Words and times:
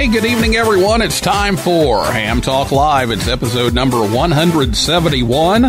Hey, 0.00 0.08
good 0.08 0.24
evening, 0.24 0.56
everyone. 0.56 1.02
It's 1.02 1.20
time 1.20 1.58
for 1.58 2.02
Ham 2.06 2.40
Talk 2.40 2.72
Live. 2.72 3.10
It's 3.10 3.28
episode 3.28 3.74
number 3.74 4.00
171, 4.00 5.62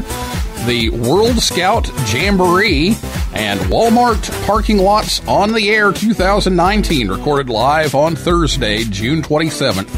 the 0.65 0.89
World 0.89 1.37
Scout 1.39 1.89
Jamboree 2.09 2.95
and 3.33 3.59
Walmart 3.59 4.45
Parking 4.45 4.77
Lots 4.77 5.19
on 5.27 5.51
the 5.51 5.69
Air 5.69 5.91
2019, 5.91 7.09
recorded 7.09 7.49
live 7.49 7.93
on 7.93 8.15
Thursday, 8.15 8.85
June 8.85 9.21
27th. 9.21 9.89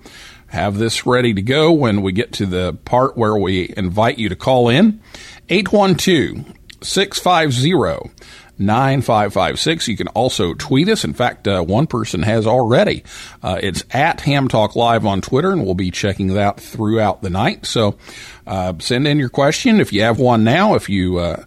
have 0.54 0.78
this 0.78 1.06
ready 1.08 1.34
to 1.34 1.42
go 1.42 1.72
when 1.72 2.04
we 2.04 2.12
get 2.12 2.32
to 2.34 2.46
the 2.46 2.78
part 2.86 3.18
where 3.18 3.36
we 3.36 3.74
invite 3.76 4.20
you 4.20 4.30
to 4.30 4.36
call 4.36 4.70
in. 4.70 5.02
812 5.50 6.56
650 6.82 8.14
9556. 8.60 9.88
You 9.88 9.98
can 9.98 10.10
also 10.10 10.54
tweet 10.54 10.90
us. 10.90 11.04
In 11.04 11.14
fact, 11.14 11.48
uh, 11.48 11.64
one 11.64 11.88
person 11.88 12.22
has 12.22 12.46
already. 12.46 13.04
Uh, 13.42 13.60
it's 13.64 13.84
at 13.90 14.22
Ham 14.22 14.48
Talk 14.48 14.76
Live 14.76 15.08
on 15.08 15.22
Twitter, 15.22 15.52
and 15.52 15.66
we'll 15.66 15.74
be 15.74 15.90
checking 15.90 16.36
that 16.36 16.60
throughout 16.60 17.24
the 17.24 17.32
night. 17.32 17.66
So 17.66 17.98
uh, 18.46 18.74
send 18.80 19.08
in 19.08 19.18
your 19.18 19.30
question 19.30 19.80
if 19.80 19.92
you 19.92 20.04
have 20.04 20.20
one 20.20 20.44
now. 20.44 20.76
If 20.76 20.88
you 20.88 21.18
uh, 21.18 21.46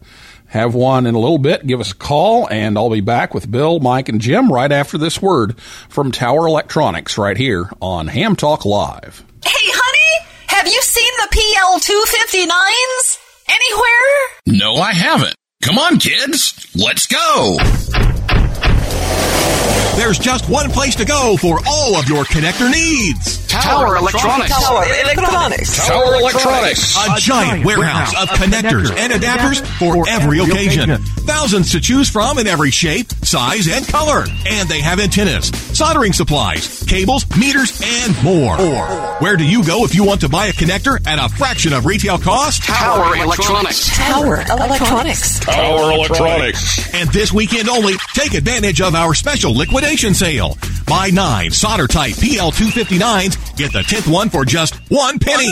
have 0.49 0.75
one 0.75 1.07
in 1.07 1.15
a 1.15 1.19
little 1.19 1.39
bit, 1.39 1.67
give 1.67 1.81
us 1.81 1.93
a 1.93 1.97
call, 1.97 2.49
and 2.49 2.77
I'll 2.79 2.91
be 2.91 3.01
back 3.01 3.35
with 3.35 3.51
Bill, 3.51 3.81
Mike, 3.81 4.09
and 4.09 4.21
Jim 4.21 4.53
right 4.53 4.71
after 4.71 4.99
this 4.99 5.21
word 5.21 5.59
from 5.61 6.13
Tower 6.13 6.47
Electronics 6.47 7.19
right 7.19 7.37
here 7.37 7.71
on 7.81 8.07
Ham 8.09 8.37
Talk 8.37 8.65
Live. 8.65 9.25
Hey, 9.45 9.51
honey, 9.53 10.29
have 10.47 10.67
you 10.67 10.81
seen 10.83 11.13
the 11.19 11.29
PL259s 11.37 13.19
anywhere? 13.49 14.59
No, 14.61 14.77
I 14.77 14.93
haven't. 14.93 15.35
Come 15.63 15.79
on, 15.79 15.99
kids. 15.99 16.67
Let's 16.75 17.07
go. 17.07 17.59
There's 19.97 20.19
just 20.19 20.49
one 20.49 20.71
place 20.71 20.95
to 20.97 21.07
go 21.07 21.39
for 21.39 21.59
all 21.67 21.97
of 21.97 22.07
your 22.07 22.25
connector 22.25 22.71
needs. 22.71 23.47
Tower 23.47 23.97
Electronics. 23.97 24.51
Tower 24.51 24.85
Electronics. 24.85 25.87
Tower 25.87 26.15
Electronics. 26.17 26.97
A 27.09 27.19
giant 27.19 27.65
warehouse 27.65 28.15
of 28.23 28.29
connectors 28.29 28.95
and 28.95 29.13
adapters 29.13 29.65
for 29.79 30.07
every 30.07 30.41
occasion. 30.41 30.99
Thousands 31.25 31.73
to 31.73 31.81
choose 31.81 32.11
from 32.11 32.39
in 32.39 32.47
every 32.47 32.71
shape, 32.71 33.11
size, 33.25 33.69
and 33.69 33.87
color. 33.89 34.27
And 34.47 34.69
they 34.69 34.81
have 34.83 35.01
antennas, 35.01 35.49
soldering 35.77 36.13
supplies, 36.13 36.85
cables, 36.85 37.25
meters, 37.37 37.81
and 37.83 38.23
more. 38.23 38.57
Where 39.21 39.37
do 39.39 39.45
you 39.45 39.65
go 39.65 39.85
if 39.85 39.95
you 39.95 40.05
want 40.05 40.21
to 40.21 40.29
buy 40.29 40.47
a 40.47 40.53
connector 40.53 41.05
at 41.07 41.19
a 41.19 41.35
fraction 41.35 41.73
of 41.73 41.87
retail 41.87 42.19
cost? 42.19 42.63
Tower 42.65 43.17
Electronics. 43.17 43.97
Tower 43.97 44.43
Electronics. 44.43 45.41
Tower 45.41 45.93
Electronics. 45.93 46.95
And 46.95 47.09
this 47.11 47.33
weekend 47.33 47.71
only, 47.71 47.95
take 48.13 48.35
advantage 48.35 48.83
of 48.83 48.95
our 48.95 49.15
special 49.15 49.55
liquidation 49.87 50.15
sale. 50.15 50.57
Buy 50.87 51.11
nine 51.11 51.51
solder 51.53 51.87
type 51.87 52.15
PL259s, 52.15 53.57
get 53.57 53.73
the 53.73 53.81
10th 53.81 54.13
one 54.13 54.31
for 54.31 54.45
just 54.45 54.75
one 54.91 55.19
penny. 55.19 55.49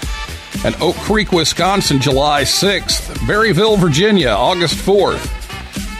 at 0.64 0.80
Oak 0.80 0.96
Creek, 0.96 1.30
Wisconsin, 1.30 2.00
July 2.00 2.44
6th. 2.44 3.18
Berryville, 3.26 3.78
Virginia, 3.78 4.30
August 4.30 4.76
4th. 4.76 5.26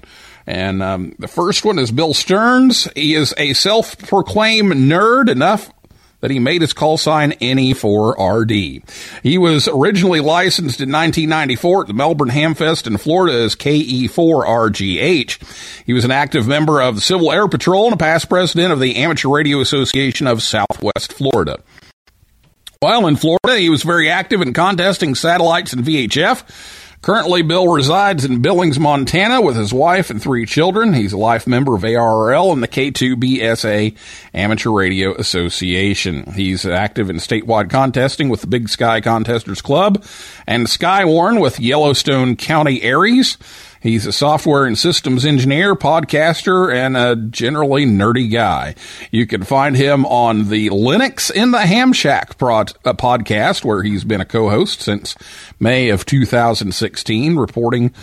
And 0.48 0.84
um, 0.84 1.16
the 1.18 1.28
first 1.28 1.66
one 1.66 1.80
is 1.80 1.92
Bill 1.92 2.14
Stearns. 2.14 2.88
He 2.96 3.16
is 3.16 3.34
a 3.38 3.54
self 3.54 3.98
proclaimed 3.98 4.74
nerd 4.74 5.30
enough 5.30 5.72
that 6.22 6.32
he 6.32 6.40
made 6.40 6.62
his 6.62 6.72
call 6.74 6.98
sign 6.98 7.34
NE4RD. 7.34 8.90
He 9.22 9.38
was 9.38 9.68
originally 9.68 10.22
licensed 10.22 10.82
in 10.82 10.92
1994 10.92 11.82
at 11.82 11.88
the 11.88 11.94
Melbourne 11.94 12.30
Hamfest 12.30 12.88
in 12.88 12.98
Florida 12.98 13.44
as 13.44 13.56
KE4RGH. 13.56 15.84
He 15.86 15.94
was 15.94 16.06
an 16.06 16.12
active 16.12 16.48
member 16.48 16.82
of 16.82 16.96
the 16.96 17.02
Civil 17.02 17.32
Air 17.32 17.48
Patrol 17.48 17.86
and 17.86 17.94
a 17.94 17.98
past 17.98 18.28
president 18.28 18.74
of 18.74 18.80
the 18.80 18.96
Amateur 18.96 19.30
Radio 19.30 19.62
Association 19.62 20.26
of 20.26 20.42
Southwest 20.42 21.14
Florida. 21.14 21.60
While 22.80 23.06
in 23.08 23.18
Florida, 23.18 23.58
he 23.58 23.70
was 23.70 23.84
very 23.84 24.10
active 24.10 24.42
in 24.42 24.54
contesting 24.54 25.16
satellites 25.16 25.74
and 25.74 25.84
VHF. 25.84 26.44
Currently, 27.06 27.44
Bill 27.44 27.68
resides 27.68 28.26
in 28.26 28.42
Billings, 28.42 28.80
Montana 28.80 29.40
with 29.40 29.56
his 29.56 29.72
wife 29.72 30.10
and 30.10 30.20
three 30.20 30.48
children. 30.48 30.96
He's 30.96 31.14
a 31.14 31.20
life 31.20 31.46
member 31.46 31.76
of 31.76 31.84
ARRL 31.84 32.52
and 32.52 32.64
the 32.64 32.68
K2BSA 32.68 33.96
Amateur 34.34 34.72
Radio 34.72 35.14
Association. 35.14 36.34
He's 36.34 36.66
active 36.66 37.12
in 37.12 37.18
statewide 37.18 37.70
contesting 37.70 38.28
with 38.28 38.42
the 38.42 38.48
Big 38.48 38.70
Sky 38.70 39.02
Contesters 39.02 39.62
Club 39.62 40.04
and 40.48 40.66
Skywarn 40.66 41.40
with 41.40 41.60
Yellowstone 41.60 42.38
County 42.38 42.82
ARES. 42.82 43.38
He's 43.86 44.08
a 44.08 44.12
software 44.12 44.66
and 44.66 44.76
systems 44.76 45.28
engineer, 45.28 45.76
podcaster, 45.76 46.74
and 46.74 46.98
a 46.98 47.16
generally 47.16 47.86
nerdy 47.86 48.32
guy. 48.32 48.74
You 49.12 49.28
can 49.28 49.44
find 49.44 49.78
him 49.78 50.08
on 50.08 50.50
the 50.50 50.70
Linux 50.70 51.30
in 51.30 51.52
the 51.52 51.60
Ham 51.60 51.94
Shack 51.94 52.40
prod, 52.40 52.74
uh, 52.84 52.94
podcast, 52.94 53.64
where 53.64 53.84
he's 53.84 54.04
been 54.04 54.22
a 54.22 54.26
co-host 54.26 54.82
since 54.82 55.16
May 55.60 55.90
of 55.90 56.04
2016, 56.04 57.36
reporting 57.36 57.94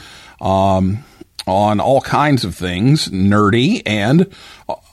um, 0.41 1.03
on 1.49 1.81
all 1.81 2.01
kinds 2.01 2.45
of 2.45 2.55
things 2.55 3.09
nerdy 3.09 3.83
and 3.85 4.33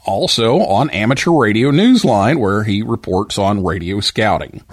also 0.05 0.59
on 0.59 0.89
Amateur 0.89 1.31
Radio 1.31 1.71
Newsline, 1.71 2.39
where 2.39 2.63
he 2.63 2.81
reports 2.81 3.37
on 3.37 3.63
radio 3.63 3.99
scouting. 3.99 4.63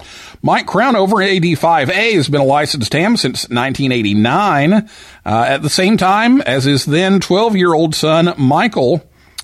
Mike 0.41 0.65
Crownover, 0.65 1.23
AD5A, 1.23 2.13
has 2.13 2.29
been 2.29 2.41
a 2.41 2.45
licensed 2.45 2.93
ham 2.93 3.17
since 3.17 3.43
1989, 3.49 4.73
uh, 4.73 4.85
at 5.25 5.61
the 5.61 5.69
same 5.69 5.97
time 5.97 6.41
as 6.41 6.63
his 6.63 6.85
then 6.85 7.19
12 7.19 7.55
year 7.55 7.73
old 7.73 7.95
son, 7.95 8.33
Michael. 8.37 9.03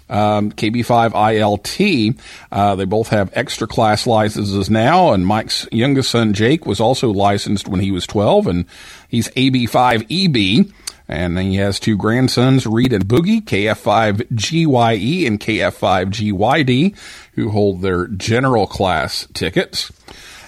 Um, 0.10 0.52
KB5ILT. 0.52 2.20
Uh, 2.52 2.76
they 2.76 2.86
both 2.86 3.08
have 3.08 3.32
extra 3.34 3.66
class 3.66 4.06
licenses 4.06 4.70
now, 4.70 5.14
and 5.14 5.26
Mike's 5.26 5.66
youngest 5.72 6.12
son, 6.12 6.34
Jake, 6.34 6.68
was 6.68 6.80
also 6.80 7.10
licensed 7.10 7.68
when 7.68 7.80
he 7.80 7.90
was 7.90 8.06
12, 8.06 8.46
and 8.46 8.66
he's 9.08 9.30
AB5EB. 9.30 10.72
And 11.08 11.38
then 11.38 11.52
he 11.52 11.58
has 11.58 11.80
two 11.80 11.98
grandsons, 11.98 12.66
Reed 12.66 12.94
and 12.94 13.06
Boogie, 13.06 13.44
KF5GYE 13.44 14.98
E 14.98 15.28
and 15.28 15.40
KF5GYD, 15.40 16.96
who 17.34 17.50
hold 17.50 17.82
their 17.82 18.08
general 18.08 18.68
class 18.68 19.28
tickets. 19.34 19.92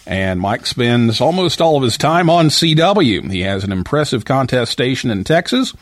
And 0.08 0.40
Mike 0.40 0.66
spends 0.66 1.20
almost 1.20 1.60
all 1.60 1.78
of 1.78 1.84
his 1.84 1.98
time 1.98 2.30
on 2.30 2.48
CW. 2.48 3.32
He 3.32 3.42
has 3.42 3.64
an 3.64 3.72
impressive 3.72 4.24
contest 4.24 4.72
station 4.72 5.10
in 5.10 5.24
Texas 5.24 5.74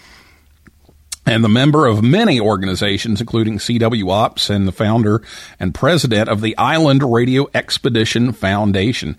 and 1.26 1.44
the 1.44 1.50
member 1.50 1.88
of 1.88 2.04
many 2.04 2.40
organizations, 2.40 3.22
including 3.22 3.58
CW 3.58 4.10
Ops 4.12 4.50
and 4.50 4.68
the 4.68 4.72
founder 4.72 5.22
and 5.60 5.74
president 5.74 6.30
of 6.30 6.42
the 6.42 6.58
Island 6.58 7.04
Radio 7.04 7.48
Expedition 7.54 8.34
Foundation. 8.34 9.16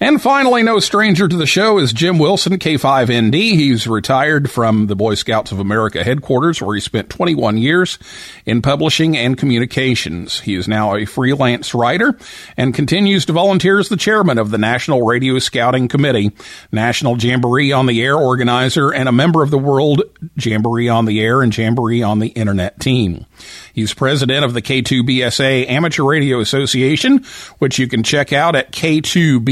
And 0.00 0.20
finally, 0.20 0.62
no 0.62 0.78
stranger 0.78 1.28
to 1.28 1.36
the 1.36 1.46
show 1.46 1.78
is 1.78 1.92
Jim 1.92 2.18
Wilson, 2.18 2.58
K5ND. 2.58 3.34
He's 3.34 3.86
retired 3.86 4.50
from 4.50 4.86
the 4.86 4.96
Boy 4.96 5.14
Scouts 5.14 5.52
of 5.52 5.58
America 5.58 6.02
headquarters, 6.02 6.62
where 6.62 6.74
he 6.74 6.80
spent 6.80 7.10
21 7.10 7.58
years 7.58 7.98
in 8.46 8.62
publishing 8.62 9.16
and 9.16 9.36
communications. 9.36 10.40
He 10.40 10.54
is 10.54 10.66
now 10.66 10.94
a 10.94 11.04
freelance 11.04 11.74
writer 11.74 12.16
and 12.56 12.74
continues 12.74 13.26
to 13.26 13.32
volunteer 13.32 13.78
as 13.78 13.88
the 13.88 13.96
chairman 13.96 14.38
of 14.38 14.50
the 14.50 14.58
National 14.58 15.02
Radio 15.02 15.38
Scouting 15.38 15.88
Committee, 15.88 16.32
National 16.70 17.18
Jamboree 17.18 17.72
on 17.72 17.86
the 17.86 18.02
Air 18.02 18.16
organizer, 18.16 18.90
and 18.90 19.08
a 19.08 19.12
member 19.12 19.42
of 19.42 19.50
the 19.50 19.58
World 19.58 20.02
Jamboree 20.36 20.88
on 20.88 21.04
the 21.04 21.20
Air 21.20 21.41
and 21.42 21.56
Jamboree 21.56 22.02
on 22.02 22.18
the 22.18 22.28
Internet 22.28 22.80
team. 22.80 23.26
He's 23.72 23.94
president 23.94 24.44
of 24.44 24.54
the 24.54 24.62
K2BSA 24.62 25.68
Amateur 25.68 26.04
Radio 26.04 26.40
Association, 26.40 27.24
which 27.58 27.78
you 27.78 27.88
can 27.88 28.02
check 28.02 28.32
out 28.32 28.56
at 28.56 28.72
k2bsa.net. 28.72 29.42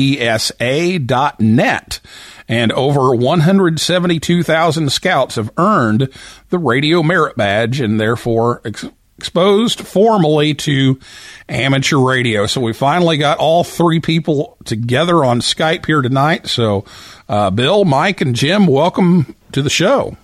And 2.48 2.72
over 2.72 3.14
172,000 3.14 4.90
scouts 4.90 5.36
have 5.36 5.52
earned 5.56 6.08
the 6.48 6.58
Radio 6.58 7.02
Merit 7.02 7.36
Badge 7.36 7.80
and 7.80 8.00
therefore 8.00 8.60
ex- 8.64 8.86
exposed 9.20 9.80
formally 9.82 10.54
to 10.54 10.98
amateur 11.46 11.98
radio. 11.98 12.46
So 12.46 12.62
we 12.62 12.72
finally 12.72 13.18
got 13.18 13.36
all 13.36 13.64
three 13.64 14.00
people 14.00 14.56
together 14.64 15.22
on 15.24 15.40
Skype 15.40 15.84
here 15.84 16.00
tonight. 16.00 16.46
So, 16.46 16.86
uh, 17.28 17.50
Bill, 17.50 17.84
Mike, 17.84 18.22
and 18.22 18.34
Jim, 18.34 18.66
welcome 18.66 19.36
to 19.52 19.60
the 19.60 19.68
show. 19.68 20.16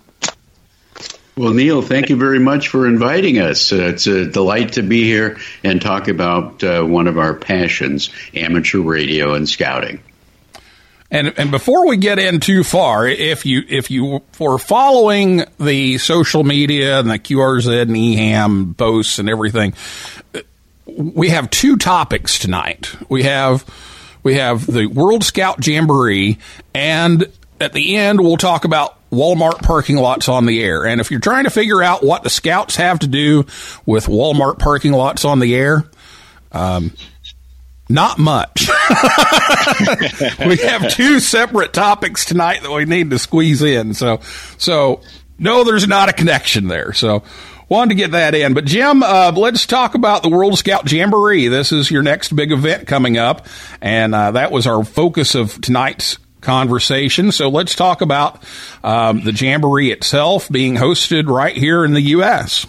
Well, 1.38 1.52
Neil, 1.52 1.82
thank 1.82 2.08
you 2.08 2.16
very 2.16 2.38
much 2.38 2.68
for 2.68 2.86
inviting 2.86 3.38
us. 3.38 3.70
Uh, 3.70 3.88
it's 3.88 4.06
a 4.06 4.24
delight 4.24 4.72
to 4.74 4.82
be 4.82 5.02
here 5.02 5.36
and 5.62 5.82
talk 5.82 6.08
about 6.08 6.64
uh, 6.64 6.82
one 6.82 7.08
of 7.08 7.18
our 7.18 7.34
passions, 7.34 8.08
amateur 8.32 8.80
radio 8.80 9.34
and 9.34 9.46
scouting. 9.46 10.00
And 11.10 11.34
and 11.36 11.50
before 11.50 11.86
we 11.86 11.98
get 11.98 12.18
in 12.18 12.40
too 12.40 12.64
far, 12.64 13.06
if 13.06 13.44
you 13.44 13.62
if 13.68 13.90
you 13.90 14.22
were 14.38 14.56
following 14.58 15.44
the 15.60 15.98
social 15.98 16.42
media 16.42 17.00
and 17.00 17.10
the 17.10 17.18
QRZ 17.18 17.82
and 17.82 17.90
EHAM 17.90 18.76
posts 18.78 19.18
and 19.18 19.28
everything, 19.28 19.74
we 20.86 21.28
have 21.28 21.50
two 21.50 21.76
topics 21.76 22.38
tonight. 22.38 22.96
We 23.10 23.24
have 23.24 23.62
we 24.22 24.36
have 24.36 24.66
the 24.66 24.86
World 24.86 25.22
Scout 25.22 25.64
Jamboree, 25.64 26.38
and 26.74 27.26
at 27.60 27.74
the 27.74 27.96
end 27.96 28.20
we'll 28.20 28.38
talk 28.38 28.64
about 28.64 28.95
Walmart 29.10 29.62
parking 29.62 29.96
lots 29.96 30.28
on 30.28 30.46
the 30.46 30.62
air. 30.62 30.84
And 30.86 31.00
if 31.00 31.10
you're 31.10 31.20
trying 31.20 31.44
to 31.44 31.50
figure 31.50 31.82
out 31.82 32.02
what 32.02 32.22
the 32.22 32.30
Scouts 32.30 32.76
have 32.76 32.98
to 33.00 33.06
do 33.06 33.46
with 33.84 34.06
Walmart 34.06 34.58
parking 34.58 34.92
lots 34.92 35.24
on 35.24 35.38
the 35.38 35.54
air, 35.54 35.84
um, 36.52 36.92
not 37.88 38.18
much. 38.18 38.68
we 40.46 40.56
have 40.56 40.90
two 40.90 41.20
separate 41.20 41.72
topics 41.72 42.24
tonight 42.24 42.62
that 42.62 42.72
we 42.72 42.84
need 42.84 43.10
to 43.10 43.18
squeeze 43.18 43.62
in. 43.62 43.94
So, 43.94 44.20
so 44.58 45.02
no, 45.38 45.62
there's 45.62 45.86
not 45.86 46.08
a 46.08 46.12
connection 46.12 46.66
there. 46.66 46.92
So, 46.92 47.22
wanted 47.68 47.90
to 47.90 47.94
get 47.96 48.12
that 48.12 48.34
in. 48.34 48.54
But 48.54 48.64
Jim, 48.64 49.02
uh, 49.02 49.32
let's 49.36 49.66
talk 49.66 49.94
about 49.94 50.22
the 50.22 50.28
World 50.28 50.58
Scout 50.58 50.90
Jamboree. 50.90 51.48
This 51.48 51.72
is 51.72 51.90
your 51.90 52.02
next 52.02 52.34
big 52.34 52.52
event 52.52 52.86
coming 52.86 53.18
up, 53.18 53.46
and 53.80 54.14
uh, 54.14 54.32
that 54.32 54.52
was 54.52 54.66
our 54.66 54.84
focus 54.84 55.34
of 55.34 55.60
tonight's 55.60 56.18
conversation. 56.46 57.32
So 57.32 57.50
let's 57.50 57.74
talk 57.74 58.00
about 58.00 58.42
um, 58.82 59.22
the 59.22 59.32
Jamboree 59.32 59.90
itself 59.90 60.48
being 60.48 60.76
hosted 60.76 61.28
right 61.28 61.56
here 61.56 61.84
in 61.84 61.92
the 61.92 62.00
U.S. 62.00 62.66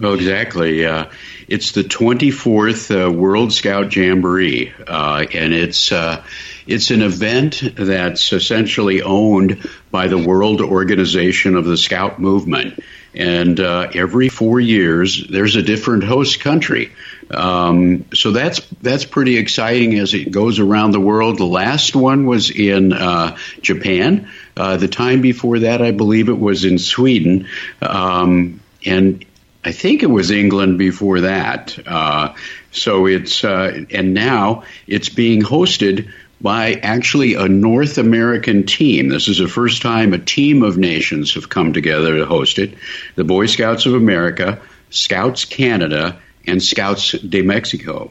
Oh, 0.00 0.14
exactly. 0.14 0.84
Uh, 0.84 1.06
it's 1.48 1.72
the 1.72 1.82
24th 1.82 3.08
uh, 3.08 3.10
World 3.10 3.52
Scout 3.52 3.94
Jamboree, 3.94 4.72
uh, 4.86 5.24
and 5.32 5.54
it's 5.54 5.90
uh, 5.90 6.22
it's 6.66 6.90
an 6.90 7.02
event 7.02 7.62
that's 7.74 8.32
essentially 8.32 9.02
owned 9.02 9.66
by 9.90 10.08
the 10.08 10.18
World 10.18 10.60
Organization 10.60 11.56
of 11.56 11.64
the 11.64 11.76
Scout 11.76 12.20
Movement. 12.20 12.82
And 13.14 13.58
uh, 13.58 13.88
every 13.94 14.28
four 14.28 14.60
years, 14.60 15.26
there's 15.28 15.56
a 15.56 15.62
different 15.62 16.04
host 16.04 16.40
country. 16.40 16.92
Um, 17.30 18.06
so 18.14 18.32
that's 18.32 18.60
that's 18.82 19.04
pretty 19.04 19.36
exciting 19.36 19.98
as 19.98 20.14
it 20.14 20.30
goes 20.30 20.58
around 20.58 20.92
the 20.92 21.00
world. 21.00 21.38
The 21.38 21.44
last 21.44 21.94
one 21.94 22.26
was 22.26 22.50
in 22.50 22.92
uh, 22.92 23.36
Japan. 23.60 24.30
Uh, 24.56 24.76
the 24.76 24.88
time 24.88 25.20
before 25.20 25.60
that, 25.60 25.82
I 25.82 25.90
believe 25.90 26.28
it 26.28 26.38
was 26.38 26.64
in 26.64 26.78
Sweden, 26.78 27.48
um, 27.82 28.60
and 28.84 29.24
I 29.64 29.72
think 29.72 30.02
it 30.02 30.10
was 30.10 30.30
England 30.30 30.78
before 30.78 31.22
that. 31.22 31.78
Uh, 31.86 32.34
so 32.70 33.06
it's 33.06 33.44
uh, 33.44 33.84
and 33.90 34.14
now 34.14 34.64
it's 34.86 35.08
being 35.08 35.42
hosted 35.42 36.10
by 36.40 36.74
actually 36.74 37.34
a 37.34 37.48
North 37.48 37.98
American 37.98 38.64
team. 38.64 39.08
This 39.08 39.28
is 39.28 39.38
the 39.38 39.48
first 39.48 39.82
time 39.82 40.12
a 40.12 40.18
team 40.18 40.62
of 40.62 40.78
nations 40.78 41.34
have 41.34 41.48
come 41.48 41.72
together 41.72 42.16
to 42.16 42.26
host 42.26 42.58
it. 42.58 42.74
The 43.16 43.24
Boy 43.24 43.46
Scouts 43.46 43.86
of 43.86 43.94
America, 43.94 44.60
Scouts 44.90 45.44
Canada, 45.44 46.20
and 46.48 46.62
Scouts 46.62 47.12
de 47.12 47.42
Mexico. 47.42 48.10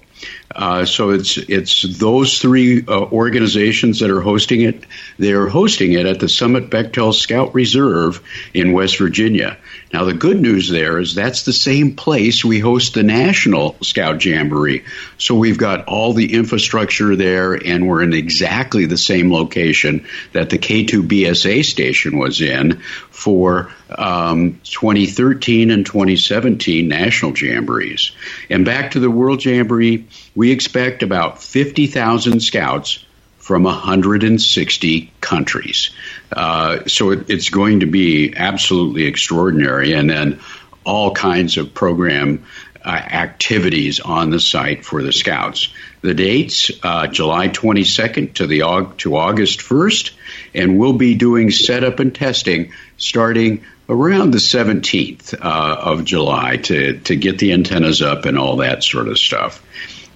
Uh, 0.53 0.85
so 0.85 1.11
it's 1.11 1.37
it's 1.37 1.83
those 1.99 2.39
three 2.39 2.83
uh, 2.87 3.01
organizations 3.01 3.99
that 3.99 4.09
are 4.09 4.21
hosting 4.21 4.61
it. 4.61 4.85
They're 5.19 5.47
hosting 5.47 5.93
it 5.93 6.05
at 6.05 6.19
the 6.19 6.29
Summit 6.29 6.69
Bechtel 6.69 7.13
Scout 7.13 7.53
Reserve 7.53 8.23
in 8.53 8.71
West 8.71 8.97
Virginia. 8.97 9.57
Now 9.93 10.05
the 10.05 10.13
good 10.13 10.39
news 10.39 10.69
there 10.69 10.99
is 10.99 11.13
that's 11.13 11.43
the 11.43 11.53
same 11.53 11.95
place 11.95 12.43
we 12.43 12.59
host 12.59 12.93
the 12.93 13.03
National 13.03 13.75
Scout 13.81 14.23
Jamboree. 14.23 14.85
So 15.17 15.35
we've 15.35 15.57
got 15.57 15.85
all 15.87 16.13
the 16.13 16.33
infrastructure 16.33 17.15
there, 17.15 17.53
and 17.53 17.87
we're 17.87 18.01
in 18.01 18.13
exactly 18.13 18.85
the 18.85 18.97
same 18.97 19.31
location 19.31 20.07
that 20.33 20.49
the 20.49 20.57
K2BSA 20.57 21.65
station 21.65 22.17
was 22.17 22.41
in 22.41 22.81
for 23.11 23.71
um, 23.89 24.59
2013 24.63 25.71
and 25.71 25.85
2017 25.85 26.87
national 26.87 27.31
jamborees. 27.31 28.11
And 28.49 28.65
back 28.65 28.91
to 28.91 28.99
the 28.99 29.09
World 29.09 29.43
Jamboree, 29.43 30.06
we 30.35 30.51
expect 30.51 31.03
about 31.03 31.41
50,000 31.41 32.39
scouts 32.41 33.05
from 33.37 33.63
160 33.63 35.11
countries. 35.21 35.91
Uh, 36.31 36.85
so 36.85 37.11
it, 37.11 37.29
it's 37.29 37.49
going 37.49 37.79
to 37.79 37.85
be 37.85 38.33
absolutely 38.35 39.05
extraordinary. 39.05 39.93
And 39.93 40.09
then 40.09 40.39
all 40.83 41.13
kinds 41.13 41.57
of 41.57 41.73
program 41.73 42.45
uh, 42.83 42.89
activities 42.89 43.99
on 43.99 44.29
the 44.29 44.39
site 44.39 44.85
for 44.85 45.03
the 45.03 45.11
scouts. 45.11 45.73
The 46.01 46.13
dates 46.13 46.71
uh, 46.83 47.07
July 47.07 47.49
22nd 47.49 48.35
to 48.35 48.47
the 48.47 48.59
to 48.97 49.15
August 49.17 49.59
1st, 49.59 50.11
and 50.53 50.79
we'll 50.79 50.93
be 50.93 51.15
doing 51.15 51.51
setup 51.51 51.99
and 51.99 52.15
testing 52.15 52.71
starting 52.97 53.65
around 53.89 54.31
the 54.31 54.37
17th 54.37 55.33
uh, 55.33 55.77
of 55.81 56.05
July 56.05 56.57
to 56.57 56.99
to 56.99 57.15
get 57.15 57.39
the 57.39 57.51
antennas 57.51 58.01
up 58.01 58.25
and 58.25 58.37
all 58.37 58.57
that 58.57 58.83
sort 58.83 59.07
of 59.07 59.17
stuff. 59.17 59.61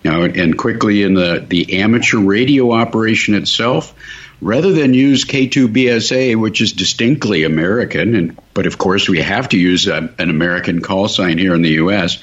Now, 0.03 0.23
and 0.23 0.57
quickly 0.57 1.03
in 1.03 1.13
the 1.13 1.45
the 1.47 1.81
amateur 1.81 2.19
radio 2.19 2.71
operation 2.71 3.35
itself, 3.35 3.93
rather 4.41 4.71
than 4.71 4.95
use 4.95 5.25
K2BSA, 5.25 6.35
which 6.35 6.61
is 6.61 6.73
distinctly 6.73 7.43
American, 7.43 8.15
and 8.15 8.37
but 8.53 8.65
of 8.65 8.77
course 8.77 9.07
we 9.07 9.19
have 9.19 9.47
to 9.49 9.57
use 9.57 9.87
a, 9.87 10.13
an 10.17 10.29
American 10.29 10.81
call 10.81 11.07
sign 11.07 11.37
here 11.37 11.53
in 11.53 11.61
the 11.61 11.73
U.S., 11.73 12.17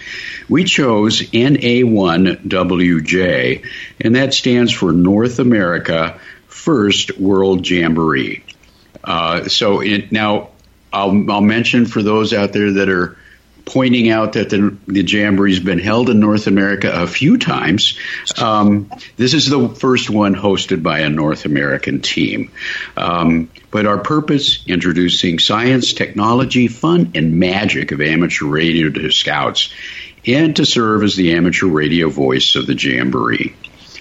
we 0.49 0.65
chose 0.65 1.21
NA1WJ, 1.21 3.65
and 4.01 4.17
that 4.17 4.35
stands 4.35 4.73
for 4.73 4.93
North 4.93 5.39
America 5.39 6.21
First 6.49 7.17
World 7.19 7.69
Jamboree. 7.69 8.45
Uh, 9.05 9.49
so 9.49 9.81
it, 9.81 10.11
now 10.11 10.49
I'll, 10.93 11.31
I'll 11.31 11.41
mention 11.41 11.87
for 11.87 12.03
those 12.03 12.33
out 12.33 12.53
there 12.53 12.73
that 12.73 12.89
are 12.89 13.17
pointing 13.69 14.09
out 14.09 14.33
that 14.33 14.49
the, 14.49 14.77
the 14.87 15.03
Jamboree's 15.03 15.61
been 15.61 15.79
held 15.79 16.09
in 16.09 16.21
North 16.21 16.47
America 16.47 16.91
a 16.91 17.07
few 17.07 17.37
times. 17.37 17.99
Um, 18.41 18.91
this 19.17 19.35
is 19.35 19.47
the 19.47 19.69
first 19.69 20.09
one 20.09 20.35
hosted 20.35 20.83
by 20.83 21.01
a 21.01 21.11
North 21.11 21.45
American 21.45 22.01
team. 22.01 22.51
Um, 22.97 23.51
but 23.71 23.85
our 23.85 23.99
purpose, 23.99 24.65
introducing 24.67 25.39
science, 25.39 25.93
technology, 25.93 26.69
fun, 26.69 27.13
and 27.15 27.39
magic 27.39 27.93
of 27.93 28.01
amateur 28.01 28.47
radio 28.47 28.89
to 28.89 29.11
scouts, 29.11 29.73
and 30.27 30.57
to 30.57 30.65
serve 30.65 31.03
as 31.03 31.15
the 31.15 31.35
amateur 31.35 31.67
radio 31.67 32.09
voice 32.09 32.57
of 32.57 32.67
the 32.67 32.75
Jamboree. 32.75 33.55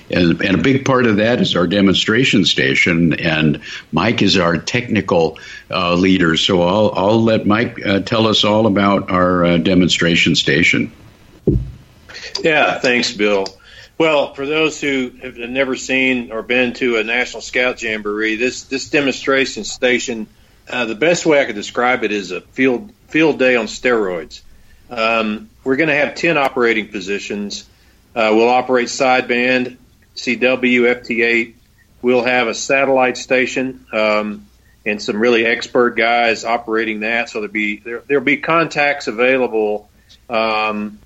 And, 0.09 0.41
and, 0.41 0.59
a 0.59 0.61
big 0.61 0.85
part 0.85 1.05
of 1.05 1.17
that 1.17 1.41
is 1.41 1.55
our 1.55 1.67
demonstration 1.67 2.45
station, 2.45 3.13
and 3.19 3.61
Mike 3.91 4.21
is 4.21 4.37
our 4.37 4.57
technical 4.57 5.37
uh, 5.69 5.95
leader. 5.95 6.37
So 6.37 6.61
I'll, 6.61 6.91
I'll 6.95 7.23
let 7.23 7.45
Mike 7.45 7.85
uh, 7.85 7.99
tell 7.99 8.27
us 8.27 8.45
all 8.45 8.67
about 8.67 9.11
our 9.11 9.43
uh, 9.43 9.57
demonstration 9.57 10.35
station. 10.35 10.93
Yeah, 12.41 12.79
thanks, 12.79 13.11
Bill. 13.11 13.47
Well, 13.97 14.35
for 14.35 14.45
those 14.45 14.79
who 14.79 15.11
have 15.23 15.37
never 15.37 15.75
seen 15.75 16.31
or 16.31 16.43
been 16.43 16.73
to 16.73 16.97
a 16.97 17.03
National 17.03 17.41
Scout 17.41 17.81
Jamboree, 17.81 18.35
this 18.35 18.63
this 18.63 18.89
demonstration 18.89 19.63
station, 19.63 20.27
uh, 20.69 20.85
the 20.85 20.95
best 20.95 21.25
way 21.25 21.41
I 21.41 21.45
could 21.45 21.55
describe 21.55 22.03
it 22.03 22.11
is 22.11 22.31
a 22.31 22.41
field 22.41 22.91
field 23.07 23.39
day 23.39 23.55
on 23.55 23.65
steroids. 23.65 24.41
Um, 24.89 25.49
we're 25.63 25.77
going 25.77 25.89
to 25.89 25.95
have 25.95 26.15
ten 26.15 26.37
operating 26.37 26.89
positions. 26.89 27.67
Uh, 28.15 28.31
we'll 28.33 28.49
operate 28.49 28.87
sideband, 28.87 29.77
CW, 30.17 31.01
FT8. 31.01 31.53
We'll 32.01 32.24
have 32.24 32.47
a 32.47 32.53
satellite 32.53 33.17
station 33.17 33.86
um, 33.91 34.45
and 34.86 35.01
some 35.01 35.19
really 35.19 35.45
expert 35.45 35.91
guys 35.91 36.45
operating 36.45 37.01
that. 37.01 37.29
So 37.29 37.39
there'll 37.39 37.53
be 37.53 37.77
there, 37.77 38.03
there'll 38.07 38.24
be 38.24 38.38
contacts 38.38 39.07
available 39.07 39.89
um, 40.29 41.00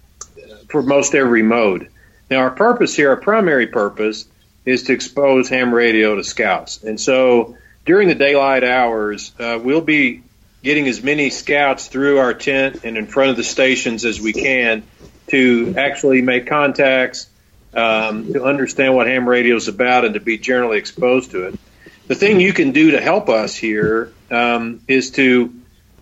for 0.70 0.82
most 0.82 1.15
every 1.15 1.44
mode. 1.44 1.89
Now 2.30 2.39
our 2.39 2.51
purpose 2.51 2.96
here, 2.96 3.10
our 3.10 3.18
primary 3.18 3.68
purpose, 3.68 4.25
is 4.65 4.84
to 4.84 4.94
expose 4.94 5.50
ham 5.50 5.74
radio 5.74 6.15
to 6.15 6.24
scouts. 6.24 6.84
And 6.84 7.00
so 7.00 7.58
during 7.86 8.08
the 8.08 8.15
daylight 8.15 8.63
hours, 8.63 9.34
uh, 9.39 9.60
we'll 9.62 9.82
be 9.82 10.24
getting 10.63 10.88
as 10.88 11.01
many 11.01 11.30
scouts 11.30 11.88
through 11.88 12.20
our 12.20 12.34
tent 12.34 12.82
and 12.84 12.98
in 12.98 13.08
front 13.08 13.32
of 13.32 13.38
the 13.38 13.44
stations 13.44 14.06
as 14.06 14.22
we 14.22 14.34
can 14.34 14.84
to 15.27 15.74
actually 15.77 16.22
make 16.22 16.48
contacts, 16.48 17.27
um, 17.74 18.34
to 18.34 18.44
understand 18.44 18.96
what 18.96 19.08
ham 19.08 19.28
radio 19.28 19.56
is 19.56 19.68
about, 19.68 20.06
and 20.06 20.13
to 20.16 20.20
be 20.20 20.38
generally 20.38 20.78
exposed 20.78 21.32
to 21.32 21.48
it. 21.48 21.60
The 22.08 22.16
thing 22.16 22.40
you 22.40 22.54
can 22.54 22.72
do 22.72 22.92
to 22.92 23.01
help 23.01 23.30
us 23.30 23.56
here 23.56 24.12
um, 24.30 24.82
is 24.88 25.12
to 25.12 25.54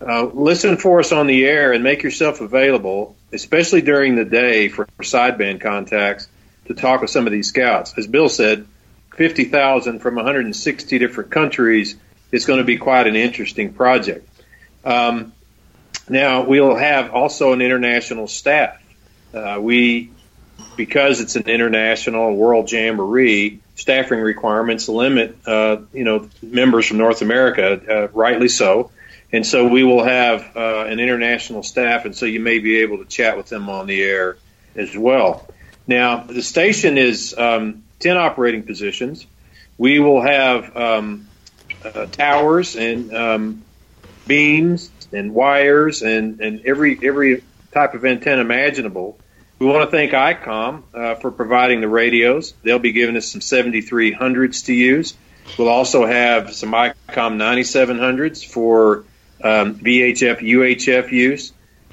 uh, 0.01 0.23
listen 0.25 0.77
for 0.77 0.99
us 0.99 1.11
on 1.11 1.27
the 1.27 1.45
air 1.45 1.73
and 1.73 1.83
make 1.83 2.03
yourself 2.03 2.41
available, 2.41 3.15
especially 3.33 3.81
during 3.81 4.15
the 4.15 4.25
day 4.25 4.69
for, 4.69 4.85
sideband 5.01 5.61
contacts, 5.61 6.27
to 6.65 6.73
talk 6.73 7.01
with 7.01 7.09
some 7.09 7.25
of 7.25 7.31
these 7.31 7.47
scouts. 7.47 7.93
As 7.97 8.07
Bill 8.07 8.29
said, 8.29 8.65
50,000 9.15 9.99
from 9.99 10.15
160 10.15 10.99
different 10.99 11.31
countries 11.31 11.95
is 12.31 12.45
going 12.45 12.59
to 12.59 12.65
be 12.65 12.77
quite 12.77 13.07
an 13.07 13.15
interesting 13.15 13.73
project. 13.73 14.27
Um, 14.85 15.33
now, 16.07 16.43
we'll 16.43 16.75
have 16.75 17.11
also 17.11 17.53
an 17.53 17.61
international 17.61 18.27
staff. 18.27 18.81
Uh, 19.33 19.59
we 19.61 20.11
because 20.75 21.19
it's 21.19 21.35
an 21.35 21.49
international 21.49 22.35
world 22.35 22.71
jamboree, 22.71 23.59
staffing 23.75 24.19
requirements 24.19 24.87
limit, 24.87 25.37
uh, 25.45 25.77
you 25.93 26.03
know, 26.03 26.29
members 26.41 26.87
from 26.87 26.97
North 26.97 27.21
America, 27.21 27.81
uh, 27.89 28.07
rightly 28.09 28.47
so. 28.47 28.91
And 29.31 29.45
so 29.45 29.67
we 29.67 29.83
will 29.83 30.03
have 30.03 30.55
uh, 30.55 30.85
an 30.85 30.99
international 30.99 31.63
staff, 31.63 32.05
and 32.05 32.15
so 32.15 32.25
you 32.25 32.39
may 32.39 32.59
be 32.59 32.79
able 32.79 32.97
to 32.97 33.05
chat 33.05 33.37
with 33.37 33.47
them 33.47 33.69
on 33.69 33.85
the 33.85 34.01
air 34.01 34.37
as 34.75 34.95
well. 34.97 35.47
Now, 35.85 36.23
the 36.23 36.41
station 36.41 36.97
is 36.97 37.35
um, 37.37 37.83
10 37.99 38.17
operating 38.17 38.63
positions. 38.63 39.25
We 39.77 39.99
will 39.99 40.21
have 40.21 40.75
um, 40.75 41.27
uh, 41.83 42.05
towers 42.07 42.75
and 42.75 43.13
um, 43.13 43.63
beams 44.27 44.91
and 45.11 45.33
wires 45.33 46.01
and, 46.01 46.39
and 46.41 46.61
every 46.65 46.99
every 47.03 47.43
type 47.73 47.93
of 47.93 48.05
antenna 48.05 48.41
imaginable 48.41 49.17
we 49.59 49.65
want 49.65 49.89
to 49.89 49.91
thank 49.95 50.11
ICOM 50.13 50.83
uh, 50.93 51.15
for 51.15 51.31
providing 51.31 51.81
the 51.81 51.89
radios. 51.89 52.53
They'll 52.63 52.79
be 52.79 52.93
giving 52.93 53.17
us 53.17 53.27
some 53.27 53.41
7300s 53.41 54.65
to 54.65 54.73
use. 54.73 55.15
We'll 55.57 55.67
also 55.67 56.05
have 56.05 56.53
some 56.53 56.71
ICOM 56.71 56.95
9700s 57.09 58.45
for 58.45 59.03
um, 59.43 59.75
VHF, 59.75 60.39
UHF 60.39 61.11
use. 61.11 61.51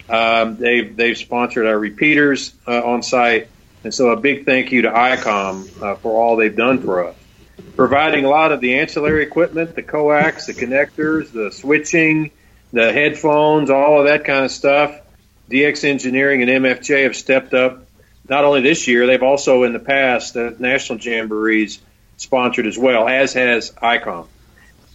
Um, 0.08 0.56
they've, 0.56 0.94
they've 0.96 1.18
sponsored 1.18 1.66
our 1.66 1.78
repeaters 1.78 2.54
uh, 2.68 2.82
on 2.84 3.02
site. 3.02 3.48
And 3.82 3.92
so 3.92 4.10
a 4.10 4.16
big 4.16 4.46
thank 4.46 4.70
you 4.70 4.82
to 4.82 4.90
ICOM 4.90 5.82
uh, 5.82 5.94
for 5.96 6.22
all 6.22 6.36
they've 6.36 6.54
done 6.54 6.82
for 6.82 7.08
us. 7.08 7.16
Providing 7.74 8.24
a 8.24 8.28
lot 8.28 8.52
of 8.52 8.60
the 8.60 8.78
ancillary 8.78 9.24
equipment, 9.24 9.74
the 9.74 9.82
coax, 9.82 10.46
the 10.46 10.54
connectors, 10.54 11.32
the 11.32 11.50
switching, 11.50 12.30
the 12.72 12.92
headphones, 12.92 13.70
all 13.70 14.00
of 14.00 14.06
that 14.06 14.24
kind 14.24 14.44
of 14.44 14.50
stuff. 14.50 15.00
DX 15.50 15.84
Engineering 15.84 16.42
and 16.42 16.50
MFJ 16.50 17.04
have 17.04 17.16
stepped 17.16 17.54
up. 17.54 17.86
Not 18.28 18.44
only 18.44 18.60
this 18.60 18.88
year, 18.88 19.06
they've 19.06 19.22
also 19.22 19.62
in 19.62 19.72
the 19.72 19.78
past 19.78 20.34
the 20.34 20.56
national 20.58 20.98
jamborees 20.98 21.80
sponsored 22.16 22.66
as 22.66 22.76
well, 22.76 23.08
as 23.08 23.34
has 23.34 23.70
ICOM. 23.70 24.26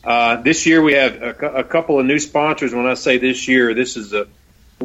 Uh, 0.04 0.42
this 0.42 0.66
year 0.66 0.82
we 0.82 0.94
have 0.94 1.22
a, 1.22 1.30
a, 1.58 1.64
couple 1.64 2.00
of 2.00 2.06
new 2.06 2.20
sponsors. 2.20 2.74
When 2.74 2.88
I 2.88 2.96
say 2.96 3.20
this 3.20 3.48
year, 3.48 3.74
this 3.74 3.98
is 3.98 4.14
a 4.14 4.28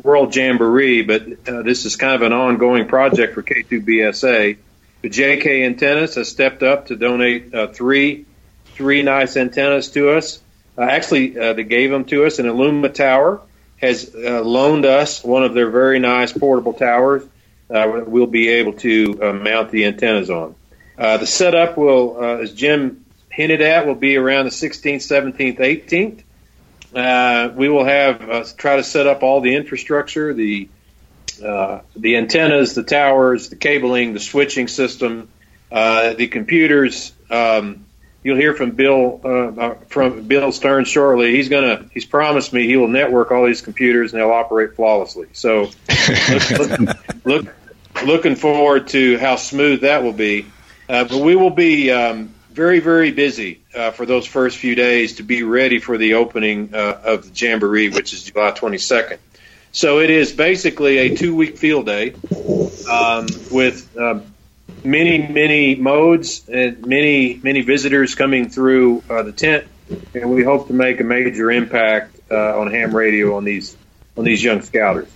World 0.03 0.37
Jamboree, 0.37 1.03
but 1.03 1.49
uh, 1.49 1.63
this 1.63 1.87
is 1.87 1.97
kind 1.97 2.15
of 2.15 2.23
an 2.23 2.35
ongoing 2.35 2.87
project 2.87 3.35
for 3.35 3.43
K2BSA. 3.43 4.59
The 5.01 5.09
JK 5.09 5.65
Antennas 5.65 6.17
has 6.17 6.29
stepped 6.29 6.63
up 6.63 6.87
to 6.87 6.97
donate 6.97 7.55
uh, 7.55 7.69
three 7.69 8.27
three 8.75 9.03
nice 9.03 9.39
antennas 9.39 9.89
to 9.91 10.11
us. 10.11 10.41
Uh, 10.77 10.83
actually, 10.83 11.39
uh, 11.39 11.55
they 11.55 11.65
gave 11.65 11.91
them 11.91 12.05
to 12.05 12.27
us. 12.27 12.39
An 12.39 12.45
Aluma 12.45 12.93
Tower 12.93 13.41
has 13.77 14.15
uh, 14.15 14.43
loaned 14.43 14.85
us 14.85 15.23
one 15.23 15.45
of 15.45 15.55
their 15.55 15.71
very 15.71 15.99
nice 15.99 16.33
portable 16.33 16.73
towers. 16.73 17.23
Uh, 17.69 18.03
we'll 18.07 18.27
be 18.27 18.49
able 18.49 18.73
to 18.75 19.19
uh, 19.23 19.33
mount 19.33 19.71
the 19.71 19.85
antennas 19.85 20.31
on. 20.31 20.55
Uh, 20.97 21.19
the 21.19 21.27
setup 21.27 21.77
will, 21.77 22.17
uh, 22.19 22.37
as 22.39 22.53
Jim 22.53 23.05
hinted 23.29 23.61
at, 23.61 23.87
will 23.87 23.95
be 23.95 24.17
around 24.17 24.47
the 24.47 24.51
16th, 24.51 24.97
17th, 24.97 25.59
18th. 25.59 26.23
Uh, 26.95 27.53
we 27.55 27.69
will 27.69 27.85
have 27.85 28.57
try 28.57 28.77
to 28.77 28.83
set 28.83 29.07
up 29.07 29.23
all 29.23 29.41
the 29.41 29.55
infrastructure, 29.55 30.33
the 30.33 30.69
uh, 31.45 31.81
the 31.95 32.17
antennas, 32.17 32.75
the 32.75 32.83
towers, 32.83 33.51
the 33.51 33.57
cabling, 33.57 34.15
the 34.15 34.21
switching 34.21 34.69
system, 34.69 35.29
uh, 35.71 36.15
the 36.15 36.29
computers. 36.29 37.13
Um, 37.31 37.85
you'll 38.27 38.37
hear 38.37 38.55
from 38.55 38.73
Bill 38.73 39.21
uh, 39.25 39.29
uh, 39.29 39.75
from 39.87 40.23
Bill 40.23 40.51
Stern 40.51 40.85
shortly. 40.85 41.37
He's 41.37 41.49
gonna 41.49 41.87
he's 41.93 42.05
promised 42.05 42.53
me 42.53 42.67
he 42.67 42.77
will 42.77 42.89
network 42.89 43.31
all 43.31 43.47
these 43.47 43.63
computers 43.63 44.13
and 44.13 44.21
they'll 44.21 44.33
operate 44.33 44.75
flawlessly. 44.75 45.29
So 45.33 45.71
look, 46.29 46.51
look, 46.51 47.25
look 47.25 47.55
looking 48.05 48.35
forward 48.35 48.89
to 48.89 49.17
how 49.19 49.37
smooth 49.37 49.83
that 49.83 50.03
will 50.03 50.13
be. 50.13 50.47
Uh, 50.89 51.05
but 51.05 51.19
we 51.19 51.37
will 51.37 51.51
be 51.51 51.93
um, 51.93 52.35
very 52.51 52.81
very 52.81 53.13
busy 53.13 53.63
uh, 53.77 53.93
for 53.93 54.07
those 54.07 54.27
first 54.27 54.59
few 54.59 54.75
days 54.75 55.17
to 55.17 55.23
be 55.23 55.45
ready 55.45 55.79
for 55.79 55.97
the 55.97 56.15
opening 56.15 56.75
uh, 56.75 57.01
of 57.05 57.23
the 57.23 57.31
jamboree, 57.33 57.91
which 57.91 58.13
is 58.13 58.25
July 58.25 58.51
22nd. 58.51 59.19
So 59.71 60.01
it 60.01 60.11
is 60.11 60.33
basically 60.33 60.99
a 60.99 61.17
two 61.17 61.37
week 61.37 61.59
field 61.59 61.87
day 61.87 62.15
um, 62.91 63.27
with 63.53 63.97
um, 63.97 64.25
many, 64.87 65.27
many 65.27 65.75
modes 65.75 66.49
and 66.49 66.87
many, 66.87 67.39
many 67.43 67.63
visitors 67.63 68.15
coming 68.15 68.49
through 68.49 69.03
uh, 69.11 69.23
the 69.23 69.33
tent, 69.33 69.67
and 70.15 70.31
we 70.31 70.45
hope 70.45 70.69
to 70.69 70.73
make 70.73 71.01
a 71.01 71.05
major 71.05 71.51
impact 71.51 72.19
uh, 72.31 72.59
on 72.59 72.71
ham 72.71 72.95
radio 72.95 73.37
on 73.37 73.45
these 73.45 73.77
on 74.17 74.25
these 74.25 74.43
young 74.43 74.63
scouters. 74.63 75.09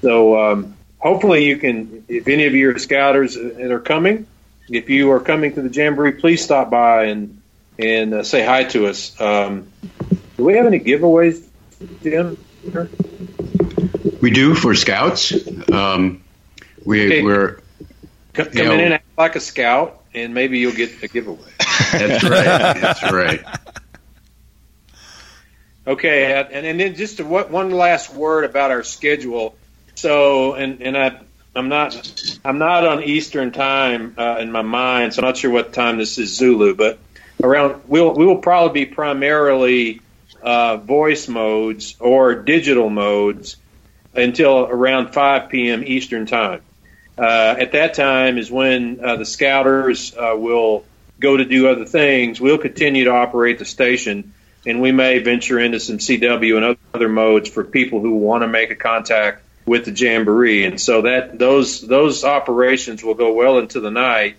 So 0.00 0.40
um, 0.40 0.76
hopefully 0.98 1.44
you 1.44 1.58
can, 1.58 2.04
if 2.08 2.26
any 2.26 2.46
of 2.46 2.54
you 2.54 2.70
are 2.70 2.78
scouters 2.78 3.34
that 3.34 3.70
are 3.70 3.80
coming, 3.80 4.26
if 4.68 4.88
you 4.88 5.10
are 5.12 5.20
coming 5.20 5.52
to 5.54 5.62
the 5.62 5.68
jamboree, 5.68 6.12
please 6.12 6.42
stop 6.42 6.70
by 6.70 7.04
and 7.06 7.40
and 7.78 8.14
uh, 8.14 8.22
say 8.22 8.44
hi 8.44 8.64
to 8.64 8.86
us. 8.86 9.18
Um, 9.20 9.68
do 10.36 10.44
we 10.44 10.54
have 10.54 10.66
any 10.66 10.80
giveaways, 10.80 11.46
Jim? 12.02 12.36
We 14.20 14.30
do 14.30 14.54
for 14.54 14.74
scouts. 14.74 15.32
Um, 15.70 16.22
we, 16.84 17.06
Okay. 17.06 17.22
We're 17.22 17.59
Come 18.32 18.48
know- 18.52 18.72
in 18.72 18.80
and 18.80 18.94
act 18.94 19.06
like 19.18 19.36
a 19.36 19.40
scout, 19.40 20.02
and 20.14 20.34
maybe 20.34 20.58
you'll 20.58 20.72
get 20.72 21.02
a 21.02 21.08
giveaway. 21.08 21.50
that's 21.92 22.24
right. 22.24 22.44
That's 22.80 23.02
right. 23.12 23.44
Okay, 25.86 26.46
and 26.52 26.66
and 26.66 26.78
then 26.78 26.94
just 26.94 27.20
what 27.20 27.50
one 27.50 27.70
last 27.70 28.14
word 28.14 28.44
about 28.44 28.70
our 28.70 28.82
schedule. 28.82 29.56
So, 29.94 30.54
and 30.54 30.82
and 30.82 30.96
I 30.96 31.20
I'm 31.54 31.68
not 31.68 32.38
I'm 32.44 32.58
not 32.58 32.86
on 32.86 33.02
Eastern 33.02 33.50
time 33.50 34.14
uh, 34.16 34.36
in 34.38 34.52
my 34.52 34.62
mind, 34.62 35.14
so 35.14 35.22
I'm 35.22 35.26
not 35.26 35.36
sure 35.36 35.50
what 35.50 35.72
time 35.72 35.98
this 35.98 36.18
is 36.18 36.36
Zulu, 36.36 36.74
but 36.74 36.98
around 37.42 37.82
we'll 37.88 38.14
we 38.14 38.24
will 38.24 38.38
probably 38.38 38.84
be 38.84 38.92
primarily 38.92 40.00
uh, 40.42 40.76
voice 40.76 41.28
modes 41.28 41.96
or 41.98 42.34
digital 42.36 42.88
modes 42.88 43.56
until 44.14 44.58
around 44.66 45.12
5 45.12 45.48
p.m. 45.50 45.82
Eastern 45.84 46.26
time. 46.26 46.62
Uh, 47.20 47.54
at 47.58 47.72
that 47.72 47.92
time 47.92 48.38
is 48.38 48.50
when 48.50 49.04
uh, 49.04 49.16
the 49.16 49.26
scouters 49.26 50.16
uh, 50.16 50.34
will 50.34 50.86
go 51.18 51.36
to 51.36 51.44
do 51.44 51.68
other 51.68 51.84
things. 51.84 52.40
We'll 52.40 52.56
continue 52.56 53.04
to 53.04 53.10
operate 53.10 53.58
the 53.58 53.66
station, 53.66 54.32
and 54.64 54.80
we 54.80 54.90
may 54.90 55.18
venture 55.18 55.58
into 55.58 55.80
some 55.80 55.98
CW 55.98 56.56
and 56.56 56.78
other 56.94 57.10
modes 57.10 57.50
for 57.50 57.62
people 57.62 58.00
who 58.00 58.14
want 58.14 58.42
to 58.42 58.48
make 58.48 58.70
a 58.70 58.74
contact 58.74 59.42
with 59.66 59.84
the 59.84 59.92
jamboree. 59.92 60.64
And 60.64 60.80
so 60.80 61.02
that 61.02 61.38
those 61.38 61.82
those 61.82 62.24
operations 62.24 63.04
will 63.04 63.14
go 63.14 63.34
well 63.34 63.58
into 63.58 63.80
the 63.80 63.90
night 63.90 64.36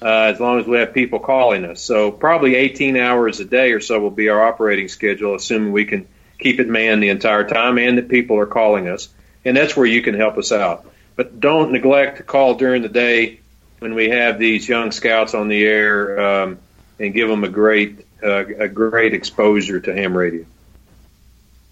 uh, 0.00 0.32
as 0.32 0.40
long 0.40 0.58
as 0.58 0.66
we 0.66 0.78
have 0.78 0.94
people 0.94 1.18
calling 1.18 1.66
us. 1.66 1.82
So 1.82 2.10
probably 2.10 2.54
18 2.54 2.96
hours 2.96 3.40
a 3.40 3.44
day 3.44 3.72
or 3.72 3.80
so 3.80 4.00
will 4.00 4.10
be 4.10 4.30
our 4.30 4.42
operating 4.42 4.88
schedule, 4.88 5.34
assuming 5.34 5.70
we 5.70 5.84
can 5.84 6.08
keep 6.38 6.60
it 6.60 6.68
manned 6.68 7.02
the 7.02 7.10
entire 7.10 7.46
time 7.46 7.76
and 7.76 7.98
that 7.98 8.08
people 8.08 8.38
are 8.38 8.46
calling 8.46 8.88
us. 8.88 9.10
And 9.44 9.54
that's 9.54 9.76
where 9.76 9.86
you 9.86 10.00
can 10.00 10.14
help 10.14 10.38
us 10.38 10.50
out. 10.50 10.90
But 11.16 11.40
don't 11.40 11.72
neglect 11.72 12.18
to 12.18 12.22
call 12.22 12.54
during 12.54 12.82
the 12.82 12.88
day 12.90 13.40
when 13.78 13.94
we 13.94 14.10
have 14.10 14.38
these 14.38 14.68
young 14.68 14.92
scouts 14.92 15.34
on 15.34 15.48
the 15.48 15.64
air 15.64 16.20
um, 16.20 16.58
and 16.98 17.12
give 17.12 17.28
them 17.28 17.42
a 17.42 17.48
great 17.48 18.06
uh, 18.22 18.46
a 18.46 18.68
great 18.68 19.14
exposure 19.14 19.80
to 19.80 19.94
ham 19.94 20.16
radio. 20.16 20.44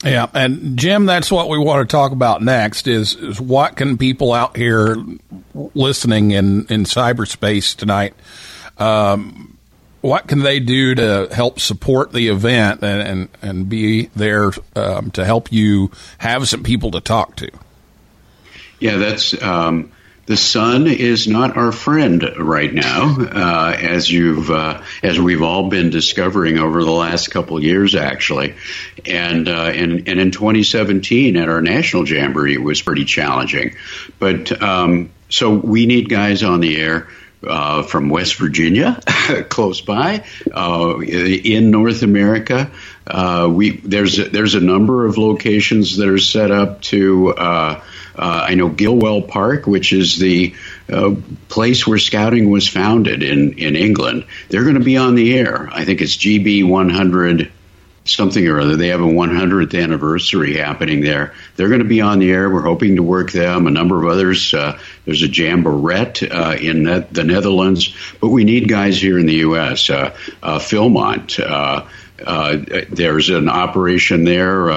Yeah, 0.02 0.28
and 0.34 0.78
Jim, 0.78 1.06
that's 1.06 1.30
what 1.30 1.48
we 1.48 1.58
want 1.58 1.88
to 1.88 1.90
talk 1.90 2.12
about 2.12 2.42
next. 2.42 2.86
Is, 2.86 3.14
is 3.14 3.40
what 3.40 3.76
can 3.76 3.96
people 3.96 4.32
out 4.32 4.56
here 4.56 4.96
listening 5.74 6.32
in 6.32 6.66
in 6.66 6.84
cyberspace 6.84 7.74
tonight? 7.74 8.14
Um, 8.76 9.56
what 10.02 10.26
can 10.26 10.40
they 10.40 10.60
do 10.60 10.94
to 10.94 11.28
help 11.32 11.58
support 11.58 12.12
the 12.12 12.28
event 12.28 12.82
and 12.82 13.00
and, 13.00 13.28
and 13.40 13.68
be 13.68 14.06
there 14.14 14.52
um, 14.76 15.10
to 15.12 15.24
help 15.24 15.50
you 15.50 15.90
have 16.18 16.48
some 16.48 16.62
people 16.62 16.90
to 16.90 17.00
talk 17.00 17.36
to? 17.36 17.50
Yeah, 18.78 18.96
that's 18.96 19.40
um, 19.42 19.92
the 20.26 20.36
sun 20.36 20.86
is 20.86 21.28
not 21.28 21.56
our 21.56 21.70
friend 21.70 22.24
right 22.38 22.72
now, 22.72 23.16
uh, 23.20 23.76
as 23.78 24.10
you've 24.10 24.50
uh, 24.50 24.82
as 25.02 25.20
we've 25.20 25.42
all 25.42 25.68
been 25.68 25.90
discovering 25.90 26.58
over 26.58 26.82
the 26.82 26.90
last 26.90 27.30
couple 27.30 27.62
years, 27.62 27.94
actually, 27.94 28.54
and 29.04 29.48
uh, 29.48 29.70
and 29.74 30.08
and 30.08 30.20
in 30.20 30.30
2017 30.30 31.36
at 31.36 31.48
our 31.48 31.60
national 31.60 32.08
jamboree 32.08 32.54
it 32.54 32.62
was 32.62 32.80
pretty 32.80 33.04
challenging, 33.04 33.76
but 34.18 34.62
um, 34.62 35.10
so 35.28 35.50
we 35.50 35.86
need 35.86 36.08
guys 36.08 36.42
on 36.42 36.60
the 36.60 36.80
air. 36.80 37.08
Uh, 37.46 37.82
from 37.82 38.08
West 38.08 38.36
Virginia, 38.36 38.98
close 39.50 39.82
by, 39.82 40.24
uh, 40.50 40.98
in 41.02 41.70
North 41.70 42.02
America, 42.02 42.70
uh, 43.06 43.46
we 43.52 43.76
there's 43.76 44.16
there's 44.30 44.54
a 44.54 44.60
number 44.60 45.04
of 45.04 45.18
locations 45.18 45.98
that 45.98 46.08
are 46.08 46.16
set 46.16 46.50
up 46.50 46.80
to. 46.80 47.34
Uh, 48.16 48.46
I 48.48 48.54
know 48.54 48.68
Gilwell 48.68 49.26
Park, 49.26 49.66
which 49.66 49.92
is 49.92 50.16
the 50.18 50.54
uh, 50.90 51.14
place 51.48 51.86
where 51.86 51.98
scouting 51.98 52.50
was 52.50 52.68
founded 52.68 53.22
in, 53.22 53.58
in 53.58 53.76
England. 53.76 54.26
They're 54.48 54.62
going 54.62 54.74
to 54.74 54.84
be 54.84 54.96
on 54.96 55.14
the 55.14 55.36
air. 55.36 55.68
I 55.72 55.84
think 55.84 56.00
it's 56.00 56.16
GB 56.16 56.68
100 56.68 57.50
something 58.04 58.46
or 58.46 58.60
other. 58.60 58.76
They 58.76 58.88
have 58.88 59.00
a 59.00 59.04
100th 59.04 59.82
anniversary 59.82 60.56
happening 60.56 61.00
there. 61.00 61.34
They're 61.56 61.68
going 61.68 61.80
to 61.80 61.88
be 61.88 62.00
on 62.00 62.18
the 62.18 62.30
air. 62.30 62.50
We're 62.50 62.62
hoping 62.62 62.96
to 62.96 63.02
work 63.02 63.32
them. 63.32 63.66
A 63.66 63.70
number 63.70 64.02
of 64.02 64.10
others. 64.10 64.52
Uh, 64.52 64.78
there's 65.04 65.22
a 65.22 65.28
Jamborette 65.28 66.30
uh, 66.30 66.56
in 66.56 66.82
ne- 66.84 67.06
the 67.10 67.24
Netherlands, 67.24 67.94
but 68.20 68.28
we 68.28 68.44
need 68.44 68.68
guys 68.68 69.00
here 69.00 69.18
in 69.18 69.26
the 69.26 69.36
U.S. 69.36 69.88
Uh, 69.88 70.16
uh, 70.42 70.58
Philmont. 70.58 71.40
Uh, 71.40 71.86
uh, 72.24 72.84
there's 72.90 73.30
an 73.30 73.48
operation 73.48 74.24
there. 74.24 74.70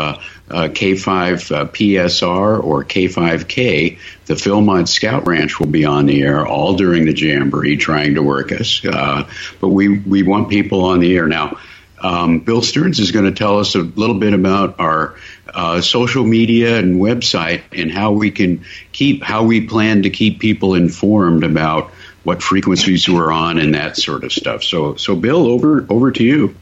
Uh, 0.50 0.58
uh, 0.58 0.68
K5 0.68 1.56
uh, 1.56 1.66
PSR 1.66 2.64
or 2.64 2.84
K5K, 2.84 4.00
the 4.26 4.34
Philmont 4.34 4.88
Scout 4.88 5.28
Ranch 5.28 5.60
will 5.60 5.68
be 5.68 5.86
on 5.86 6.06
the 6.06 6.22
air 6.22 6.46
all 6.46 6.76
during 6.76 7.06
the 7.06 7.16
Jamboree 7.16 7.78
trying 7.78 8.16
to 8.16 8.24
work 8.24 8.52
us. 8.52 8.84
Uh, 8.84 9.30
but 9.62 9.70
we, 9.70 10.00
we 10.00 10.24
want 10.24 10.50
people 10.50 10.86
on 10.86 11.00
the 11.00 11.16
air. 11.16 11.28
Now, 11.28 11.58
um, 12.00 12.40
Bill 12.40 12.62
Stearns 12.62 13.00
is 13.00 13.12
going 13.12 13.26
to 13.26 13.32
tell 13.32 13.60
us 13.60 13.76
a 13.76 13.80
little 13.82 14.20
bit 14.20 14.34
about 14.34 14.80
our 14.80 15.16
uh, 15.54 15.82
social 15.82 16.24
media 16.24 16.78
and 16.78 17.00
website 17.00 17.62
and 17.72 17.92
how 17.92 18.12
we 18.12 18.32
can 18.32 18.66
keep, 18.92 19.24
how 19.24 19.44
we 19.44 19.68
plan 19.68 20.04
to 20.04 20.10
keep 20.10 20.40
people 20.40 20.76
informed 20.76 21.44
about 21.44 21.92
what 22.24 22.44
frequencies 22.44 23.08
we're 23.08 23.32
on 23.32 23.58
and 23.58 23.74
that 23.74 23.96
sort 23.96 24.24
of 24.24 24.34
stuff. 24.34 24.64
So, 24.64 24.96
so 24.96 25.16
Bill, 25.16 25.48
over 25.48 25.86
over 25.90 26.12
to 26.12 26.24
you. 26.24 26.56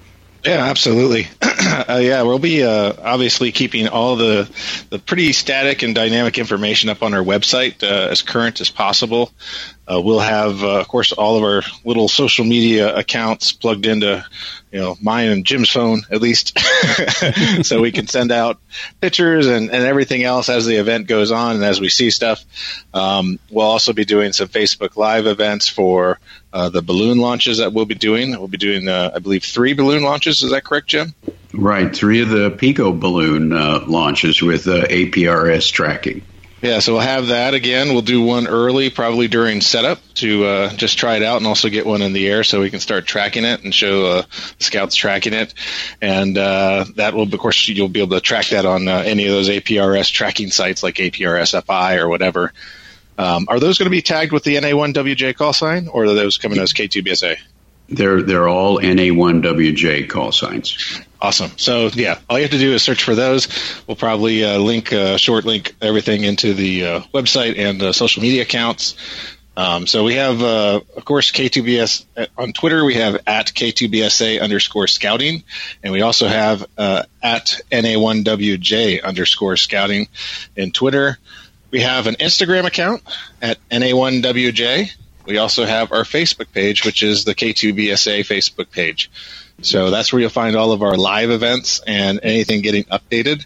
Yeah, 0.46 0.64
absolutely. 0.66 1.28
uh, 1.42 2.00
yeah, 2.02 2.22
we'll 2.22 2.38
be 2.38 2.64
uh, 2.64 2.94
obviously 3.02 3.52
keeping 3.52 3.88
all 3.88 4.16
the 4.16 4.48
the 4.92 5.00
pretty 5.00 5.34
static 5.34 5.82
and 5.82 5.96
dynamic 5.96 6.38
information 6.38 6.90
up 6.90 7.02
on 7.02 7.16
our 7.16 7.24
website 7.24 7.82
uh, 7.82 8.10
as 8.12 8.22
current 8.22 8.62
as 8.62 8.70
possible. 8.70 9.32
Uh, 9.88 10.00
we'll 10.00 10.20
have, 10.20 10.64
uh, 10.64 10.80
of 10.80 10.88
course, 10.88 11.12
all 11.12 11.38
of 11.38 11.44
our 11.44 11.64
little 11.84 12.08
social 12.08 12.46
media 12.46 12.96
accounts 12.96 13.54
plugged 13.54 13.88
into, 13.88 14.24
you 14.76 14.82
know, 14.82 14.98
mine 15.02 15.30
and 15.30 15.46
Jim's 15.46 15.70
phone 15.70 16.02
at 16.12 16.22
least, 16.22 16.60
so 17.64 17.80
we 17.80 17.94
can 17.94 18.08
send 18.08 18.30
out 18.30 18.60
pictures 19.00 19.48
and, 19.48 19.72
and 19.72 19.84
everything 19.86 20.22
else 20.22 20.50
as 20.50 20.66
the 20.66 20.76
event 20.76 21.08
goes 21.08 21.32
on 21.32 21.56
and 21.56 21.64
as 21.64 21.80
we 21.80 21.88
see 21.88 22.10
stuff. 22.10 22.44
Um, 22.94 23.40
we'll 23.50 23.66
also 23.66 23.94
be 23.94 24.04
doing 24.04 24.34
some 24.34 24.50
Facebook 24.50 24.98
Live 24.98 25.28
events 25.28 25.70
for 25.70 26.20
uh, 26.52 26.68
the 26.68 26.82
balloon 26.82 27.20
launches 27.20 27.60
that 27.60 27.72
we'll 27.72 27.86
be 27.86 27.96
doing. 27.96 28.32
We'll 28.32 28.50
be 28.50 28.58
doing, 28.58 28.90
uh, 28.90 29.12
I 29.16 29.20
believe, 29.20 29.46
three 29.46 29.72
balloon 29.72 30.04
launches. 30.04 30.44
Is 30.44 30.52
that 30.52 30.66
correct, 30.66 30.88
Jim? 30.88 31.14
Right, 31.54 31.96
three 31.96 32.22
of 32.22 32.28
the 32.28 32.52
Pico 32.52 32.92
balloon 32.92 33.54
uh, 33.54 33.86
launches 33.88 34.42
with 34.42 34.68
uh, 34.68 34.88
APRS 34.88 35.72
tracking. 35.72 36.22
Yeah, 36.62 36.80
so 36.80 36.94
we'll 36.94 37.02
have 37.02 37.28
that 37.28 37.54
again. 37.54 37.90
We'll 37.90 38.02
do 38.02 38.22
one 38.22 38.48
early, 38.48 38.90
probably 38.90 39.28
during 39.28 39.62
setup, 39.62 40.00
to 40.16 40.46
uh, 40.46 40.70
just 40.70 40.98
try 40.98 41.18
it 41.18 41.24
out 41.24 41.38
and 41.38 41.46
also 41.46 41.70
get 41.70 41.86
one 41.86 42.02
in 42.02 42.14
the 42.14 42.28
air 42.28 42.44
so 42.44 42.62
we 42.62 42.70
can 42.70 42.80
start 42.80 43.06
tracking 43.06 43.44
it 43.44 43.64
and 43.64 43.76
show 43.76 44.06
uh, 44.06 44.24
scouts 44.60 44.96
tracking 44.96 45.34
it. 45.34 45.54
And 46.02 46.38
uh, 46.38 46.86
that 46.96 47.14
will, 47.14 47.24
of 47.24 47.40
course, 47.40 47.68
you'll 47.68 47.90
be 47.90 48.02
able 48.02 48.16
to 48.16 48.22
track 48.22 48.48
that 48.48 48.66
on 48.66 48.88
uh, 48.88 49.04
any 49.06 49.26
of 49.26 49.32
those 49.32 49.50
APRS 49.50 50.12
tracking 50.12 50.50
sites 50.50 50.82
like 50.82 50.96
APRS-FI 50.96 51.98
or 51.98 52.08
whatever. 52.08 52.54
Um, 53.18 53.46
are 53.50 53.60
those 53.60 53.78
going 53.78 53.88
to 53.88 53.92
be 53.92 54.02
tagged 54.02 54.32
with 54.32 54.44
the 54.44 54.56
NA1WJ 54.56 55.36
call 55.36 55.54
sign, 55.54 55.88
or 55.88 56.06
are 56.06 56.14
those 56.14 56.38
coming 56.38 56.60
as 56.60 56.74
K2BSA? 56.74 57.38
They're 57.88 58.24
they're 58.24 58.48
all 58.48 58.80
NA1WJ 58.80 60.10
call 60.10 60.32
signs. 60.32 61.00
Awesome. 61.26 61.58
So 61.58 61.90
yeah, 61.92 62.20
all 62.30 62.38
you 62.38 62.44
have 62.44 62.52
to 62.52 62.60
do 62.60 62.74
is 62.74 62.84
search 62.84 63.04
for 63.04 63.16
those. 63.16 63.48
We'll 63.88 63.96
probably 63.96 64.44
uh, 64.46 64.60
link, 64.60 64.94
uh, 64.94 65.18
short 65.18 65.44
link 65.44 65.76
everything 65.82 66.24
into 66.24 66.54
the 66.54 66.86
uh, 66.86 67.00
website 67.16 67.58
and 67.58 67.96
social 67.96 68.22
media 68.22 68.44
accounts. 68.44 68.96
Um, 69.58 69.88
so 69.88 70.04
we 70.04 70.14
have, 70.16 70.44
uh, 70.44 70.82
of 70.96 71.04
course, 71.04 71.32
K2BS 71.32 72.06
uh, 72.16 72.26
on 72.38 72.54
Twitter. 72.54 72.86
We 72.86 72.94
have 72.96 73.16
at 73.26 73.48
K2BSA 73.48 74.40
underscore 74.40 74.86
scouting, 74.86 75.44
and 75.82 75.92
we 75.92 76.04
also 76.04 76.28
have 76.28 76.64
uh, 76.78 77.04
at 77.24 77.60
NA1WJ 77.72 79.04
underscore 79.04 79.58
scouting 79.58 80.08
in 80.56 80.70
Twitter. 80.70 81.18
We 81.72 81.82
have 81.82 82.06
an 82.06 82.16
Instagram 82.16 82.66
account 82.66 83.02
at 83.42 83.58
NA1WJ. 83.70 84.92
We 85.26 85.40
also 85.40 85.66
have 85.66 85.92
our 85.92 86.04
Facebook 86.04 86.52
page, 86.52 86.86
which 86.86 87.02
is 87.02 87.26
the 87.26 87.34
K2BSA 87.34 88.28
Facebook 88.28 88.70
page. 88.70 89.10
So 89.62 89.90
that's 89.90 90.12
where 90.12 90.22
you'll 90.22 90.30
find 90.30 90.56
all 90.56 90.72
of 90.72 90.82
our 90.84 90.96
live 90.96 91.32
events 91.32 91.82
and 91.86 92.20
anything 92.24 92.62
getting 92.62 92.84
updated. 92.86 93.46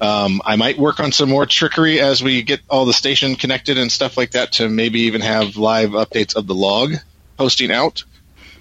Um, 0.00 0.42
I 0.44 0.56
might 0.56 0.78
work 0.78 1.00
on 1.00 1.12
some 1.12 1.28
more 1.28 1.46
trickery 1.46 2.00
as 2.00 2.22
we 2.22 2.42
get 2.42 2.60
all 2.68 2.84
the 2.84 2.92
station 2.92 3.36
connected 3.36 3.78
and 3.78 3.90
stuff 3.90 4.16
like 4.16 4.32
that 4.32 4.52
to 4.52 4.68
maybe 4.68 5.00
even 5.02 5.20
have 5.20 5.56
live 5.56 5.90
updates 5.90 6.36
of 6.36 6.46
the 6.46 6.54
log 6.54 6.94
posting 7.36 7.70
out. 7.72 8.04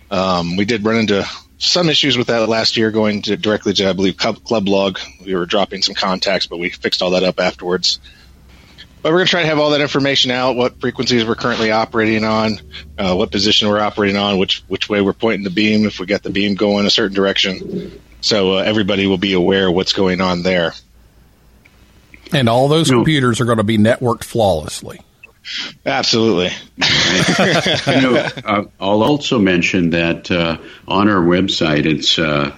Um, 0.09 0.55
we 0.55 0.65
did 0.65 0.85
run 0.85 0.97
into 0.97 1.25
some 1.57 1.89
issues 1.89 2.17
with 2.17 2.27
that 2.27 2.47
last 2.47 2.77
year 2.77 2.91
going 2.91 3.23
to 3.23 3.35
directly 3.35 3.73
to, 3.73 3.89
I 3.89 3.93
believe, 3.93 4.17
Club, 4.17 4.43
Club 4.43 4.67
Log. 4.67 4.99
We 5.25 5.35
were 5.35 5.45
dropping 5.45 5.81
some 5.81 5.95
contacts, 5.95 6.45
but 6.47 6.57
we 6.57 6.69
fixed 6.69 7.01
all 7.01 7.11
that 7.11 7.23
up 7.23 7.39
afterwards. 7.39 7.99
But 9.07 9.13
we're 9.13 9.19
going 9.19 9.27
to 9.27 9.31
try 9.31 9.41
to 9.43 9.47
have 9.47 9.59
all 9.59 9.69
that 9.69 9.79
information 9.79 10.31
out, 10.31 10.57
what 10.57 10.81
frequencies 10.81 11.25
we're 11.25 11.35
currently 11.35 11.71
operating 11.71 12.25
on, 12.25 12.59
uh, 12.97 13.15
what 13.15 13.31
position 13.31 13.69
we're 13.69 13.79
operating 13.79 14.17
on, 14.17 14.37
which 14.37 14.65
which 14.67 14.89
way 14.89 14.99
we're 14.99 15.13
pointing 15.13 15.45
the 15.45 15.49
beam, 15.49 15.85
if 15.85 15.97
we 16.01 16.05
got 16.05 16.23
the 16.23 16.29
beam 16.29 16.55
going 16.55 16.85
a 16.85 16.89
certain 16.89 17.15
direction. 17.15 18.01
So 18.19 18.55
uh, 18.55 18.63
everybody 18.63 19.07
will 19.07 19.17
be 19.17 19.31
aware 19.31 19.69
of 19.69 19.75
what's 19.75 19.93
going 19.93 20.19
on 20.19 20.43
there. 20.43 20.73
And 22.33 22.49
all 22.49 22.67
those 22.67 22.89
computers 22.89 23.39
are 23.39 23.45
going 23.45 23.59
to 23.59 23.63
be 23.63 23.77
networked 23.77 24.25
flawlessly. 24.25 24.99
Absolutely. 25.85 26.51
you 26.75 28.01
know, 28.01 28.29
uh, 28.43 28.65
I'll 28.77 29.03
also 29.03 29.39
mention 29.39 29.91
that 29.91 30.29
uh, 30.29 30.57
on 30.85 31.07
our 31.07 31.21
website, 31.21 31.85
it's 31.85 32.19
uh, 32.19 32.53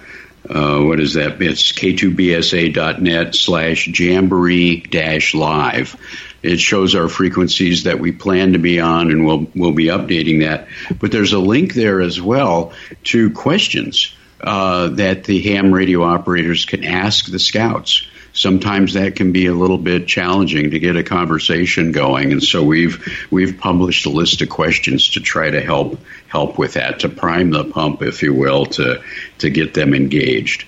uh, 0.48 0.80
what 0.80 0.98
is 0.98 1.14
that? 1.14 1.40
It's 1.40 1.70
k2bsa.net 1.70 3.36
slash 3.36 3.86
jamboree 3.86 4.80
dash 4.80 5.32
live. 5.32 5.96
It 6.42 6.58
shows 6.58 6.94
our 6.94 7.08
frequencies 7.08 7.84
that 7.84 7.98
we 7.98 8.12
plan 8.12 8.54
to 8.54 8.58
be 8.58 8.80
on, 8.80 9.10
and 9.10 9.26
we'll 9.26 9.46
we'll 9.54 9.72
be 9.72 9.86
updating 9.86 10.40
that. 10.40 10.68
But 10.98 11.12
there's 11.12 11.32
a 11.32 11.38
link 11.38 11.74
there 11.74 12.00
as 12.00 12.20
well 12.20 12.72
to 13.04 13.30
questions 13.30 14.14
uh, 14.40 14.88
that 14.88 15.24
the 15.24 15.40
ham 15.42 15.72
radio 15.72 16.02
operators 16.02 16.64
can 16.64 16.84
ask 16.84 17.30
the 17.30 17.38
scouts 17.38 18.06
sometimes 18.32 18.94
that 18.94 19.16
can 19.16 19.32
be 19.32 19.46
a 19.46 19.52
little 19.52 19.78
bit 19.78 20.06
challenging 20.06 20.70
to 20.70 20.78
get 20.78 20.96
a 20.96 21.02
conversation 21.02 21.92
going 21.92 22.32
and 22.32 22.42
so 22.42 22.62
we've 22.62 23.26
we've 23.30 23.58
published 23.58 24.06
a 24.06 24.10
list 24.10 24.40
of 24.40 24.48
questions 24.48 25.10
to 25.10 25.20
try 25.20 25.50
to 25.50 25.60
help 25.60 25.98
help 26.28 26.58
with 26.58 26.74
that 26.74 27.00
to 27.00 27.08
prime 27.08 27.50
the 27.50 27.64
pump 27.64 28.02
if 28.02 28.22
you 28.22 28.32
will 28.32 28.66
to 28.66 29.02
to 29.38 29.50
get 29.50 29.74
them 29.74 29.94
engaged 29.94 30.64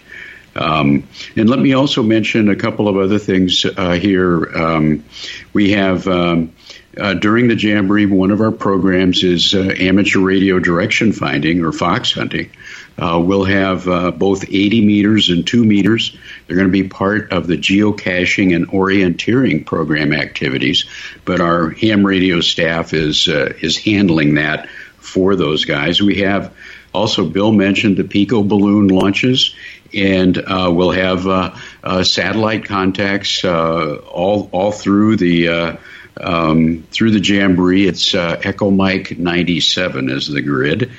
um, 0.55 1.09
and 1.37 1.49
let 1.49 1.59
me 1.59 1.73
also 1.73 2.03
mention 2.03 2.49
a 2.49 2.57
couple 2.57 2.89
of 2.89 2.97
other 2.97 3.19
things 3.19 3.65
uh, 3.65 3.93
here 3.93 4.55
um, 4.55 5.05
we 5.53 5.73
have 5.73 6.07
um, 6.09 6.53
uh, 6.99 7.15
during 7.15 7.49
the 7.49 7.57
Jamboree, 7.57 8.07
one 8.07 8.31
of 8.31 8.41
our 8.43 8.53
programs 8.53 9.25
is 9.25 9.55
uh, 9.55 9.73
amateur 9.79 10.21
radio 10.21 10.59
direction 10.59 11.13
finding 11.13 11.65
or 11.65 11.73
fox 11.73 12.13
hunting. 12.13 12.51
Uh, 12.99 13.19
we'll 13.25 13.45
have 13.45 13.89
uh, 13.89 14.11
both 14.11 14.45
80 14.45 14.85
meters 14.85 15.31
and 15.31 15.47
2 15.47 15.65
meters. 15.65 16.17
They're 16.47 16.57
going 16.57 16.69
to 16.69 16.73
be 16.73 16.89
part 16.89 17.33
of 17.33 17.47
the 17.47 17.57
geocaching 17.57 18.55
and 18.55 18.69
orienteering 18.69 19.65
program 19.65 20.13
activities, 20.13 20.85
but 21.25 21.41
our 21.41 21.71
ham 21.71 22.05
radio 22.05 22.43
staff 22.43 22.93
is 22.93 23.27
uh, 23.29 23.55
is 23.61 23.79
handling 23.79 24.35
that 24.35 24.69
for 24.99 25.35
those 25.35 25.65
guys. 25.65 26.03
We 26.03 26.21
have 26.21 26.55
also 26.93 27.27
Bill 27.27 27.53
mentioned 27.53 27.97
the 27.97 28.05
Pico 28.05 28.43
balloon 28.43 28.89
launches, 28.89 29.55
and 29.95 30.37
uh, 30.39 30.71
we'll 30.73 30.91
have 30.91 31.27
uh, 31.27 31.55
uh, 31.83 32.05
satellite 32.05 32.65
contacts 32.65 33.45
uh, 33.45 33.97
all 33.97 34.49
all 34.53 34.73
through 34.73 35.17
the. 35.17 35.49
Uh, 35.49 35.77
um, 36.21 36.85
through 36.91 37.13
the 37.13 37.21
Jamboree, 37.21 37.87
it's 37.87 38.15
uh, 38.15 38.39
Echo 38.45 38.71
Mike 38.71 39.19
97 39.19 40.11
is 40.11 40.29
the 40.29 40.43
grid. 40.43 40.93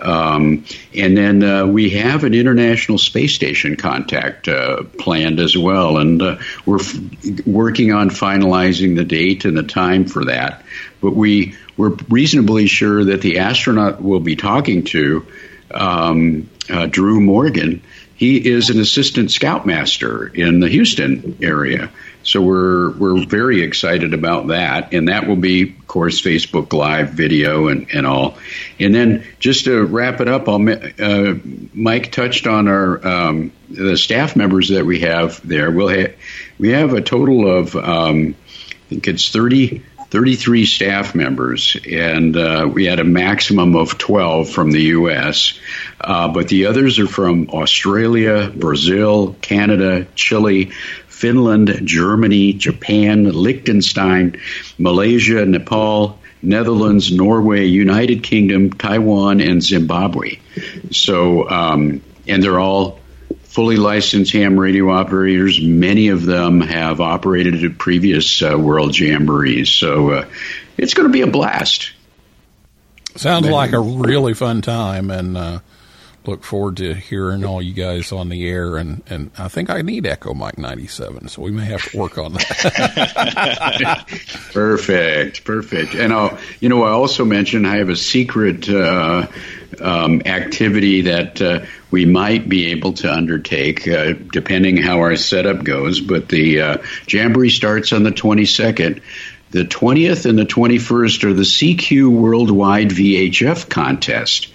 Um, 0.00 0.64
and 0.94 1.16
then 1.16 1.42
uh, 1.42 1.66
we 1.66 1.90
have 1.90 2.22
an 2.22 2.34
International 2.34 2.96
Space 2.96 3.34
Station 3.34 3.76
contact 3.76 4.46
uh, 4.46 4.84
planned 4.98 5.40
as 5.40 5.58
well. 5.58 5.98
And 5.98 6.20
we're 6.64 6.80
f- 6.80 7.46
working 7.46 7.92
on 7.92 8.10
finalizing 8.10 8.94
the 8.94 9.04
date 9.04 9.44
and 9.44 9.56
the 9.56 9.64
time 9.64 10.06
for 10.06 10.26
that. 10.26 10.64
But 11.00 11.16
we, 11.16 11.56
we're 11.76 11.96
reasonably 12.08 12.68
sure 12.68 13.04
that 13.06 13.22
the 13.22 13.40
astronaut 13.40 14.00
we'll 14.00 14.20
be 14.20 14.36
talking 14.36 14.84
to, 14.84 15.26
um, 15.72 16.48
Drew 16.90 17.20
Morgan, 17.20 17.82
he 18.20 18.36
is 18.36 18.68
an 18.68 18.78
assistant 18.78 19.30
scoutmaster 19.30 20.26
in 20.26 20.60
the 20.60 20.68
Houston 20.68 21.38
area. 21.40 21.90
So 22.22 22.42
we're 22.42 22.90
we're 22.90 23.24
very 23.24 23.62
excited 23.62 24.12
about 24.12 24.48
that, 24.48 24.92
and 24.92 25.08
that 25.08 25.26
will 25.26 25.36
be, 25.36 25.70
of 25.70 25.86
course, 25.86 26.20
Facebook 26.20 26.74
Live 26.74 27.12
video 27.12 27.68
and, 27.68 27.86
and 27.94 28.06
all. 28.06 28.36
And 28.78 28.94
then 28.94 29.24
just 29.38 29.64
to 29.64 29.82
wrap 29.86 30.20
it 30.20 30.28
up, 30.28 30.50
I'll, 30.50 30.68
uh, 30.68 31.34
Mike 31.72 32.12
touched 32.12 32.46
on 32.46 32.68
our 32.68 33.06
um, 33.08 33.52
the 33.70 33.96
staff 33.96 34.36
members 34.36 34.68
that 34.68 34.84
we 34.84 35.00
have 35.00 35.40
there. 35.48 35.70
We'll 35.70 35.88
ha- 35.88 36.12
we 36.58 36.72
have 36.72 36.92
a 36.92 37.00
total 37.00 37.50
of 37.50 37.74
um, 37.74 38.36
I 38.68 38.88
think 38.90 39.08
it's 39.08 39.30
30, 39.30 39.82
33 40.10 40.66
staff 40.66 41.14
members, 41.14 41.76
and 41.88 42.36
uh, 42.36 42.68
we 42.72 42.84
had 42.84 42.98
a 42.98 43.04
maximum 43.04 43.76
of 43.76 43.96
12 43.96 44.50
from 44.50 44.72
the 44.72 44.82
U.S., 44.82 45.58
uh, 46.00 46.28
but 46.28 46.48
the 46.48 46.66
others 46.66 46.98
are 46.98 47.06
from 47.06 47.48
Australia, 47.50 48.50
Brazil, 48.50 49.36
Canada, 49.40 50.06
Chile, 50.16 50.72
Finland, 51.06 51.82
Germany, 51.84 52.54
Japan, 52.54 53.24
Liechtenstein, 53.24 54.40
Malaysia, 54.78 55.44
Nepal, 55.44 56.18
Netherlands, 56.42 57.12
Norway, 57.12 57.66
United 57.66 58.22
Kingdom, 58.22 58.72
Taiwan, 58.72 59.40
and 59.40 59.62
Zimbabwe. 59.62 60.38
So, 60.90 61.48
um, 61.48 62.02
and 62.26 62.42
they're 62.42 62.58
all 62.58 62.99
fully 63.50 63.76
licensed 63.76 64.32
ham 64.32 64.58
radio 64.58 64.90
operators. 64.90 65.60
Many 65.60 66.08
of 66.08 66.24
them 66.24 66.60
have 66.60 67.00
operated 67.00 67.64
at 67.64 67.78
previous 67.78 68.42
uh, 68.42 68.56
World 68.56 68.92
Jamborees. 68.92 69.68
So 69.68 70.10
uh, 70.10 70.28
it's 70.78 70.94
going 70.94 71.08
to 71.08 71.12
be 71.12 71.22
a 71.22 71.26
blast. 71.26 71.92
Sounds 73.16 73.48
like 73.48 73.72
a 73.72 73.80
really 73.80 74.34
fun 74.34 74.62
time, 74.62 75.10
and 75.10 75.36
uh, 75.36 75.58
look 76.26 76.44
forward 76.44 76.76
to 76.76 76.92
hearing 76.94 77.44
all 77.44 77.62
you 77.62 77.72
guys 77.72 78.12
on 78.12 78.28
the 78.28 78.46
air. 78.48 78.76
And, 78.76 79.02
and 79.08 79.30
I 79.38 79.48
think 79.48 79.70
I 79.70 79.82
need 79.82 80.06
Echo 80.06 80.34
Mike 80.34 80.58
97, 80.58 81.28
so 81.28 81.42
we 81.42 81.50
may 81.50 81.64
have 81.64 81.82
to 81.90 81.98
work 81.98 82.18
on 82.18 82.34
that. 82.34 84.04
perfect, 84.52 85.44
perfect. 85.44 85.94
And 85.94 86.12
I'll, 86.12 86.38
you 86.60 86.68
know, 86.68 86.82
I 86.82 86.90
also 86.90 87.24
mentioned 87.24 87.66
I 87.66 87.76
have 87.76 87.88
a 87.88 87.96
secret 87.96 88.68
uh, 88.68 89.26
um, 89.80 90.22
activity 90.26 91.02
that 91.02 91.40
uh, 91.40 91.64
we 91.90 92.04
might 92.04 92.48
be 92.48 92.72
able 92.72 92.92
to 92.94 93.12
undertake, 93.12 93.88
uh, 93.88 94.12
depending 94.32 94.76
how 94.76 94.98
our 94.98 95.16
setup 95.16 95.64
goes. 95.64 96.00
But 96.00 96.28
the 96.28 96.60
uh, 96.60 96.78
Jamboree 97.08 97.50
starts 97.50 97.92
on 97.92 98.02
the 98.02 98.12
22nd. 98.12 99.00
The 99.50 99.64
20th 99.64 100.26
and 100.26 100.38
the 100.38 100.44
21st 100.44 101.24
are 101.24 101.32
the 101.32 101.42
CQ 101.42 102.08
Worldwide 102.08 102.90
VHF 102.90 103.68
contest. 103.68 104.48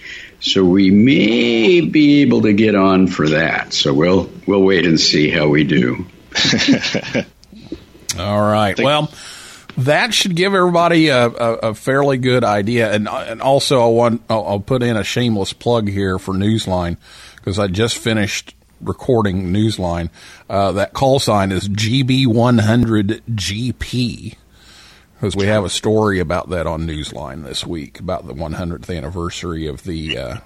So 0.46 0.64
we 0.64 0.90
may 0.92 1.80
be 1.80 2.22
able 2.22 2.42
to 2.42 2.52
get 2.52 2.76
on 2.76 3.08
for 3.08 3.30
that. 3.30 3.72
So 3.72 3.92
we'll 3.92 4.30
we'll 4.46 4.62
wait 4.62 4.86
and 4.86 5.00
see 5.00 5.28
how 5.28 5.48
we 5.48 5.64
do. 5.64 6.06
All 8.16 8.40
right. 8.40 8.78
Well, 8.78 9.10
that 9.78 10.14
should 10.14 10.36
give 10.36 10.54
everybody 10.54 11.08
a, 11.08 11.26
a, 11.26 11.54
a 11.70 11.74
fairly 11.74 12.18
good 12.18 12.44
idea. 12.44 12.92
And 12.92 13.08
and 13.08 13.42
also, 13.42 13.82
I 13.82 13.88
want 13.88 14.22
I'll, 14.30 14.46
I'll 14.46 14.60
put 14.60 14.84
in 14.84 14.96
a 14.96 15.02
shameless 15.02 15.52
plug 15.52 15.88
here 15.88 16.16
for 16.16 16.32
Newsline 16.32 16.96
because 17.34 17.58
I 17.58 17.66
just 17.66 17.98
finished 17.98 18.54
recording 18.80 19.52
Newsline. 19.52 20.10
Uh, 20.48 20.70
that 20.72 20.92
call 20.92 21.18
sign 21.18 21.50
is 21.50 21.68
GB100GP 21.68 24.36
because 25.18 25.34
we 25.34 25.46
have 25.46 25.64
a 25.64 25.70
story 25.70 26.20
about 26.20 26.50
that 26.50 26.66
on 26.66 26.86
Newsline 26.86 27.44
this 27.44 27.66
week 27.66 27.98
about 28.00 28.26
the 28.26 28.34
100th 28.34 28.94
anniversary 28.94 29.66
of 29.66 29.82
the 29.84 30.18
uh, 30.18 30.36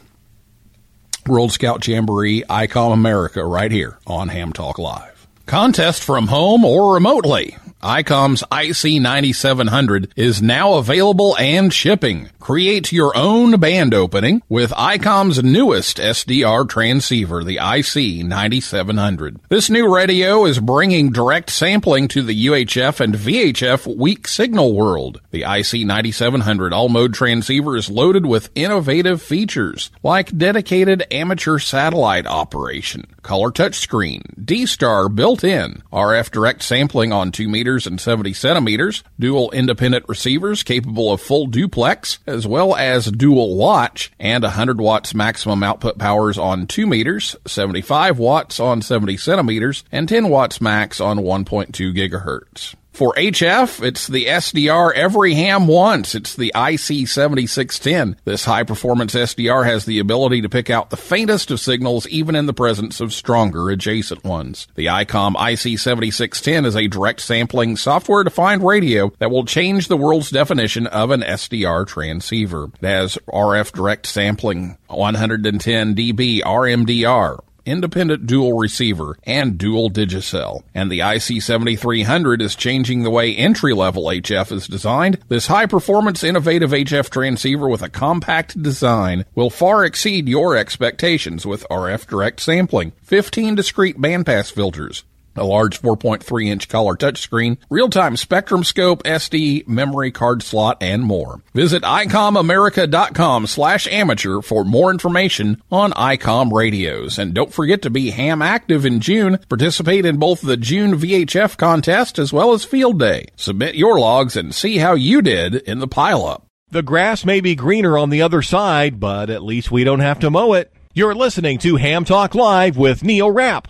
World 1.28 1.50
Scout 1.50 1.86
Jamboree 1.86 2.42
ICOM 2.48 2.92
America 2.92 3.44
right 3.44 3.72
here 3.72 3.98
on 4.06 4.28
Ham 4.28 4.52
Talk 4.52 4.78
Live. 4.78 5.26
Contest 5.46 6.02
from 6.04 6.28
home 6.28 6.64
or 6.64 6.94
remotely. 6.94 7.56
ICOM's 7.87 8.42
IC9700 8.51 10.11
is 10.16 10.42
now 10.42 10.75
available 10.75 11.37
and 11.37 11.72
shipping. 11.72 12.29
Create 12.40 12.90
your 12.90 13.16
own 13.16 13.61
band 13.61 13.94
opening 13.94 14.42
with 14.49 14.72
ICOM's 14.72 15.44
newest 15.44 15.99
SDR 15.99 16.68
transceiver, 16.68 17.44
the 17.44 17.59
IC9700. 17.59 19.37
This 19.49 19.70
new 19.70 19.94
radio 19.94 20.46
is 20.46 20.59
bringing 20.59 21.12
direct 21.12 21.49
sampling 21.49 22.09
to 22.09 22.22
the 22.22 22.46
UHF 22.46 22.99
and 22.99 23.14
VHF 23.14 23.96
weak 23.96 24.27
signal 24.27 24.75
world. 24.75 25.20
The 25.31 25.42
IC9700 25.42 26.72
all 26.72 26.88
mode 26.88 27.14
transceiver 27.14 27.77
is 27.77 27.88
loaded 27.88 28.27
with 28.27 28.51
innovative 28.57 29.22
features 29.22 29.92
like 30.03 30.37
dedicated 30.37 31.07
amateur 31.12 31.61
satellite 31.61 32.27
operation, 32.27 33.07
color 33.22 33.53
touchscreen, 33.53 34.22
D-Star 34.44 35.09
built 35.09 35.44
in, 35.44 35.85
RF 35.92 36.33
direct 36.33 36.64
sampling 36.64 37.12
on 37.12 37.31
2 37.31 37.49
meters 37.49 37.75
and 37.84 38.00
70 38.00 38.32
centimeters, 38.32 39.02
dual 39.18 39.50
independent 39.50 40.08
receivers 40.08 40.62
capable 40.62 41.12
of 41.12 41.20
full 41.20 41.46
duplex, 41.46 42.20
as 42.28 42.46
well 42.46 42.76
as 42.76 43.10
dual 43.10 43.56
watch, 43.56 44.12
and 44.20 44.44
100 44.44 44.80
watts 44.80 45.16
maximum 45.16 45.64
output 45.64 45.98
powers 45.98 46.38
on 46.38 46.68
2 46.68 46.86
meters, 46.86 47.34
75 47.44 48.20
watts 48.20 48.60
on 48.60 48.82
70 48.82 49.16
centimeters, 49.16 49.82
and 49.90 50.08
10 50.08 50.28
watts 50.28 50.60
max 50.60 51.00
on 51.00 51.18
1.2 51.18 51.92
gigahertz. 51.92 52.76
For 52.96 53.12
HF, 53.12 53.87
it's 53.87 54.06
the 54.06 54.24
SDR 54.24 54.90
every 54.94 55.35
ham 55.35 55.66
wants. 55.66 56.14
It's 56.14 56.35
the 56.35 56.50
IC7610. 56.54 58.16
This 58.24 58.46
high 58.46 58.62
performance 58.62 59.14
SDR 59.14 59.66
has 59.66 59.85
the 59.85 59.98
ability 59.98 60.40
to 60.40 60.48
pick 60.48 60.70
out 60.70 60.88
the 60.88 60.96
faintest 60.96 61.50
of 61.50 61.61
signals 61.61 62.09
even 62.09 62.35
in 62.35 62.46
the 62.46 62.54
presence 62.54 63.02
of 63.02 63.12
stronger 63.12 63.68
adjacent 63.68 64.24
ones. 64.24 64.66
The 64.76 64.87
ICOM 64.87 65.35
IC7610 65.35 66.64
is 66.64 66.74
a 66.74 66.88
direct 66.88 67.20
sampling 67.20 67.76
software 67.76 68.24
defined 68.24 68.66
radio 68.66 69.12
that 69.18 69.30
will 69.30 69.44
change 69.44 69.88
the 69.88 69.98
world's 69.98 70.30
definition 70.30 70.87
of 70.87 71.11
an 71.11 71.20
SDR 71.20 71.87
transceiver. 71.87 72.70
It 72.80 72.87
has 72.87 73.18
RF 73.28 73.72
direct 73.72 74.06
sampling, 74.06 74.78
110 74.87 75.94
dB 75.94 76.40
RMDR, 76.40 77.40
independent 77.66 78.26
dual 78.26 78.57
receiver, 78.57 79.18
and 79.24 79.59
dual 79.59 79.90
DIGI-SEL. 79.90 80.64
And 80.74 80.90
the 80.90 81.00
IC7300 81.00 82.40
is 82.40 82.55
changing 82.55 83.02
the 83.02 83.11
way 83.11 83.35
entry 83.35 83.74
level 83.74 84.05
HF 84.05 84.52
is 84.52 84.66
designed. 84.66 85.18
This 85.29 85.48
high 85.48 85.66
performance 85.66 86.24
innovative 86.24 86.70
HF 86.70 87.11
transceiver 87.11 87.68
with 87.68 87.83
a 87.83 87.90
compact 87.90 88.62
design 88.62 89.24
will 89.35 89.50
far 89.50 89.85
exceed 89.85 90.29
your 90.29 90.57
expectations 90.57 91.44
with 91.44 91.66
RF 91.70 92.07
direct 92.07 92.40
sampling, 92.40 92.92
15 93.02 93.55
discrete 93.55 93.98
bandpass 93.98 94.50
filters, 94.50 95.05
a 95.37 95.44
large 95.44 95.81
4.3 95.81 96.46
inch 96.46 96.68
color 96.68 96.94
touchscreen, 96.94 97.59
real-time 97.70 98.16
spectrum 98.16 98.64
scope, 98.64 99.03
SD, 99.05 99.66
memory 99.68 100.11
card 100.11 100.42
slot, 100.42 100.79
and 100.81 101.03
more. 101.03 101.42
Visit 101.55 101.83
ICOMAmerica.com 101.83 103.46
slash 103.46 103.87
amateur 103.88 104.40
for 104.40 104.64
more 104.64 104.90
information 104.90 105.62
on 105.70 105.92
ICOM 105.92 106.53
radios. 106.53 107.18
And 107.18 107.35
don't 107.35 107.53
forget 107.53 107.83
to 107.83 107.90
be 107.90 108.11
ham 108.11 108.42
active 108.42 108.85
in 108.85 109.01
June. 109.01 109.38
Participate 109.49 110.05
in 110.05 110.16
both 110.18 110.40
the 110.40 110.57
June 110.57 110.99
VHF 110.99 111.57
contest 111.57 112.18
as 112.18 112.33
well 112.33 112.53
as 112.53 112.64
Field 112.64 112.99
Day. 112.99 113.27
Submit 113.37 113.75
your 113.75 113.99
logs 113.99 114.37
and 114.37 114.55
see 114.55 114.79
how 114.79 114.94
you 114.94 115.22
did 115.22 115.55
in 115.57 115.79
the 115.79 115.88
pileup. 115.88 116.42
The 116.70 116.83
grass 116.83 117.25
may 117.25 117.40
be 117.40 117.55
greener 117.55 117.96
on 117.96 118.11
the 118.11 118.22
other 118.22 118.42
side, 118.42 118.99
but 118.99 119.31
at 119.31 119.42
least 119.42 119.70
we 119.70 119.85
don't 119.85 120.01
have 120.01 120.18
to 120.20 120.31
mow 120.31 120.55
it. 120.55 120.72
You're 120.94 121.14
listening 121.14 121.59
to 121.59 121.77
Ham 121.77 122.05
Talk 122.05 122.35
Live 122.35 122.77
with 122.77 123.05
Neil 123.05 123.31
Rapp. 123.31 123.68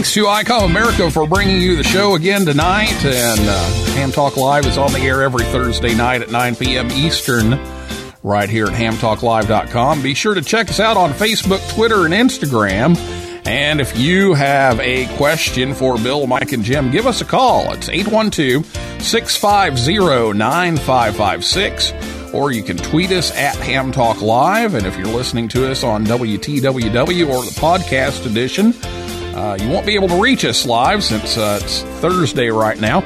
Thanks 0.00 0.14
to 0.14 0.24
ICOM 0.24 0.64
America 0.64 1.10
for 1.10 1.26
bringing 1.26 1.60
you 1.60 1.76
the 1.76 1.84
show 1.84 2.14
again 2.14 2.46
tonight. 2.46 3.04
And 3.04 3.38
uh, 3.38 3.92
Ham 3.96 4.10
Talk 4.10 4.38
Live 4.38 4.64
is 4.64 4.78
on 4.78 4.94
the 4.94 5.00
air 5.00 5.22
every 5.22 5.44
Thursday 5.44 5.94
night 5.94 6.22
at 6.22 6.30
9 6.30 6.56
p.m. 6.56 6.90
Eastern, 6.90 7.60
right 8.22 8.48
here 8.48 8.64
at 8.64 8.72
hamtalklive.com. 8.72 10.02
Be 10.02 10.14
sure 10.14 10.32
to 10.32 10.40
check 10.40 10.70
us 10.70 10.80
out 10.80 10.96
on 10.96 11.10
Facebook, 11.10 11.60
Twitter, 11.74 12.06
and 12.06 12.14
Instagram. 12.14 12.96
And 13.46 13.78
if 13.78 13.98
you 13.98 14.32
have 14.32 14.80
a 14.80 15.04
question 15.18 15.74
for 15.74 15.98
Bill, 15.98 16.26
Mike, 16.26 16.52
and 16.52 16.64
Jim, 16.64 16.90
give 16.90 17.06
us 17.06 17.20
a 17.20 17.26
call. 17.26 17.70
It's 17.74 17.90
812 17.90 18.64
650 19.02 20.32
9556 20.32 22.32
or 22.32 22.52
you 22.52 22.62
can 22.62 22.78
tweet 22.78 23.10
us 23.10 23.32
at 23.32 23.56
Ham 23.56 23.92
Talk 23.92 24.22
Live. 24.22 24.72
And 24.72 24.86
if 24.86 24.96
you're 24.96 25.08
listening 25.08 25.46
to 25.48 25.70
us 25.70 25.84
on 25.84 26.06
WTWW 26.06 27.28
or 27.28 27.44
the 27.44 27.60
podcast 27.60 28.24
edition, 28.24 28.72
uh, 29.40 29.56
you 29.58 29.70
won't 29.70 29.86
be 29.86 29.94
able 29.94 30.08
to 30.08 30.20
reach 30.20 30.44
us 30.44 30.66
live 30.66 31.02
since 31.02 31.38
uh, 31.38 31.58
it's 31.62 31.80
Thursday 32.00 32.50
right 32.50 32.78
now. 32.78 32.98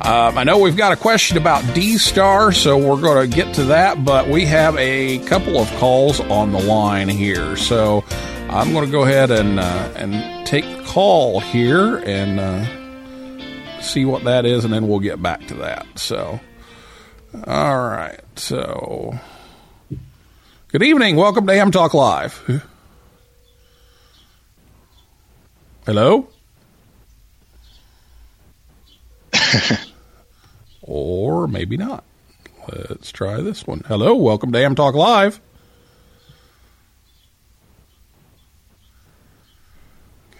Um, 0.00 0.38
I 0.38 0.44
know 0.44 0.58
we've 0.58 0.76
got 0.76 0.92
a 0.92 0.96
question 0.96 1.36
about 1.36 1.74
D 1.74 1.98
Star, 1.98 2.52
so 2.52 2.78
we're 2.78 3.00
going 3.00 3.28
to 3.28 3.36
get 3.36 3.54
to 3.56 3.64
that, 3.64 4.04
but 4.04 4.28
we 4.28 4.44
have 4.46 4.76
a 4.76 5.18
couple 5.26 5.58
of 5.58 5.68
calls 5.78 6.20
on 6.20 6.52
the 6.52 6.60
line 6.60 7.08
here. 7.08 7.56
So 7.56 8.04
I'm 8.48 8.72
going 8.72 8.86
to 8.86 8.92
go 8.92 9.02
ahead 9.02 9.32
and 9.32 9.58
uh, 9.58 9.92
and 9.96 10.46
take 10.46 10.64
the 10.64 10.84
call 10.84 11.40
here 11.40 11.96
and 11.96 12.38
uh, 12.38 13.80
see 13.80 14.04
what 14.04 14.22
that 14.22 14.46
is, 14.46 14.64
and 14.64 14.72
then 14.72 14.86
we'll 14.86 15.00
get 15.00 15.20
back 15.20 15.48
to 15.48 15.54
that. 15.54 15.86
So, 15.98 16.38
all 17.44 17.78
right. 17.78 18.20
So, 18.36 19.18
good 20.68 20.84
evening. 20.84 21.16
Welcome 21.16 21.48
to 21.48 21.54
Ham 21.54 21.72
Talk 21.72 21.92
Live. 21.92 22.68
Hello? 25.84 26.28
or 30.82 31.48
maybe 31.48 31.76
not. 31.76 32.04
Let's 32.68 33.10
try 33.10 33.40
this 33.40 33.66
one. 33.66 33.82
Hello, 33.88 34.14
welcome 34.14 34.52
to 34.52 34.60
Ham 34.60 34.76
Talk 34.76 34.94
Live. 34.94 35.40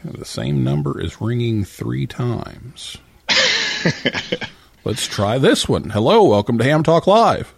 The 0.05 0.25
same 0.25 0.63
number 0.63 1.01
is 1.01 1.21
ringing 1.21 1.65
three 1.65 2.07
times. 2.07 2.99
Let's 4.85 5.09
try 5.09 5.39
this 5.39 5.69
one. 5.69 5.91
Hello, 5.91 6.23
welcome 6.23 6.57
to 6.59 6.65
Ham 6.65 6.85
Talk 6.85 7.09
Live. 7.09 7.53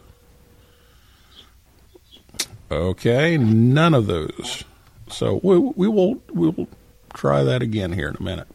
Okay, 2.71 3.37
none 3.37 3.93
of 3.93 4.07
those. 4.07 4.65
So 5.11 5.39
we, 5.43 5.59
we 5.59 5.87
will 5.87 6.15
we 6.33 6.49
will 6.49 6.69
try 7.15 7.45
that 7.45 7.63
again 7.63 7.93
here 7.93 8.09
in 8.09 8.17
a 8.17 8.23
minute. 8.23 8.49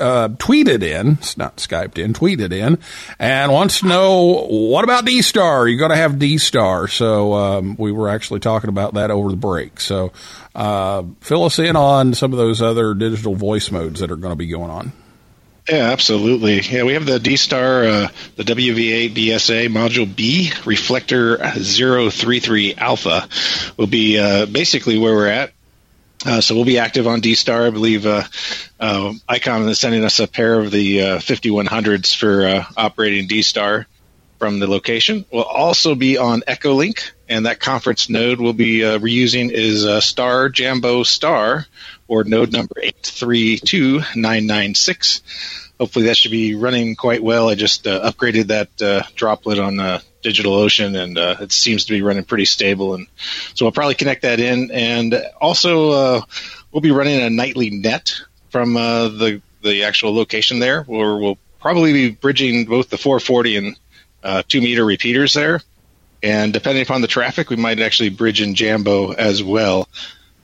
uh, 0.00 0.28
tweeted 0.28 0.82
in, 0.82 1.12
it's 1.12 1.36
not 1.36 1.58
Skyped 1.58 1.98
in, 1.98 2.12
tweeted 2.12 2.52
in, 2.52 2.78
and 3.18 3.52
wants 3.52 3.80
to 3.80 3.86
know 3.86 4.46
what 4.48 4.84
about 4.84 5.04
D 5.04 5.22
Star? 5.22 5.68
You 5.68 5.78
got 5.78 5.88
to 5.88 5.96
have 5.96 6.18
D 6.18 6.38
Star. 6.38 6.88
So 6.88 7.34
um, 7.34 7.76
we 7.78 7.92
were 7.92 8.08
actually 8.08 8.40
talking 8.40 8.68
about 8.68 8.94
that 8.94 9.10
over 9.10 9.30
the 9.30 9.36
break. 9.36 9.80
So 9.80 10.12
uh, 10.54 11.04
fill 11.20 11.44
us 11.44 11.58
in 11.58 11.76
on 11.76 12.14
some 12.14 12.32
of 12.32 12.38
those 12.38 12.62
other 12.62 12.94
digital 12.94 13.34
voice 13.34 13.70
modes 13.70 14.00
that 14.00 14.10
are 14.10 14.16
going 14.16 14.32
to 14.32 14.36
be 14.36 14.46
going 14.46 14.70
on. 14.70 14.92
Yeah, 15.68 15.90
absolutely. 15.92 16.60
Yeah, 16.60 16.82
we 16.82 16.94
have 16.94 17.06
the 17.06 17.20
D 17.20 17.36
Star, 17.36 17.84
uh, 17.84 18.08
the 18.36 18.42
WV8 18.42 19.14
BSA 19.14 19.68
Module 19.68 20.12
B 20.14 20.50
Reflector 20.64 21.38
033 21.38 22.74
Alpha 22.74 23.28
will 23.76 23.86
be 23.86 24.18
uh, 24.18 24.46
basically 24.46 24.98
where 24.98 25.14
we're 25.14 25.28
at. 25.28 25.52
Uh, 26.26 26.40
so 26.40 26.54
we'll 26.56 26.64
be 26.64 26.78
active 26.78 27.06
on 27.06 27.20
D 27.20 27.34
Star. 27.36 27.66
I 27.66 27.70
believe 27.70 28.06
uh, 28.06 28.24
uh, 28.80 29.12
ICOM 29.28 29.68
is 29.68 29.78
sending 29.78 30.04
us 30.04 30.18
a 30.18 30.26
pair 30.26 30.58
of 30.58 30.70
the 30.72 31.02
uh, 31.02 31.18
5100s 31.18 32.16
for 32.16 32.44
uh, 32.46 32.64
operating 32.76 33.28
D 33.28 33.42
Star. 33.42 33.86
from 34.38 34.58
the 34.58 34.66
location. 34.66 35.24
We'll 35.32 35.44
also 35.44 35.94
be 35.94 36.18
on 36.18 36.40
Echolink, 36.42 37.12
and 37.28 37.46
that 37.46 37.60
conference 37.60 38.08
node 38.08 38.40
we'll 38.40 38.52
be 38.52 38.80
reusing 38.80 39.50
is 39.52 39.86
Star 40.04 40.48
Jambo 40.48 41.04
Star, 41.04 41.66
or 42.12 42.22
node 42.24 42.52
number 42.52 42.74
832996. 42.76 45.22
Hopefully 45.80 46.04
that 46.06 46.16
should 46.18 46.30
be 46.30 46.54
running 46.54 46.94
quite 46.94 47.22
well. 47.22 47.48
I 47.48 47.54
just 47.54 47.86
uh, 47.86 48.12
upgraded 48.12 48.48
that 48.48 48.82
uh, 48.82 49.04
droplet 49.14 49.58
on 49.58 49.80
uh, 49.80 50.00
DigitalOcean, 50.22 51.02
and 51.02 51.16
uh, 51.16 51.36
it 51.40 51.52
seems 51.52 51.86
to 51.86 51.94
be 51.94 52.02
running 52.02 52.24
pretty 52.24 52.44
stable. 52.44 52.92
And 52.94 53.06
so 53.54 53.64
we'll 53.64 53.72
probably 53.72 53.94
connect 53.94 54.20
that 54.22 54.40
in, 54.40 54.70
and 54.72 55.14
also 55.40 55.90
uh, 55.90 56.20
we'll 56.70 56.82
be 56.82 56.90
running 56.90 57.22
a 57.22 57.30
nightly 57.30 57.70
net 57.70 58.12
from 58.50 58.76
uh, 58.76 59.08
the 59.08 59.40
the 59.62 59.84
actual 59.84 60.14
location 60.14 60.58
there, 60.58 60.82
where 60.82 61.16
we'll 61.16 61.38
probably 61.60 61.94
be 61.94 62.10
bridging 62.10 62.66
both 62.66 62.90
the 62.90 62.98
440 62.98 63.56
and 63.56 63.78
uh, 64.22 64.42
two 64.46 64.60
meter 64.60 64.84
repeaters 64.84 65.32
there. 65.32 65.62
And 66.22 66.52
depending 66.52 66.82
upon 66.82 67.00
the 67.00 67.08
traffic, 67.08 67.48
we 67.48 67.56
might 67.56 67.80
actually 67.80 68.10
bridge 68.10 68.42
in 68.42 68.54
Jambo 68.54 69.12
as 69.12 69.42
well 69.42 69.88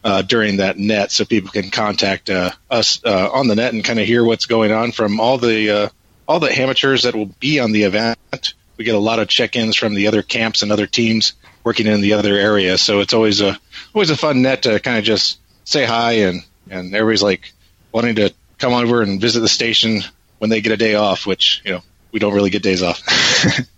uh, 0.09 0.23
during 0.23 0.57
that 0.57 0.79
net, 0.79 1.13
so 1.13 1.27
people 1.27 1.51
can 1.51 1.71
contact 1.71 2.31
uh, 2.31 2.51
us 2.71 3.05
uh, 3.05 3.31
on 3.31 3.47
the 3.47 3.55
net 3.55 3.75
and 3.75 3.85
kind 3.85 4.01
of 4.01 4.07
hear 4.07 4.25
what's 4.25 4.47
going 4.47 4.73
on 4.73 4.91
from 4.91 5.21
all 5.21 5.37
the 5.37 5.71
uh, 5.71 5.89
all 6.27 6.41
the 6.41 6.51
amateurs 6.51 7.03
that 7.03 7.15
will 7.15 7.27
be 7.27 7.61
on 7.61 7.73
the 7.73 7.83
event. 7.83 8.55
We 8.79 8.85
get 8.87 8.95
a 8.95 8.99
lot 8.99 9.19
of 9.19 9.29
check-ins 9.29 9.77
from 9.77 9.95
the 9.95 10.07
other 10.07 10.23
camps 10.23 10.63
and 10.63 10.73
other 10.73 10.87
teams 10.87 11.35
working 11.63 11.87
in 11.87 12.01
the 12.01 12.15
other 12.15 12.37
areas, 12.37 12.81
so 12.81 13.01
it's 13.01 13.13
always 13.13 13.43
a 13.43 13.59
always 13.95 14.09
a 14.09 14.17
fun 14.17 14.41
net 14.41 14.63
to 14.63 14.81
kind 14.81 14.97
of 14.97 15.05
just 15.05 15.41
say 15.65 15.85
hi 15.85 16.13
and 16.13 16.43
and 16.71 16.95
everybody's 16.95 17.23
like 17.23 17.53
wanting 17.93 18.15
to 18.15 18.33
come 18.57 18.73
over 18.73 19.03
and 19.03 19.21
visit 19.21 19.41
the 19.41 19.49
station 19.49 20.01
when 20.39 20.49
they 20.49 20.63
get 20.63 20.73
a 20.73 20.79
day 20.79 20.95
off, 20.95 21.27
which 21.27 21.61
you 21.67 21.73
know 21.73 21.83
we 22.13 22.19
don't 22.19 22.33
really 22.33 22.51
get 22.51 22.63
days 22.63 22.83
off. 22.83 23.03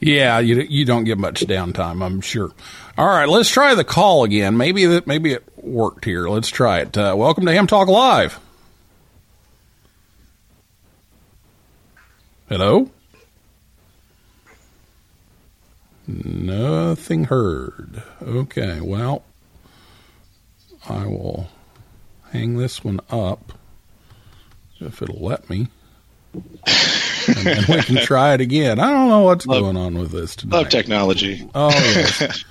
Yeah, 0.00 0.38
you 0.38 0.60
you 0.60 0.84
don't 0.84 1.04
get 1.04 1.18
much 1.18 1.40
downtime, 1.40 2.04
I'm 2.04 2.20
sure. 2.20 2.52
All 2.96 3.06
right, 3.06 3.28
let's 3.28 3.50
try 3.50 3.74
the 3.74 3.84
call 3.84 4.24
again. 4.24 4.56
Maybe 4.56 4.86
that 4.86 5.06
maybe 5.06 5.32
it 5.32 5.44
worked 5.56 6.04
here. 6.04 6.28
Let's 6.28 6.48
try 6.48 6.80
it. 6.80 6.96
Uh, 6.96 7.14
welcome 7.16 7.46
to 7.46 7.52
Ham 7.52 7.66
Talk 7.66 7.88
Live. 7.88 8.38
Hello. 12.48 12.90
Nothing 16.06 17.24
heard. 17.24 18.02
Okay, 18.22 18.80
well, 18.80 19.24
I 20.88 21.04
will 21.04 21.48
hang 22.30 22.56
this 22.56 22.82
one 22.82 23.00
up 23.10 23.52
if 24.80 25.02
it'll 25.02 25.20
let 25.20 25.50
me. 25.50 25.68
and 27.28 27.46
then 27.46 27.64
we 27.76 27.82
can 27.82 27.96
try 28.04 28.34
it 28.34 28.40
again. 28.40 28.78
I 28.78 28.90
don't 28.90 29.08
know 29.08 29.22
what's 29.22 29.46
Love- 29.46 29.62
going 29.62 29.76
on 29.76 29.98
with 29.98 30.10
this 30.10 30.36
tonight. 30.36 30.56
Love 30.56 30.68
technology. 30.68 31.48
Oh 31.54 31.70
yes. 31.94 32.44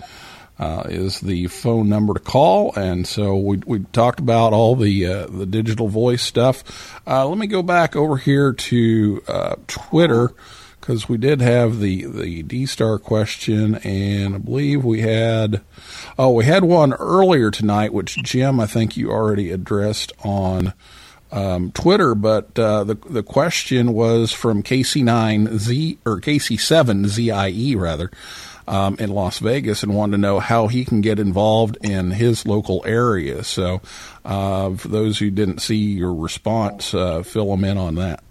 uh, 0.58 0.84
is 0.88 1.19
the 1.19 1.47
phone 1.47 1.89
number 1.89 2.13
to 2.13 2.19
call, 2.19 2.73
and 2.75 3.06
so 3.06 3.36
we 3.36 3.58
we 3.65 3.80
talked 3.91 4.19
about 4.19 4.54
all 4.54 4.75
the 4.75 5.06
uh, 5.06 5.25
the 5.28 5.45
digital 5.45 5.88
voice 5.89 6.21
stuff. 6.21 6.99
Uh, 7.06 7.28
let 7.28 7.38
me 7.38 7.47
go 7.47 7.62
back 7.62 7.95
over 7.95 8.17
here 8.17 8.54
to 8.54 9.21
uh, 9.28 9.56
Twitter 9.67 10.32
because 10.86 11.10
we 11.10 11.17
did 11.17 11.41
have 11.41 11.80
the 11.80 12.06
the 12.06 12.43
D 12.43 12.67
star 12.67 13.00
question, 13.00 13.76
and 13.76 14.36
I 14.36 14.38
believe 14.38 14.86
we 14.86 15.02
had 15.02 15.62
oh 16.19 16.32
we 16.32 16.45
had 16.45 16.63
one 16.63 16.93
earlier 16.93 17.50
tonight, 17.50 17.91
which 17.91 18.21
Jim 18.21 18.60
I 18.60 18.67
think 18.67 18.95
you 18.95 19.10
already 19.10 19.50
addressed 19.50 20.13
on 20.24 20.74
um, 21.32 21.71
Twitter, 21.71 22.13
but 22.13 22.58
uh, 22.60 22.84
the 22.84 22.95
the 23.10 23.24
question 23.24 23.93
was 23.93 24.32
from 24.32 24.62
KC9Z 24.62 25.98
or 26.06 26.21
KC7ZIE 26.21 27.52
E, 27.52 27.76
rather 27.76 28.12
um, 28.67 28.95
in 29.00 29.10
Las 29.10 29.39
Vegas 29.39 29.82
and 29.82 29.95
wanted 29.95 30.12
to 30.12 30.17
know 30.19 30.39
how 30.39 30.67
he 30.67 30.86
can 30.86 31.02
get 31.02 31.17
involved 31.17 31.78
in 31.82 32.12
his 32.12 32.45
local 32.45 32.84
area. 32.86 33.43
So, 33.43 33.82
uh, 34.24 34.76
for 34.76 34.88
those 34.88 35.17
who 35.17 35.32
didn't 35.32 35.63
see 35.63 35.78
your 35.78 36.13
response, 36.13 36.93
uh, 36.93 37.24
fill 37.24 37.50
them 37.50 37.63
in 37.63 37.80
on 37.80 37.95
that. 37.95 38.21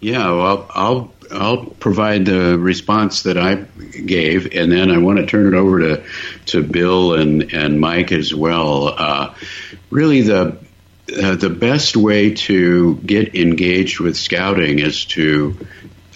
Yeah, 0.00 0.30
well, 0.30 0.66
I'll 0.70 1.12
I'll 1.30 1.66
provide 1.66 2.26
the 2.26 2.58
response 2.58 3.22
that 3.22 3.36
I 3.36 3.54
gave, 3.54 4.54
and 4.54 4.70
then 4.70 4.90
I 4.90 4.98
want 4.98 5.18
to 5.18 5.26
turn 5.26 5.52
it 5.52 5.56
over 5.56 5.80
to 5.80 6.04
to 6.46 6.62
Bill 6.62 7.14
and 7.14 7.52
and 7.52 7.80
Mike 7.80 8.12
as 8.12 8.34
well. 8.34 8.88
Uh, 8.88 9.34
really, 9.90 10.22
the 10.22 10.58
uh, 11.16 11.36
the 11.36 11.50
best 11.50 11.96
way 11.96 12.34
to 12.34 12.96
get 12.96 13.34
engaged 13.34 14.00
with 14.00 14.16
scouting 14.16 14.78
is 14.78 15.06
to 15.06 15.56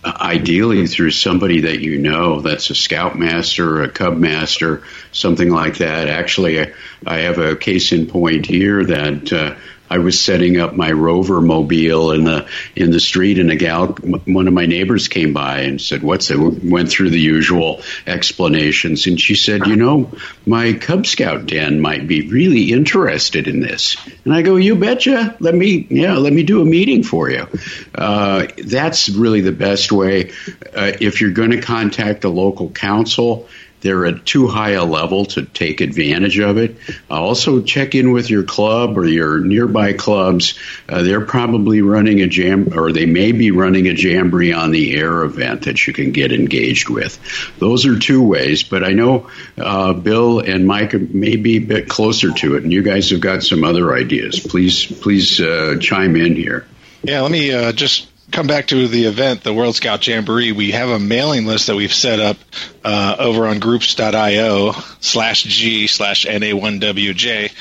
uh, 0.05 0.13
ideally 0.21 0.87
through 0.87 1.11
somebody 1.11 1.63
that 1.63 1.81
you 1.81 1.99
know 1.99 2.41
that's 2.41 2.71
a 2.71 2.75
scoutmaster, 2.75 3.83
a 3.83 3.89
cub 3.89 4.17
master, 4.17 4.83
something 5.13 5.51
like 5.51 5.79
that. 5.79 6.09
Actually, 6.09 6.61
I, 6.61 6.73
I 7.07 7.19
have 7.19 7.39
a 7.39 7.57
case 7.57 7.93
in 7.93 8.07
point 8.07 8.47
here 8.47 8.85
that 8.85 9.33
uh, 9.33 9.55
I 9.93 9.99
was 9.99 10.19
setting 10.19 10.59
up 10.59 10.75
my 10.75 10.91
rover 10.91 11.43
mobile 11.43 12.13
in 12.13 12.25
the 12.25 12.47
in 12.75 12.93
the 12.93 12.99
street, 12.99 13.39
and 13.39 13.51
a 13.51 13.57
gal, 13.57 13.89
one 13.89 14.49
of 14.49 14.55
my 14.55 14.65
neighbors, 14.65 15.07
came 15.07 15.35
by 15.35 15.59
and 15.61 15.79
said, 15.79 16.03
"What's 16.03 16.31
it?" 16.31 16.39
Went 16.39 16.89
through 16.89 17.11
the 17.11 17.21
usual 17.21 17.83
explanations, 18.07 19.07
and 19.07 19.21
she 19.21 19.35
said, 19.35 19.67
"You 19.67 19.77
know, 19.77 20.11
my 20.47 20.73
Cub 20.73 21.07
Scout 21.07 21.45
den 21.45 21.83
might 21.83 22.09
be 22.09 22.27
really 22.27 22.73
interested 22.73 23.47
in 23.47 23.61
this." 23.61 23.99
And 24.25 24.33
I 24.33 24.41
go, 24.41 24.57
"You 24.57 24.77
betcha! 24.77 25.37
Let 25.41 25.55
me, 25.55 25.87
yeah, 25.91 26.17
let 26.17 26.33
me 26.33 26.43
do 26.43 26.63
a 26.63 26.65
meeting 26.65 27.03
for 27.03 27.29
you." 27.29 27.47
Uh, 27.95 28.47
that's 28.65 29.11
really 29.11 29.43
the 29.43 29.53
best 29.53 29.93
way. 29.93 30.31
Uh, 30.75 30.93
if 31.03 31.21
you're 31.21 31.33
going 31.33 31.51
to 31.51 31.61
contact 31.61 32.23
the 32.23 32.31
local 32.31 32.71
council, 32.71 33.47
they're 33.83 34.07
at 34.07 34.25
too 34.25 34.49
high 34.49 34.71
a 34.71 34.85
level 34.85 35.27
to 35.27 35.45
take 35.45 35.81
advantage 35.81 36.39
of 36.39 36.57
it. 36.57 36.77
Uh, 37.11 37.21
also, 37.21 37.63
check 37.63 37.95
in 37.95 38.13
with 38.13 38.31
your 38.31 38.45
club 38.45 38.97
or 38.97 39.05
your 39.05 39.41
nearby 39.41 39.93
clubs. 39.93 40.59
Uh, 40.89 41.03
they're 41.03 41.25
probably 41.25 41.83
running 41.83 42.23
a 42.23 42.27
jam, 42.27 42.79
or 42.79 42.93
they 42.93 43.07
may 43.07 43.33
be 43.33 43.51
running 43.51 43.89
a 43.89 43.93
jamboree 43.93 44.53
on 44.53 44.71
the 44.71 44.97
air 44.97 45.23
event 45.23 45.63
that 45.63 45.87
you 45.87 45.93
can 45.93 46.13
get 46.13 46.33
engaged 46.33 46.89
with. 46.89 47.19
Those 47.59 47.87
are 47.87 47.99
two 47.99 48.23
ways, 48.23 48.63
but 48.63 48.85
I 48.85 48.93
know 48.93 49.29
uh, 49.59 49.93
Bill 49.93 50.41
and 50.41 50.67
Mike 50.67 50.95
may 50.95 51.37
be 51.37 51.57
a 51.57 51.61
bit 51.61 51.89
closer 51.89 52.33
to 52.33 52.57
it, 52.57 52.63
and 52.63 52.73
you 52.73 52.83
guys 52.83 53.11
have 53.11 53.21
got 53.21 53.43
some 53.43 53.65
other 53.65 53.95
ideas. 53.95 54.41
Please, 54.41 54.87
please 54.87 55.41
uh, 55.41 55.77
chime 55.81 56.17
in 56.17 56.37
here. 56.37 56.67
Yeah, 57.03 57.23
let 57.23 57.33
me 57.33 57.53
uh, 57.53 57.73
just 57.73 58.09
come 58.33 58.47
back 58.47 58.67
to 58.69 58.89
the 58.89 59.05
event, 59.05 59.43
the 59.43 59.53
World 59.53 59.77
Scout 59.77 60.07
Jamboree. 60.07 60.53
We 60.53 60.73
have 60.73 60.89
a 60.89 60.99
mailing 60.99 61.47
list 61.47 61.67
that 61.67 61.77
we've 61.77 61.93
set 61.93 62.19
up 62.19 62.39
uh, 62.83 63.17
over 63.19 63.47
on 63.47 63.61
groups.io 63.61 64.73
slash 65.01 65.43
G 65.43 65.87
slash 65.87 66.25
NA1WJ 66.25 67.53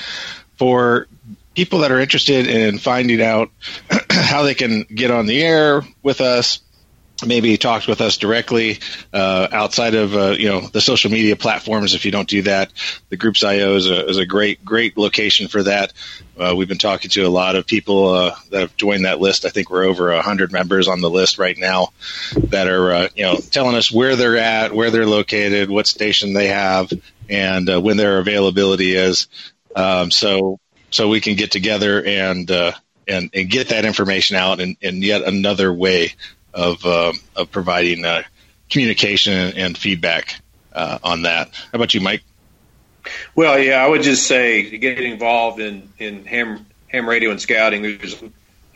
for 0.56 1.08
people 1.54 1.80
that 1.80 1.92
are 1.92 2.00
interested 2.00 2.48
in 2.48 2.78
finding 2.78 3.22
out 3.22 3.52
how 4.10 4.44
they 4.44 4.56
can 4.56 4.84
get 4.84 5.12
on 5.12 5.26
the 5.26 5.44
air 5.44 5.84
with 6.02 6.22
us, 6.22 6.60
maybe 7.26 7.58
talk 7.58 7.88
with 7.88 8.02
us 8.02 8.18
directly 8.18 8.80
uh, 9.14 9.48
outside 9.52 9.96
of 9.96 10.16
uh, 10.16 10.32
you 10.32 10.50
know 10.50 10.62
the 10.62 10.82
social 10.82 11.12
media 11.12 11.36
platforms. 11.36 11.94
If 11.94 12.06
you 12.06 12.12
don't 12.12 12.28
do 12.28 12.44
that, 12.44 12.72
the 13.10 13.18
Groups 13.18 13.44
IO 13.44 13.76
is 13.76 13.90
a, 13.90 14.08
is 14.08 14.18
a 14.18 14.26
great 14.26 14.64
great 14.64 14.98
location 14.98 15.48
for 15.48 15.64
that. 15.64 15.94
Uh, 16.38 16.54
we've 16.56 16.68
been 16.68 16.78
talking 16.78 17.12
to 17.12 17.22
a 17.22 17.30
lot 17.30 17.56
of 17.56 17.68
people 17.68 18.10
uh, 18.10 18.36
that 18.50 18.62
have 18.62 18.78
joined 18.78 19.06
that 19.06 19.20
list. 19.20 19.46
I 19.46 19.50
think 19.50 19.70
we're 19.70 19.86
over 19.86 20.20
hundred 20.22 20.52
members 20.52 20.88
on 20.88 21.02
the 21.02 21.10
list 21.10 21.38
right 21.38 21.58
now 21.58 21.90
that 22.36 22.68
are 22.68 22.92
uh, 22.92 23.08
you 23.16 23.24
know 23.24 23.38
telling 23.38 23.76
us 23.76 23.92
where 23.92 24.16
they're 24.16 24.38
at, 24.38 24.74
where 24.74 24.92
they're 24.92 25.06
located, 25.06 25.70
what 25.70 25.88
station 25.88 26.34
they 26.34 26.48
have, 26.48 26.92
and 27.30 27.70
uh, 27.70 27.80
when 27.82 27.98
their 27.98 28.20
availability 28.20 28.96
is. 28.96 29.28
Um, 29.76 30.12
so 30.12 30.60
so 30.90 31.08
we 31.08 31.22
can 31.22 31.36
get 31.36 31.52
together 31.52 32.04
and 32.04 32.50
and 33.08 33.30
and 33.34 33.50
get 33.50 33.70
that 33.70 33.86
information 33.86 34.36
out 34.36 34.60
in, 34.60 34.78
in 34.82 35.02
yet 35.02 35.24
another 35.24 35.72
way 35.74 36.14
of 36.54 36.86
uh, 36.86 37.14
of 37.36 37.52
providing 37.52 38.06
uh, 38.06 38.24
communication 38.70 39.34
and, 39.34 39.78
feedback 39.78 40.42
uh, 40.74 41.00
on 41.04 41.24
that. 41.24 41.50
How 41.54 41.70
about 41.74 41.94
you, 41.94 42.02
Mike? 42.02 42.24
Well, 43.36 43.60
yeah, 43.60 43.84
I 43.84 43.88
would 43.88 44.04
just 44.04 44.28
say 44.28 44.70
to 44.70 44.78
get 44.78 45.00
involved 45.00 45.60
in 45.60 45.90
in 45.98 46.26
ham 46.26 46.66
ham 46.88 47.08
radio 47.08 47.32
and 47.32 47.42
scouting. 47.42 47.82
There's, 47.82 48.22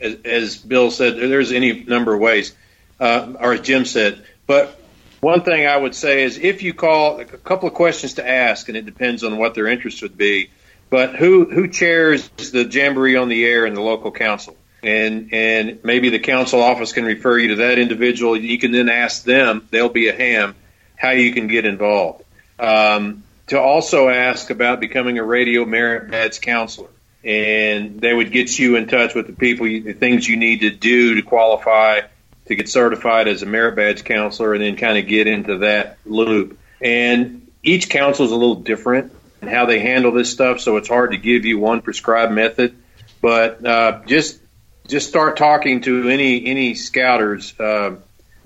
as, 0.00 0.14
as 0.24 0.56
Bill 0.58 0.90
said, 0.90 1.16
there's 1.16 1.52
any 1.52 1.84
number 1.84 2.14
of 2.14 2.20
ways, 2.20 2.54
uh, 3.00 3.34
or 3.38 3.54
as 3.54 3.60
Jim 3.60 3.84
said. 3.84 4.24
But 4.46 4.80
one 5.20 5.42
thing 5.42 5.66
I 5.66 5.76
would 5.76 5.94
say 5.94 6.24
is 6.24 6.38
if 6.38 6.62
you 6.62 6.74
call, 6.74 7.20
a 7.20 7.24
couple 7.24 7.68
of 7.68 7.74
questions 7.74 8.14
to 8.14 8.28
ask, 8.28 8.68
and 8.68 8.76
it 8.76 8.84
depends 8.86 9.24
on 9.24 9.38
what 9.38 9.54
their 9.54 9.66
interest 9.66 10.02
would 10.02 10.16
be. 10.16 10.50
But 10.88 11.16
who 11.16 11.46
who 11.46 11.68
chairs 11.68 12.28
the 12.28 12.64
jamboree 12.64 13.16
on 13.16 13.28
the 13.28 13.44
air 13.44 13.66
in 13.66 13.74
the 13.74 13.80
local 13.80 14.12
council? 14.12 14.56
And 14.82 15.32
and 15.32 15.80
maybe 15.82 16.10
the 16.10 16.18
council 16.18 16.62
office 16.62 16.92
can 16.92 17.04
refer 17.04 17.38
you 17.38 17.48
to 17.48 17.54
that 17.56 17.78
individual. 17.78 18.36
You 18.36 18.58
can 18.58 18.72
then 18.72 18.88
ask 18.88 19.24
them. 19.24 19.66
They'll 19.70 19.88
be 19.88 20.08
a 20.08 20.12
ham 20.14 20.54
how 20.96 21.10
you 21.10 21.32
can 21.32 21.46
get 21.48 21.64
involved. 21.64 22.24
um, 22.58 23.22
to 23.48 23.60
also 23.60 24.08
ask 24.08 24.50
about 24.50 24.80
becoming 24.80 25.18
a 25.18 25.24
radio 25.24 25.64
merit 25.64 26.10
badge 26.10 26.40
counselor. 26.40 26.88
And 27.24 28.00
they 28.00 28.12
would 28.14 28.30
get 28.30 28.56
you 28.58 28.76
in 28.76 28.86
touch 28.86 29.14
with 29.14 29.26
the 29.26 29.32
people, 29.32 29.66
you, 29.66 29.82
the 29.82 29.92
things 29.92 30.28
you 30.28 30.36
need 30.36 30.60
to 30.60 30.70
do 30.70 31.16
to 31.16 31.22
qualify 31.22 32.02
to 32.46 32.54
get 32.54 32.68
certified 32.68 33.26
as 33.26 33.42
a 33.42 33.46
merit 33.46 33.74
badge 33.74 34.04
counselor, 34.04 34.54
and 34.54 34.62
then 34.62 34.76
kind 34.76 34.96
of 34.98 35.08
get 35.08 35.26
into 35.26 35.58
that 35.58 35.98
loop. 36.04 36.58
And 36.80 37.48
each 37.64 37.88
council 37.88 38.24
is 38.24 38.30
a 38.30 38.36
little 38.36 38.54
different 38.54 39.12
in 39.42 39.48
how 39.48 39.66
they 39.66 39.80
handle 39.80 40.12
this 40.12 40.30
stuff, 40.30 40.60
so 40.60 40.76
it's 40.76 40.88
hard 40.88 41.10
to 41.10 41.16
give 41.16 41.44
you 41.44 41.58
one 41.58 41.82
prescribed 41.82 42.32
method. 42.32 42.76
But 43.20 43.66
uh, 43.66 44.02
just 44.06 44.38
just 44.86 45.08
start 45.08 45.36
talking 45.36 45.80
to 45.82 46.08
any 46.08 46.46
any 46.46 46.74
scouters 46.74 47.58
uh, 47.58 47.96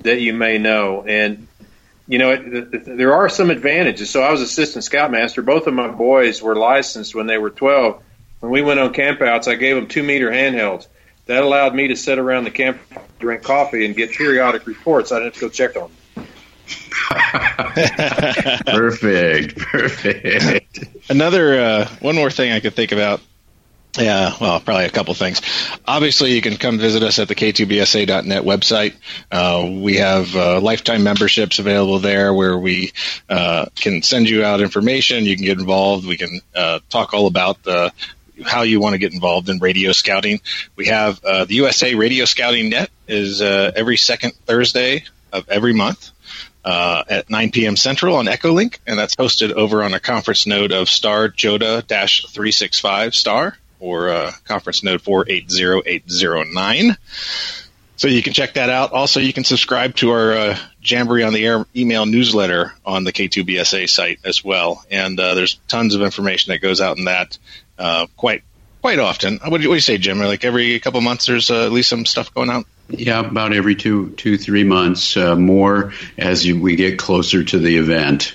that 0.00 0.20
you 0.20 0.32
may 0.32 0.58
know, 0.58 1.02
and 1.02 1.46
you 2.06 2.18
know 2.18 2.30
it, 2.30 2.50
th- 2.50 2.70
th- 2.70 2.84
there 2.84 3.14
are 3.14 3.28
some 3.28 3.50
advantages. 3.50 4.10
So 4.10 4.22
I 4.22 4.30
was 4.30 4.40
assistant 4.40 4.84
scoutmaster. 4.84 5.42
Both 5.42 5.66
of 5.66 5.74
my 5.74 5.88
boys 5.88 6.42
were 6.42 6.56
licensed 6.56 7.14
when 7.14 7.26
they 7.26 7.38
were 7.38 7.50
twelve. 7.50 8.02
When 8.40 8.50
we 8.50 8.62
went 8.62 8.80
on 8.80 8.92
campouts, 8.94 9.48
I 9.48 9.54
gave 9.54 9.76
them 9.76 9.86
two 9.86 10.02
meter 10.02 10.30
handhelds. 10.30 10.86
That 11.26 11.42
allowed 11.42 11.74
me 11.74 11.88
to 11.88 11.96
sit 11.96 12.18
around 12.18 12.44
the 12.44 12.50
camp, 12.50 12.80
drink 13.18 13.42
coffee, 13.42 13.84
and 13.86 13.94
get 13.94 14.12
periodic 14.12 14.66
reports. 14.66 15.12
I 15.12 15.20
didn't 15.20 15.34
have 15.34 15.34
to 15.34 15.40
go 15.40 15.48
check 15.48 15.76
on 15.76 15.90
them. 15.90 16.26
perfect, 18.66 19.58
perfect. 19.58 20.78
Another 21.08 21.60
uh, 21.60 21.88
one 22.00 22.14
more 22.14 22.30
thing 22.30 22.52
I 22.52 22.60
could 22.60 22.74
think 22.74 22.92
about. 22.92 23.20
Yeah, 23.98 24.34
well, 24.40 24.60
probably 24.60 24.84
a 24.84 24.90
couple 24.90 25.14
things. 25.14 25.40
Obviously, 25.84 26.32
you 26.32 26.40
can 26.40 26.56
come 26.56 26.78
visit 26.78 27.02
us 27.02 27.18
at 27.18 27.26
the 27.26 27.34
k2bsa.net 27.34 28.44
website. 28.44 28.94
Uh, 29.32 29.68
we 29.68 29.96
have 29.96 30.34
uh, 30.36 30.60
lifetime 30.60 31.02
memberships 31.02 31.58
available 31.58 31.98
there 31.98 32.32
where 32.32 32.56
we 32.56 32.92
uh, 33.28 33.66
can 33.74 34.02
send 34.02 34.28
you 34.28 34.44
out 34.44 34.60
information. 34.60 35.24
You 35.24 35.34
can 35.34 35.44
get 35.44 35.58
involved. 35.58 36.06
We 36.06 36.16
can 36.16 36.40
uh, 36.54 36.80
talk 36.88 37.14
all 37.14 37.26
about 37.26 37.66
uh, 37.66 37.90
how 38.46 38.62
you 38.62 38.80
want 38.80 38.92
to 38.92 38.98
get 38.98 39.12
involved 39.12 39.48
in 39.48 39.58
radio 39.58 39.90
scouting. 39.90 40.40
We 40.76 40.86
have 40.86 41.22
uh, 41.24 41.44
the 41.46 41.54
USA 41.54 41.94
Radio 41.96 42.26
Scouting 42.26 42.70
Net 42.70 42.90
is 43.08 43.42
uh, 43.42 43.72
every 43.74 43.96
second 43.96 44.34
Thursday 44.46 45.04
of 45.32 45.48
every 45.48 45.72
month 45.72 46.10
uh, 46.64 47.02
at 47.08 47.28
9 47.28 47.50
p.m. 47.50 47.76
Central 47.76 48.16
on 48.16 48.26
Echolink, 48.26 48.78
and 48.86 48.98
that's 48.98 49.16
hosted 49.16 49.52
over 49.52 49.82
on 49.82 49.94
a 49.94 50.00
conference 50.00 50.46
node 50.46 50.72
of 50.72 50.88
star 50.88 51.28
JOTA 51.28 51.82
365 51.86 53.14
star 53.14 53.56
or 53.80 54.10
uh, 54.10 54.32
conference 54.44 54.82
node 54.82 55.02
480809. 55.02 56.96
So 57.96 58.08
you 58.08 58.22
can 58.22 58.32
check 58.32 58.54
that 58.54 58.70
out. 58.70 58.92
Also, 58.92 59.20
you 59.20 59.32
can 59.32 59.44
subscribe 59.44 59.94
to 59.96 60.12
our 60.12 60.32
uh, 60.32 60.58
Jamboree 60.82 61.22
on 61.22 61.34
the 61.34 61.44
Air 61.44 61.66
email 61.76 62.06
newsletter 62.06 62.72
on 62.86 63.04
the 63.04 63.12
K2BSA 63.12 63.90
site 63.90 64.20
as 64.24 64.42
well. 64.42 64.82
And 64.90 65.20
uh, 65.20 65.34
there's 65.34 65.56
tons 65.68 65.94
of 65.94 66.00
information 66.00 66.52
that 66.52 66.60
goes 66.60 66.80
out 66.80 66.96
in 66.96 67.04
that 67.04 67.36
uh, 67.78 68.06
quite 68.16 68.42
quite 68.80 68.98
often. 68.98 69.38
What 69.44 69.58
do, 69.58 69.64
you, 69.64 69.68
what 69.68 69.74
do 69.74 69.76
you 69.76 69.80
say, 69.80 69.98
Jim? 69.98 70.18
Like 70.18 70.44
every 70.44 70.80
couple 70.80 71.00
months, 71.02 71.26
there's 71.26 71.50
uh, 71.50 71.66
at 71.66 71.72
least 71.72 71.90
some 71.90 72.06
stuff 72.06 72.32
going 72.32 72.48
out. 72.48 72.64
Yeah, 72.88 73.20
about 73.20 73.52
every 73.52 73.76
two, 73.76 74.10
two, 74.10 74.36
three 74.36 74.64
months, 74.64 75.16
uh, 75.16 75.36
more 75.36 75.92
as 76.18 76.44
you, 76.44 76.60
we 76.60 76.76
get 76.76 76.98
closer 76.98 77.44
to 77.44 77.58
the 77.58 77.76
event. 77.76 78.34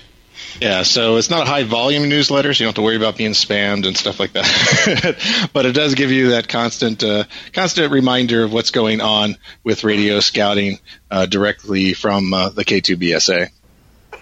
Yeah, 0.60 0.82
so 0.84 1.16
it's 1.16 1.28
not 1.28 1.42
a 1.42 1.50
high 1.50 1.64
volume 1.64 2.08
newsletter, 2.08 2.54
so 2.54 2.62
you 2.62 2.66
don't 2.66 2.70
have 2.70 2.74
to 2.76 2.82
worry 2.82 2.96
about 2.96 3.16
being 3.16 3.32
spammed 3.32 3.86
and 3.86 3.96
stuff 3.96 4.18
like 4.18 4.32
that. 4.32 5.48
but 5.52 5.66
it 5.66 5.72
does 5.72 5.94
give 5.94 6.10
you 6.10 6.30
that 6.30 6.48
constant, 6.48 7.02
uh, 7.02 7.24
constant 7.52 7.92
reminder 7.92 8.42
of 8.44 8.52
what's 8.52 8.70
going 8.70 9.00
on 9.00 9.36
with 9.64 9.84
radio 9.84 10.20
scouting 10.20 10.78
uh, 11.10 11.26
directly 11.26 11.92
from 11.92 12.32
uh, 12.32 12.48
the 12.48 12.64
K2BSA. 12.64 13.50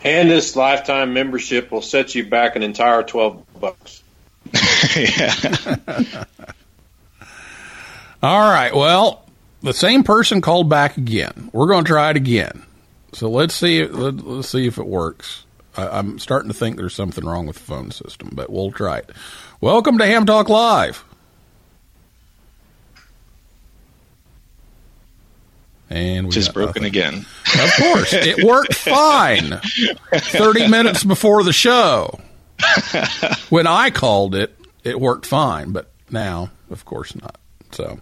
And 0.03 0.31
this 0.31 0.55
lifetime 0.57 1.15
membership 1.15 1.71
will 1.71 1.83
set 1.83 2.15
you 2.15 2.27
back 2.27 2.57
an 2.57 2.63
entire 2.63 3.03
twelve 3.03 3.43
bucks. 3.59 4.03
yeah. 4.97 6.25
All 8.23 8.41
right. 8.41 8.75
Well, 8.75 9.25
the 9.63 9.73
same 9.73 10.03
person 10.03 10.41
called 10.41 10.69
back 10.69 10.99
again. 10.99 11.49
We're 11.53 11.69
going 11.69 11.85
to 11.85 11.89
try 11.89 12.11
it 12.11 12.17
again. 12.17 12.65
So 13.13 13.31
let's 13.31 13.55
see. 13.55 13.85
Let, 13.87 14.17
let's 14.17 14.49
see 14.49 14.67
if 14.67 14.77
it 14.77 14.87
works. 14.87 15.44
I, 15.77 15.89
I'm 15.99 16.19
starting 16.19 16.49
to 16.51 16.55
think 16.57 16.77
there's 16.77 16.95
something 16.95 17.25
wrong 17.25 17.47
with 17.47 17.57
the 17.57 17.63
phone 17.63 17.91
system, 17.91 18.31
but 18.33 18.51
we'll 18.51 18.71
try 18.73 18.99
it. 18.99 19.11
Welcome 19.61 19.99
to 19.99 20.07
Ham 20.07 20.27
Talk 20.27 20.49
Live. 20.49 21.05
And 25.91 26.27
we 26.27 26.33
Just 26.33 26.55
broken 26.55 26.83
nothing. 26.83 26.87
again. 26.87 27.15
Of 27.63 27.73
course, 27.79 28.13
it 28.13 28.43
worked 28.45 28.75
fine. 28.75 29.61
Thirty 30.13 30.67
minutes 30.67 31.05
before 31.05 31.45
the 31.45 31.53
show, 31.53 32.19
when 33.51 33.67
I 33.67 33.91
called 33.91 34.35
it, 34.35 34.59
it 34.83 34.99
worked 34.99 35.27
fine. 35.27 35.73
But 35.73 35.91
now, 36.11 36.51
of 36.71 36.85
course, 36.85 37.15
not. 37.15 37.39
So, 37.75 38.01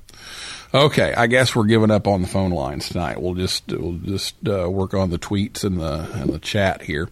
okay, 0.75 1.15
I 1.15 1.27
guess 1.27 1.57
we're 1.57 1.65
giving 1.65 1.91
up 1.91 2.07
on 2.07 2.23
the 2.23 2.29
phone 2.29 2.51
lines 2.51 2.89
tonight. 2.89 3.21
We'll 3.21 3.35
just 3.35 3.69
we'll 3.69 3.99
just 3.99 4.37
uh, 4.47 4.69
work 4.71 4.95
on 4.95 5.11
the 5.11 5.19
tweets 5.19 5.65
and 5.65 5.81
the 5.81 6.09
and 6.15 6.31
the 6.33 6.39
chat 6.39 6.83
here. 6.83 7.09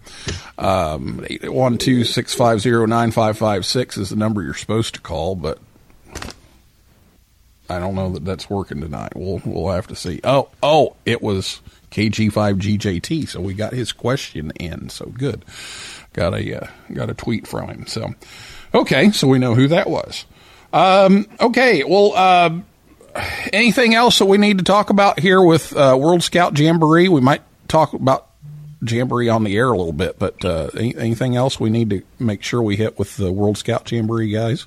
Um, 0.58 1.24
one 1.44 1.78
two 1.78 2.04
six 2.04 2.34
five 2.34 2.60
zero 2.60 2.86
nine 2.86 3.10
five 3.10 3.38
five 3.38 3.64
six 3.64 3.96
is 3.96 4.10
the 4.10 4.16
number 4.16 4.42
you're 4.42 4.54
supposed 4.54 4.94
to 4.94 5.00
call, 5.00 5.34
but 5.34 5.58
I 7.70 7.78
don't 7.78 7.94
know 7.94 8.10
that 8.10 8.24
that's 8.24 8.50
working 8.50 8.80
tonight. 8.80 9.12
We'll 9.14 9.40
we'll 9.44 9.72
have 9.72 9.86
to 9.88 9.96
see. 9.96 10.20
Oh 10.24 10.50
oh, 10.62 10.96
it 11.06 11.22
was 11.22 11.60
KG5GJT, 11.92 13.28
so 13.28 13.40
we 13.40 13.54
got 13.54 13.72
his 13.72 13.92
question 13.92 14.50
in. 14.60 14.88
So 14.90 15.06
good. 15.06 15.44
Got 16.12 16.34
a 16.34 16.62
uh, 16.62 16.66
got 16.92 17.10
a 17.10 17.14
tweet 17.14 17.46
from 17.46 17.68
him. 17.68 17.86
So 17.86 18.14
okay, 18.74 19.12
so 19.12 19.28
we 19.28 19.38
know 19.38 19.54
who 19.54 19.68
that 19.68 19.88
was. 19.88 20.26
Um, 20.72 21.26
okay, 21.40 21.84
well, 21.84 22.12
uh, 22.14 22.60
anything 23.52 23.94
else 23.94 24.18
that 24.18 24.26
we 24.26 24.38
need 24.38 24.58
to 24.58 24.64
talk 24.64 24.90
about 24.90 25.18
here 25.18 25.42
with 25.42 25.76
uh, 25.76 25.96
World 25.98 26.22
Scout 26.22 26.58
Jamboree? 26.58 27.08
We 27.08 27.20
might 27.20 27.42
talk 27.68 27.92
about 27.92 28.28
Jamboree 28.86 29.28
on 29.28 29.44
the 29.44 29.56
air 29.56 29.70
a 29.70 29.76
little 29.76 29.92
bit, 29.92 30.18
but 30.18 30.44
uh, 30.44 30.70
any, 30.76 30.96
anything 30.96 31.36
else 31.36 31.58
we 31.58 31.70
need 31.70 31.90
to 31.90 32.02
make 32.18 32.42
sure 32.42 32.62
we 32.62 32.76
hit 32.76 32.98
with 32.98 33.16
the 33.16 33.32
World 33.32 33.58
Scout 33.58 33.90
Jamboree 33.90 34.30
guys? 34.30 34.66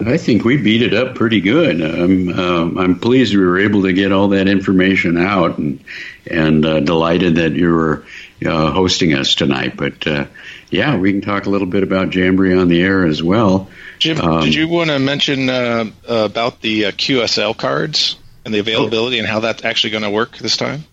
I 0.00 0.16
think 0.16 0.44
we 0.44 0.56
beat 0.56 0.82
it 0.82 0.94
up 0.94 1.14
pretty 1.14 1.40
good. 1.40 1.80
Um, 1.80 2.28
um, 2.30 2.78
I'm 2.78 2.98
pleased 2.98 3.34
we 3.34 3.44
were 3.44 3.60
able 3.60 3.82
to 3.82 3.92
get 3.92 4.10
all 4.10 4.28
that 4.28 4.48
information 4.48 5.16
out, 5.16 5.58
and 5.58 5.84
and 6.28 6.64
uh, 6.64 6.80
delighted 6.80 7.36
that 7.36 7.52
you 7.52 7.72
were 7.72 8.04
uh, 8.44 8.72
hosting 8.72 9.14
us 9.14 9.34
tonight. 9.34 9.76
But 9.76 10.06
uh, 10.06 10.26
yeah, 10.72 10.96
we 10.96 11.12
can 11.12 11.20
talk 11.20 11.44
a 11.46 11.50
little 11.50 11.66
bit 11.66 11.82
about 11.82 12.14
Jamboree 12.14 12.54
on 12.54 12.68
the 12.68 12.80
air 12.82 13.04
as 13.04 13.22
well. 13.22 13.68
Jim, 13.98 14.18
Um, 14.20 14.42
did 14.42 14.54
you 14.54 14.68
want 14.68 14.88
to 14.90 14.98
mention 14.98 15.50
uh, 15.50 15.84
about 16.08 16.62
the 16.62 16.86
uh, 16.86 16.90
QSL 16.92 17.56
cards 17.56 18.16
and 18.44 18.54
the 18.54 18.58
availability 18.58 19.18
and 19.18 19.28
how 19.28 19.40
that's 19.40 19.64
actually 19.64 19.90
going 19.90 20.02
to 20.02 20.10
work 20.10 20.38
this 20.38 20.56
time? 20.56 20.84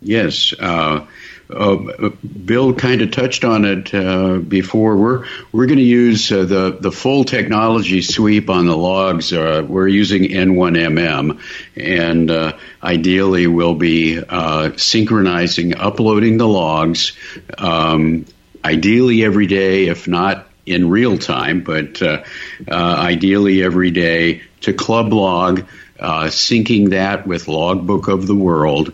Yes. 0.00 0.54
Uh, 0.58 1.06
uh, 1.50 2.10
Bill 2.44 2.74
kind 2.74 3.00
of 3.02 3.10
touched 3.10 3.44
on 3.44 3.64
it 3.64 3.94
uh, 3.94 4.38
before. 4.38 4.96
We're 4.96 5.26
we're 5.50 5.66
going 5.66 5.78
to 5.78 5.84
use 5.84 6.30
uh, 6.30 6.44
the 6.44 6.76
the 6.78 6.92
full 6.92 7.24
technology 7.24 8.02
sweep 8.02 8.50
on 8.50 8.66
the 8.66 8.76
logs. 8.76 9.32
Uh, 9.32 9.64
we're 9.66 9.88
using 9.88 10.24
N1MM, 10.24 11.40
and 11.74 12.30
uh, 12.30 12.52
ideally 12.82 13.46
we'll 13.46 13.74
be 13.74 14.20
uh, 14.20 14.72
synchronizing, 14.76 15.74
uploading 15.76 16.36
the 16.36 16.48
logs, 16.48 17.12
um, 17.56 18.26
ideally 18.64 19.24
every 19.24 19.46
day, 19.46 19.86
if 19.86 20.08
not 20.08 20.46
in 20.66 20.90
real 20.90 21.18
time, 21.18 21.62
but 21.62 22.00
uh, 22.02 22.22
uh, 22.70 22.74
ideally 22.74 23.62
every 23.62 23.90
day 23.90 24.42
to 24.60 24.72
Club 24.72 25.12
Log, 25.12 25.64
uh, 25.98 26.24
syncing 26.24 26.90
that 26.90 27.26
with 27.26 27.48
Logbook 27.48 28.08
of 28.08 28.26
the 28.26 28.34
World. 28.34 28.92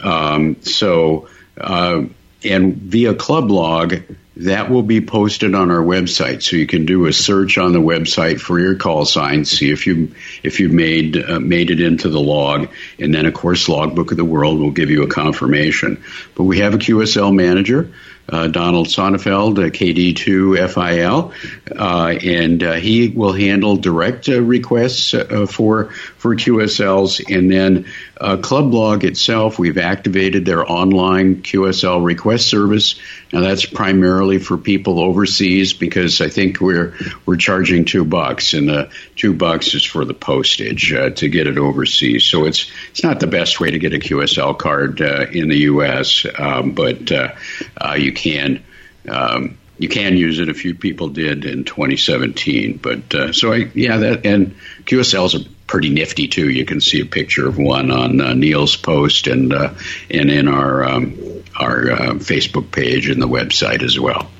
Um, 0.00 0.62
so, 0.62 1.28
uh, 1.60 2.04
and 2.44 2.76
via 2.76 3.14
Club 3.14 3.50
Log, 3.50 4.02
that 4.36 4.70
will 4.70 4.82
be 4.82 5.00
posted 5.00 5.54
on 5.54 5.70
our 5.70 5.82
website. 5.82 6.42
So 6.42 6.56
you 6.56 6.66
can 6.66 6.84
do 6.84 7.06
a 7.06 7.12
search 7.12 7.56
on 7.56 7.72
the 7.72 7.80
website 7.80 8.38
for 8.38 8.58
your 8.58 8.74
call 8.76 9.04
sign, 9.04 9.44
see 9.44 9.70
if 9.70 9.86
you 9.86 10.14
if 10.42 10.60
you 10.60 10.68
made 10.68 11.16
uh, 11.16 11.40
made 11.40 11.70
it 11.70 11.80
into 11.80 12.08
the 12.08 12.20
log, 12.20 12.68
and 12.98 13.14
then 13.14 13.26
of 13.26 13.34
course 13.34 13.68
Logbook 13.68 14.10
of 14.10 14.16
the 14.16 14.24
World 14.24 14.60
will 14.60 14.72
give 14.72 14.90
you 14.90 15.02
a 15.02 15.08
confirmation. 15.08 16.02
But 16.34 16.44
we 16.44 16.58
have 16.58 16.74
a 16.74 16.78
QSL 16.78 17.34
manager 17.34 17.90
uh, 18.28 18.48
Donald 18.48 18.88
Sonnefeld, 18.88 19.58
uh, 19.58 19.70
KD2 19.70 20.68
FIL, 20.68 21.32
uh, 21.78 22.08
and 22.08 22.62
uh, 22.62 22.72
he 22.74 23.08
will 23.08 23.32
handle 23.32 23.76
direct 23.76 24.26
requests 24.28 25.10
for 25.50 25.90
for 25.90 26.34
QSLs. 26.34 27.34
And 27.34 27.50
then 27.50 27.86
uh, 28.20 28.38
Club 28.38 28.74
Log 28.74 29.04
itself, 29.04 29.58
we've 29.58 29.78
activated 29.78 30.44
their 30.44 30.68
online 30.70 31.42
QSL 31.42 32.04
request 32.04 32.48
service. 32.48 32.98
Now 33.32 33.42
that's 33.42 33.64
primarily 33.64 34.25
primarily 34.26 34.38
for 34.38 34.56
people 34.56 35.00
overseas 35.00 35.72
because 35.72 36.20
I 36.20 36.28
think 36.28 36.60
we're 36.60 36.94
we're 37.24 37.36
charging 37.36 37.84
two 37.84 38.04
bucks, 38.04 38.54
and 38.54 38.68
the 38.68 38.90
two 39.14 39.34
bucks 39.34 39.74
is 39.74 39.84
for 39.84 40.04
the 40.04 40.14
postage 40.14 40.92
uh, 40.92 41.10
to 41.10 41.28
get 41.28 41.46
it 41.46 41.58
overseas. 41.58 42.24
So 42.24 42.46
it's 42.46 42.70
it's 42.90 43.02
not 43.02 43.20
the 43.20 43.26
best 43.26 43.60
way 43.60 43.70
to 43.70 43.78
get 43.78 43.94
a 43.94 43.98
QSL 43.98 44.58
card 44.58 45.00
uh, 45.00 45.26
in 45.30 45.48
the 45.48 45.58
U.S., 45.72 46.26
um, 46.38 46.72
but 46.72 47.10
uh, 47.12 47.34
uh, 47.80 47.94
you 47.94 48.12
can. 48.12 48.62
Um, 49.08 49.58
you 49.78 49.90
can 49.90 50.16
use 50.16 50.40
it. 50.40 50.48
A 50.48 50.54
few 50.54 50.74
people 50.74 51.10
did 51.10 51.44
in 51.44 51.64
2017, 51.64 52.78
but 52.82 53.14
uh, 53.14 53.32
so 53.34 53.52
I, 53.52 53.70
yeah, 53.74 53.98
that 53.98 54.24
and 54.24 54.56
QSLs 54.86 55.38
are 55.38 55.48
pretty 55.66 55.90
nifty 55.90 56.28
too. 56.28 56.48
You 56.48 56.64
can 56.64 56.80
see 56.80 57.02
a 57.02 57.04
picture 57.04 57.46
of 57.46 57.58
one 57.58 57.90
on 57.90 58.20
uh, 58.22 58.32
Neil's 58.32 58.74
post 58.74 59.26
and 59.26 59.52
uh, 59.52 59.74
and 60.10 60.30
in 60.30 60.48
our 60.48 60.82
um, 60.82 61.35
our 61.58 61.90
uh, 61.90 61.98
Facebook 62.14 62.70
page 62.70 63.08
and 63.08 63.20
the 63.20 63.28
website 63.28 63.82
as 63.82 63.98
well. 63.98 64.30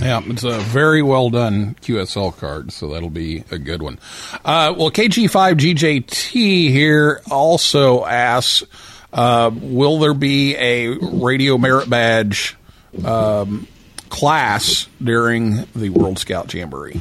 Yeah, 0.00 0.22
it's 0.24 0.44
a 0.44 0.58
very 0.58 1.02
well 1.02 1.28
done 1.28 1.74
QSL 1.82 2.36
card, 2.38 2.72
so 2.72 2.88
that'll 2.88 3.10
be 3.10 3.44
a 3.50 3.58
good 3.58 3.82
one. 3.82 3.98
Uh, 4.44 4.74
well, 4.76 4.90
KG5GJT 4.90 6.70
here 6.70 7.20
also 7.30 8.06
asks, 8.06 8.64
uh, 9.12 9.50
will 9.52 9.98
there 9.98 10.14
be 10.14 10.56
a 10.56 10.88
radio 10.88 11.58
merit 11.58 11.90
badge 11.90 12.56
um, 13.04 13.66
class 14.08 14.88
during 15.02 15.66
the 15.74 15.90
World 15.90 16.18
Scout 16.18 16.52
Jamboree? 16.54 17.00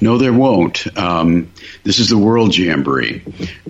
No, 0.00 0.18
there 0.18 0.32
won't. 0.32 0.86
Um, 0.96 1.52
this 1.84 1.98
is 1.98 2.08
the 2.08 2.18
World 2.18 2.56
Jamboree. 2.56 3.22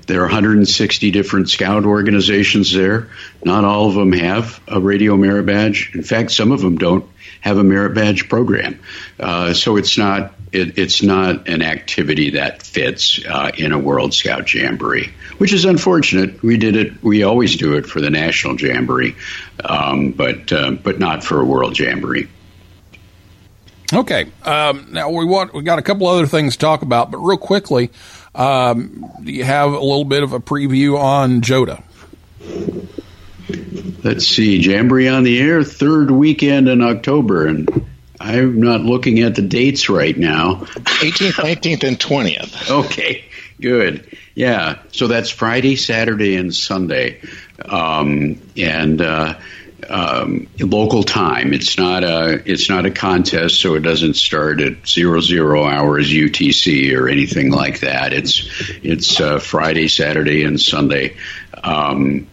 There 0.06 0.20
are 0.20 0.26
160 0.26 1.10
different 1.10 1.50
scout 1.50 1.84
organizations 1.84 2.72
there. 2.72 3.10
Not 3.44 3.64
all 3.64 3.88
of 3.88 3.94
them 3.94 4.12
have 4.12 4.60
a 4.68 4.80
radio 4.80 5.16
merit 5.16 5.46
badge. 5.46 5.92
In 5.94 6.02
fact, 6.02 6.30
some 6.30 6.52
of 6.52 6.60
them 6.60 6.78
don't 6.78 7.08
have 7.40 7.58
a 7.58 7.64
merit 7.64 7.94
badge 7.94 8.28
program. 8.28 8.80
Uh, 9.18 9.54
so 9.54 9.76
it's 9.76 9.98
not 9.98 10.34
it, 10.52 10.78
it's 10.78 11.02
not 11.02 11.48
an 11.48 11.62
activity 11.62 12.30
that 12.30 12.62
fits 12.62 13.20
uh, 13.24 13.50
in 13.56 13.72
a 13.72 13.78
World 13.78 14.14
Scout 14.14 14.52
Jamboree, 14.52 15.12
which 15.36 15.52
is 15.52 15.64
unfortunate. 15.64 16.42
We 16.42 16.56
did 16.56 16.76
it. 16.76 17.02
We 17.02 17.22
always 17.22 17.56
do 17.56 17.74
it 17.74 17.86
for 17.86 18.00
the 18.00 18.10
National 18.10 18.58
Jamboree, 18.58 19.16
um, 19.62 20.12
but 20.12 20.52
uh, 20.52 20.70
but 20.70 20.98
not 20.98 21.22
for 21.22 21.40
a 21.40 21.44
World 21.44 21.78
Jamboree. 21.78 22.28
Okay. 23.92 24.26
Um, 24.44 24.88
now 24.92 25.10
we 25.10 25.24
want 25.24 25.54
we 25.54 25.62
got 25.62 25.78
a 25.78 25.82
couple 25.82 26.06
other 26.06 26.26
things 26.26 26.54
to 26.54 26.58
talk 26.58 26.82
about, 26.82 27.10
but 27.10 27.18
real 27.18 27.38
quickly, 27.38 27.90
um, 28.34 29.10
do 29.22 29.32
you 29.32 29.44
have 29.44 29.72
a 29.72 29.80
little 29.80 30.04
bit 30.04 30.22
of 30.22 30.32
a 30.32 30.40
preview 30.40 30.98
on 30.98 31.40
JOTA? 31.40 31.82
Let's 34.04 34.26
see, 34.26 34.58
Jamboree 34.58 35.08
on 35.08 35.24
the 35.24 35.40
air, 35.40 35.64
third 35.64 36.10
weekend 36.10 36.68
in 36.68 36.82
October, 36.82 37.46
and 37.46 37.86
I'm 38.20 38.60
not 38.60 38.82
looking 38.82 39.20
at 39.20 39.34
the 39.34 39.42
dates 39.42 39.88
right 39.88 40.16
now. 40.16 40.54
18th, 40.54 41.32
19th, 41.32 41.84
and 41.84 41.98
20th. 41.98 42.70
Okay, 42.70 43.24
good. 43.60 44.16
Yeah, 44.34 44.78
so 44.92 45.08
that's 45.08 45.30
Friday, 45.30 45.76
Saturday, 45.76 46.36
and 46.36 46.54
Sunday, 46.54 47.20
um, 47.64 48.40
and 48.56 49.00
uh, 49.00 49.34
um, 49.88 50.48
local 50.58 51.02
time. 51.02 51.52
It's 51.52 51.78
not 51.78 52.04
a 52.04 52.42
it's 52.50 52.68
not 52.68 52.86
a 52.86 52.90
contest, 52.90 53.60
so 53.60 53.74
it 53.74 53.80
doesn't 53.80 54.14
start 54.14 54.60
at 54.60 54.86
zero 54.86 55.20
zero 55.20 55.64
hours 55.64 56.10
UTC 56.10 56.96
or 56.96 57.08
anything 57.08 57.50
like 57.50 57.80
that. 57.80 58.12
It's 58.12 58.48
it's 58.82 59.20
uh, 59.20 59.38
Friday, 59.38 59.88
Saturday, 59.88 60.44
and 60.44 60.60
Sunday, 60.60 61.16
um, 61.62 62.26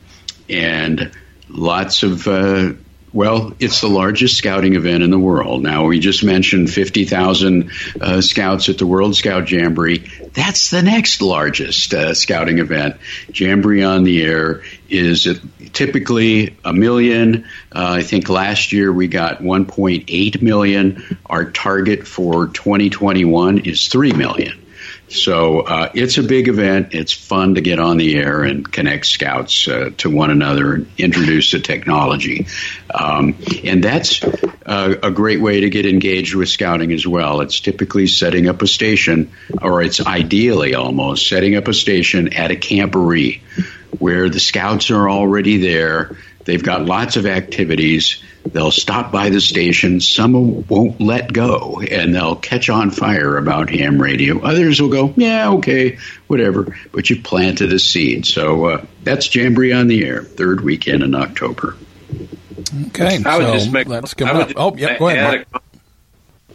and 0.49 1.11
lots 1.49 2.03
of. 2.03 2.27
Uh, 2.27 2.73
well, 3.13 3.53
it's 3.61 3.79
the 3.79 3.87
largest 3.87 4.37
scouting 4.37 4.75
event 4.75 5.01
in 5.01 5.09
the 5.09 5.17
world. 5.17 5.63
Now, 5.63 5.85
we 5.85 5.99
just 5.99 6.21
mentioned 6.21 6.69
50,000 6.69 7.71
uh, 8.01 8.19
scouts 8.19 8.67
at 8.67 8.77
the 8.77 8.85
World 8.85 9.15
Scout 9.15 9.49
Jamboree. 9.49 9.99
That's 10.33 10.69
the 10.69 10.83
next 10.83 11.21
largest 11.21 11.93
uh, 11.93 12.13
scouting 12.13 12.59
event. 12.59 12.97
Jamboree 13.33 13.83
on 13.83 14.03
the 14.03 14.21
Air 14.21 14.63
is 14.89 15.27
typically 15.75 16.57
a 16.63 16.73
million. 16.73 17.45
Uh, 17.71 17.97
I 17.99 18.03
think 18.03 18.29
last 18.29 18.71
year 18.71 18.91
we 18.91 19.07
got 19.07 19.39
1.8 19.39 20.41
million. 20.41 21.19
Our 21.25 21.51
target 21.51 22.07
for 22.07 22.47
2021 22.47 23.59
is 23.59 23.87
3 23.87 24.13
million. 24.13 24.65
So 25.07 25.59
uh, 25.59 25.91
it's 25.93 26.17
a 26.17 26.23
big 26.23 26.47
event. 26.47 26.95
It's 26.95 27.13
fun 27.13 27.55
to 27.55 27.61
get 27.61 27.79
on 27.79 27.97
the 27.97 28.15
air 28.15 28.43
and 28.43 28.69
connect 28.69 29.05
scouts 29.05 29.67
uh, 29.67 29.91
to 29.97 30.09
one 30.09 30.31
another 30.31 30.73
and 30.73 30.91
introduce 30.97 31.51
the 31.51 31.59
technology. 31.59 32.47
Um, 32.91 33.35
and 33.63 33.83
that's 33.83 34.23
uh, 34.23 34.95
a 35.03 35.11
great 35.11 35.41
way 35.41 35.61
to 35.61 35.69
get 35.69 35.85
engaged 35.85 36.33
with 36.33 36.49
scouting 36.49 36.91
as 36.91 37.05
well. 37.05 37.41
It's 37.41 37.59
typically 37.59 38.07
setting 38.07 38.47
up 38.47 38.63
a 38.63 38.67
station, 38.67 39.31
or 39.61 39.83
it's 39.83 40.05
ideally 40.05 40.73
almost 40.73 41.29
setting 41.29 41.55
up 41.55 41.67
a 41.67 41.73
station 41.73 42.33
at 42.33 42.49
a 42.49 42.55
camporee 42.55 43.41
where 43.99 44.29
the 44.29 44.39
scouts 44.39 44.91
are 44.91 45.09
already 45.09 45.57
there. 45.57 46.17
They've 46.45 46.63
got 46.63 46.85
lots 46.85 47.15
of 47.17 47.25
activities. 47.25 48.23
They'll 48.45 48.71
stop 48.71 49.11
by 49.11 49.29
the 49.29 49.41
station. 49.41 49.99
Some 49.99 50.67
won't 50.67 51.01
let 51.01 51.33
go, 51.33 51.81
and 51.81 52.13
they'll 52.13 52.35
catch 52.35 52.69
on 52.69 52.91
fire 52.91 53.37
about 53.37 53.71
ham 53.71 53.99
radio. 53.99 54.39
Others 54.41 54.79
will 54.79 54.89
go, 54.89 55.13
yeah, 55.17 55.49
okay, 55.53 55.97
whatever. 56.27 56.77
But 56.91 57.09
you 57.09 57.21
planted 57.21 57.73
a 57.73 57.79
seed. 57.79 58.27
So 58.27 58.65
uh, 58.65 58.85
that's 59.03 59.33
Jamboree 59.33 59.73
on 59.73 59.87
the 59.87 60.05
Air, 60.05 60.21
third 60.21 60.61
weekend 60.61 61.01
in 61.01 61.15
October. 61.15 61.75
Okay, 62.87 63.23
I 63.25 63.37
would 63.37 63.47
so 63.47 63.53
just 63.53 63.71
make. 63.71 63.87
that's 63.87 64.13
I 64.13 64.15
coming 64.15 64.35
would 64.35 64.41
up. 64.43 64.47
just 64.49 64.59
Oh, 64.59 64.75
yeah, 64.77 64.99
go 64.99 65.07
ahead. 65.09 65.47
Mark. 65.51 65.63
a 65.63 65.77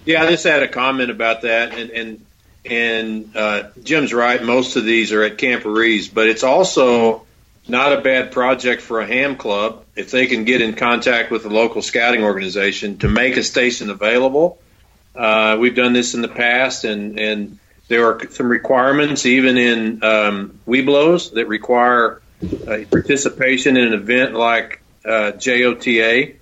yeah, 0.05 0.23
I 0.23 0.31
just 0.31 0.45
had 0.45 0.63
a 0.63 0.69
comment 0.69 1.11
about 1.11 1.43
that, 1.43 1.75
and 1.75 1.91
and 1.91 2.27
and 2.65 3.37
uh, 3.37 3.71
Jim's 3.83 4.13
right. 4.15 4.43
Most 4.43 4.77
of 4.77 4.85
these 4.85 5.13
are 5.13 5.23
at 5.23 5.37
camporees, 5.37 6.13
but 6.13 6.29
it's 6.29 6.45
also 6.45 7.27
not 7.71 7.93
a 7.93 8.01
bad 8.01 8.33
project 8.33 8.83
for 8.83 9.01
a 9.01 9.07
ham 9.07 9.37
club 9.37 9.85
if 9.97 10.11
they 10.11 10.27
can 10.27 10.45
get 10.45 10.61
in 10.61 10.75
contact 10.75 11.31
with 11.31 11.43
the 11.43 11.51
local 11.51 11.83
scouting 11.83 12.23
organization 12.23 12.99
to 12.99 13.09
make 13.09 13.37
a 13.37 13.43
station 13.43 13.91
available. 13.91 14.59
Uh, 15.15 15.57
we've 15.59 15.75
done 15.75 15.93
this 15.93 16.15
in 16.15 16.23
the 16.23 16.29
past, 16.29 16.85
and 16.85 17.19
and 17.19 17.59
there 17.89 18.07
are 18.07 18.21
some 18.31 18.49
requirements 18.49 19.27
even 19.27 19.57
in 19.57 20.05
um, 20.05 20.61
Webelos 20.67 21.33
that 21.33 21.49
require 21.49 22.23
uh, 22.43 22.79
participation 22.91 23.77
in 23.77 23.89
an 23.89 23.95
event 23.95 24.35
like 24.35 24.81
uh, 25.05 25.33
JOTA, 25.33 26.37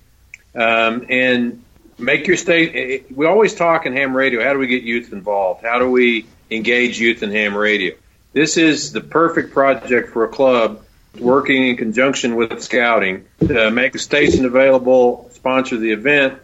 um, 0.54 1.06
and 1.08 1.64
make 1.98 2.26
your 2.26 2.36
state. 2.36 3.10
We 3.14 3.26
always 3.26 3.54
talk 3.54 3.86
in 3.86 3.94
ham 3.94 4.16
radio. 4.16 4.44
How 4.44 4.52
do 4.52 4.58
we 4.58 4.66
get 4.66 4.82
youth 4.82 5.12
involved? 5.12 5.64
How 5.64 5.78
do 5.78 5.90
we 5.90 6.26
engage 6.50 7.00
youth 7.00 7.22
in 7.22 7.30
ham 7.30 7.56
radio? 7.56 7.94
This 8.32 8.56
is 8.56 8.92
the 8.92 9.00
perfect 9.00 9.52
project 9.52 10.10
for 10.10 10.24
a 10.24 10.28
club 10.28 10.84
working 11.18 11.68
in 11.68 11.76
conjunction 11.76 12.36
with 12.36 12.62
scouting 12.62 13.26
to 13.40 13.70
make 13.70 13.92
the 13.92 13.98
station 13.98 14.44
available, 14.44 15.28
sponsor 15.32 15.76
the 15.76 15.92
event, 15.92 16.38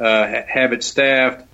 uh, 0.00 0.26
have 0.46 0.72
it 0.72 0.82
staffed, 0.82 1.46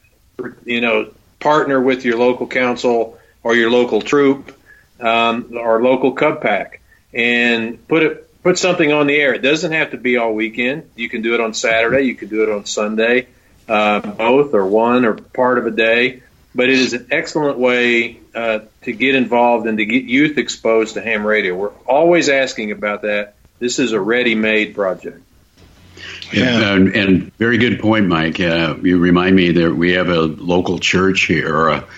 you 0.65 0.81
know, 0.81 1.13
partner 1.41 1.81
with 1.81 2.05
your 2.05 2.19
local 2.19 2.47
council 2.47 3.19
or 3.43 3.55
your 3.55 3.71
local 3.71 4.01
troop 4.01 4.57
um, 5.01 5.57
or 5.57 5.83
local 5.83 6.13
cub 6.13 6.41
pack, 6.41 6.81
and 7.13 7.87
put 7.89 8.03
it 8.03 8.43
put 8.43 8.59
something 8.59 8.93
on 8.93 9.07
the 9.07 9.17
air. 9.17 9.35
It 9.35 9.43
doesn't 9.43 9.73
have 9.73 9.93
to 9.93 9.97
be 9.97 10.17
all 10.17 10.35
weekend. 10.35 10.91
You 10.97 11.09
can 11.09 11.23
do 11.23 11.35
it 11.35 11.41
on 11.41 11.55
Saturday. 11.55 12.03
You 12.03 12.15
can 12.15 12.29
do 12.29 12.43
it 12.43 12.51
on 12.51 12.67
Sunday, 12.67 13.29
uh, 13.69 14.01
both 14.01 14.55
or 14.55 14.67
one 14.67 15.05
or 15.05 15.15
part 15.15 15.59
of 15.59 15.67
a 15.67 15.71
day. 15.71 16.23
But 16.55 16.69
it 16.69 16.79
is 16.79 16.93
an 16.93 17.09
excellent 17.11 17.59
way 17.59 18.21
uh, 18.33 18.61
to 18.83 18.93
get 18.93 19.17
involved 19.17 19.67
and 19.67 19.79
to 19.79 19.85
get 19.85 20.05
youth 20.05 20.39
exposed 20.39 20.95
to 20.95 21.01
ham 21.01 21.27
radio. 21.27 21.57
We're 21.57 21.73
always 21.85 22.29
asking 22.29 22.71
about 22.71 23.03
that. 23.03 23.35
This 23.59 23.81
is 23.81 23.93
a 23.93 24.01
ready-made 24.01 24.75
project. 24.75 25.21
Yeah. 26.33 26.75
And, 26.75 26.95
and 26.95 27.33
very 27.39 27.59
good 27.59 27.81
point, 27.81 28.07
Mike. 28.07 28.39
Uh, 28.39 28.77
you 28.83 28.99
remind 28.99 29.35
me 29.35 29.53
that 29.53 29.75
we 29.75 29.95
have 29.95 30.09
a 30.09 30.21
local 30.21 30.79
church 30.79 31.23
here. 31.23 31.57
Or 31.57 31.69
a, 31.71 31.89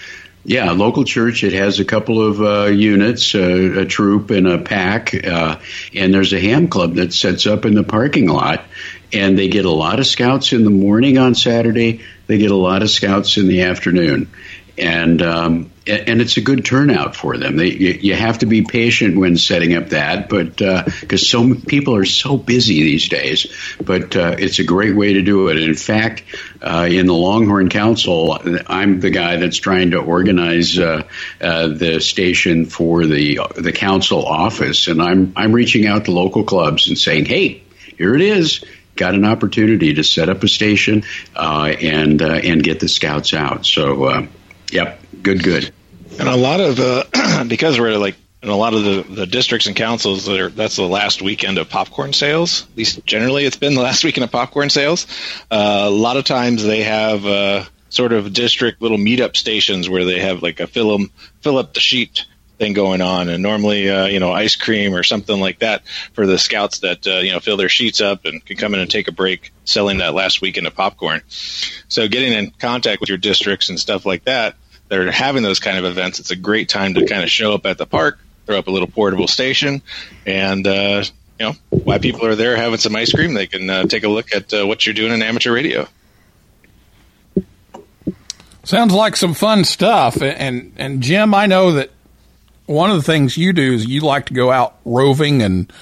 yeah, 0.44 0.70
a 0.70 0.74
local 0.74 1.04
church. 1.04 1.44
It 1.44 1.52
has 1.52 1.80
a 1.80 1.84
couple 1.84 2.26
of 2.26 2.40
uh, 2.40 2.64
units, 2.66 3.34
uh, 3.34 3.80
a 3.80 3.84
troop 3.84 4.30
and 4.30 4.46
a 4.46 4.58
pack, 4.58 5.12
uh, 5.14 5.58
and 5.94 6.14
there's 6.14 6.32
a 6.32 6.40
ham 6.40 6.68
club 6.68 6.94
that 6.94 7.12
sets 7.12 7.46
up 7.46 7.64
in 7.66 7.74
the 7.74 7.84
parking 7.84 8.28
lot. 8.28 8.64
And 9.12 9.38
they 9.38 9.48
get 9.48 9.64
a 9.64 9.70
lot 9.70 9.98
of 9.98 10.06
scouts 10.06 10.52
in 10.52 10.64
the 10.64 10.70
morning 10.70 11.18
on 11.18 11.34
Saturday. 11.34 12.02
They 12.26 12.38
get 12.38 12.50
a 12.50 12.56
lot 12.56 12.82
of 12.82 12.90
scouts 12.90 13.36
in 13.36 13.46
the 13.46 13.62
afternoon, 13.62 14.30
and 14.76 15.22
um, 15.22 15.70
and 15.86 16.20
it's 16.20 16.36
a 16.36 16.40
good 16.40 16.64
turnout 16.64 17.14
for 17.14 17.36
them. 17.36 17.56
They, 17.56 17.70
you, 17.70 18.14
have 18.14 18.38
to 18.38 18.46
be 18.46 18.62
patient 18.62 19.16
when 19.16 19.36
setting 19.36 19.74
up 19.74 19.90
that, 19.90 20.28
but 20.28 20.56
because 20.56 21.28
so 21.28 21.54
people 21.54 21.94
are 21.94 22.04
so 22.04 22.36
busy 22.36 22.82
these 22.82 23.08
days, 23.08 23.46
but 23.80 24.16
uh, 24.16 24.34
it's 24.38 24.58
a 24.58 24.64
great 24.64 24.96
way 24.96 25.12
to 25.12 25.22
do 25.22 25.48
it. 25.48 25.58
In 25.58 25.74
fact, 25.74 26.24
uh, 26.60 26.88
in 26.90 27.06
the 27.06 27.14
Longhorn 27.14 27.68
Council, 27.68 28.36
I'm 28.66 28.98
the 28.98 29.10
guy 29.10 29.36
that's 29.36 29.58
trying 29.58 29.92
to 29.92 29.98
organize 29.98 30.76
uh, 30.78 31.04
uh, 31.40 31.68
the 31.68 32.00
station 32.00 32.66
for 32.66 33.06
the 33.06 33.40
the 33.56 33.72
council 33.72 34.26
office, 34.26 34.88
and 34.88 35.00
I'm 35.00 35.32
I'm 35.36 35.52
reaching 35.52 35.86
out 35.86 36.06
to 36.06 36.10
local 36.10 36.42
clubs 36.42 36.88
and 36.88 36.98
saying, 36.98 37.26
hey, 37.26 37.62
here 37.96 38.14
it 38.14 38.22
is. 38.22 38.64
Got 38.96 39.14
an 39.14 39.24
opportunity 39.24 39.94
to 39.94 40.02
set 40.02 40.28
up 40.28 40.42
a 40.42 40.48
station 40.48 41.04
uh, 41.34 41.74
and 41.80 42.20
uh, 42.22 42.40
and 42.42 42.62
get 42.62 42.80
the 42.80 42.88
scouts 42.88 43.34
out. 43.34 43.66
So, 43.66 44.04
uh, 44.04 44.26
yep, 44.70 45.00
good, 45.22 45.42
good. 45.42 45.72
And 46.18 46.28
a 46.28 46.36
lot 46.36 46.60
of 46.60 47.48
because 47.48 47.78
we're 47.78 47.98
like 47.98 48.16
in 48.42 48.48
a 48.48 48.56
lot 48.56 48.74
of 48.74 48.84
the, 48.84 49.02
the 49.02 49.26
districts 49.26 49.66
and 49.66 49.74
councils 49.74 50.26
that 50.26 50.38
are 50.38 50.48
that's 50.50 50.76
the 50.76 50.86
last 50.86 51.20
weekend 51.22 51.58
of 51.58 51.68
popcorn 51.68 52.12
sales. 52.12 52.62
At 52.70 52.76
least 52.76 53.04
generally, 53.04 53.44
it's 53.44 53.56
been 53.56 53.74
the 53.74 53.82
last 53.82 54.04
weekend 54.04 54.24
of 54.24 54.30
popcorn 54.30 54.70
sales. 54.70 55.06
Uh, 55.50 55.84
a 55.86 55.90
lot 55.90 56.16
of 56.16 56.24
times 56.24 56.62
they 56.62 56.82
have 56.84 57.26
uh, 57.26 57.64
sort 57.88 58.12
of 58.12 58.32
district 58.32 58.80
little 58.82 58.98
meetup 58.98 59.36
stations 59.36 59.88
where 59.88 60.04
they 60.04 60.20
have 60.20 60.42
like 60.42 60.60
a 60.60 60.66
fill 60.66 60.94
'em 60.94 61.10
fill 61.40 61.58
up 61.58 61.74
the 61.74 61.80
sheet 61.80 62.24
thing 62.58 62.72
going 62.72 63.00
on, 63.00 63.28
and 63.28 63.42
normally 63.42 63.88
uh, 63.88 64.06
you 64.06 64.20
know 64.20 64.32
ice 64.32 64.56
cream 64.56 64.94
or 64.94 65.02
something 65.02 65.38
like 65.38 65.60
that 65.60 65.86
for 66.12 66.26
the 66.26 66.38
scouts 66.38 66.80
that 66.80 67.06
uh, 67.06 67.18
you 67.18 67.32
know 67.32 67.40
fill 67.40 67.56
their 67.56 67.68
sheets 67.68 68.00
up 68.00 68.24
and 68.24 68.44
can 68.44 68.56
come 68.56 68.74
in 68.74 68.80
and 68.80 68.90
take 68.90 69.08
a 69.08 69.12
break 69.12 69.52
selling 69.64 69.98
that 69.98 70.14
last 70.14 70.40
weekend 70.40 70.66
of 70.66 70.74
popcorn. 70.74 71.22
So 71.88 72.08
getting 72.08 72.32
in 72.32 72.50
contact 72.50 73.00
with 73.00 73.08
your 73.08 73.18
districts 73.18 73.68
and 73.68 73.78
stuff 73.78 74.06
like 74.06 74.24
that 74.24 74.56
that 74.88 74.98
are 74.98 75.10
having 75.10 75.42
those 75.42 75.60
kind 75.60 75.78
of 75.78 75.84
events, 75.84 76.20
it's 76.20 76.30
a 76.30 76.36
great 76.36 76.68
time 76.68 76.94
to 76.94 77.06
kind 77.06 77.22
of 77.22 77.30
show 77.30 77.52
up 77.52 77.66
at 77.66 77.78
the 77.78 77.86
park, 77.86 78.18
throw 78.46 78.58
up 78.58 78.68
a 78.68 78.70
little 78.70 78.88
portable 78.88 79.28
station, 79.28 79.82
and 80.24 80.66
uh, 80.66 81.04
you 81.38 81.46
know 81.46 81.52
while 81.70 81.98
people 81.98 82.24
are 82.26 82.34
there 82.36 82.56
having 82.56 82.78
some 82.78 82.96
ice 82.96 83.12
cream, 83.12 83.34
they 83.34 83.46
can 83.46 83.68
uh, 83.68 83.84
take 83.84 84.04
a 84.04 84.08
look 84.08 84.34
at 84.34 84.52
uh, 84.52 84.66
what 84.66 84.86
you're 84.86 84.94
doing 84.94 85.12
in 85.12 85.22
amateur 85.22 85.52
radio. 85.52 85.86
Sounds 88.66 88.92
like 88.92 89.14
some 89.14 89.32
fun 89.32 89.62
stuff. 89.62 90.20
And 90.20 90.72
and 90.76 91.00
Jim, 91.00 91.34
I 91.34 91.46
know 91.46 91.72
that 91.74 91.90
one 92.66 92.90
of 92.90 92.96
the 92.96 93.02
things 93.02 93.36
you 93.36 93.52
do 93.52 93.72
is 93.72 93.86
you 93.86 94.00
like 94.00 94.26
to 94.26 94.34
go 94.34 94.50
out 94.50 94.76
roving 94.84 95.42
and 95.42 95.72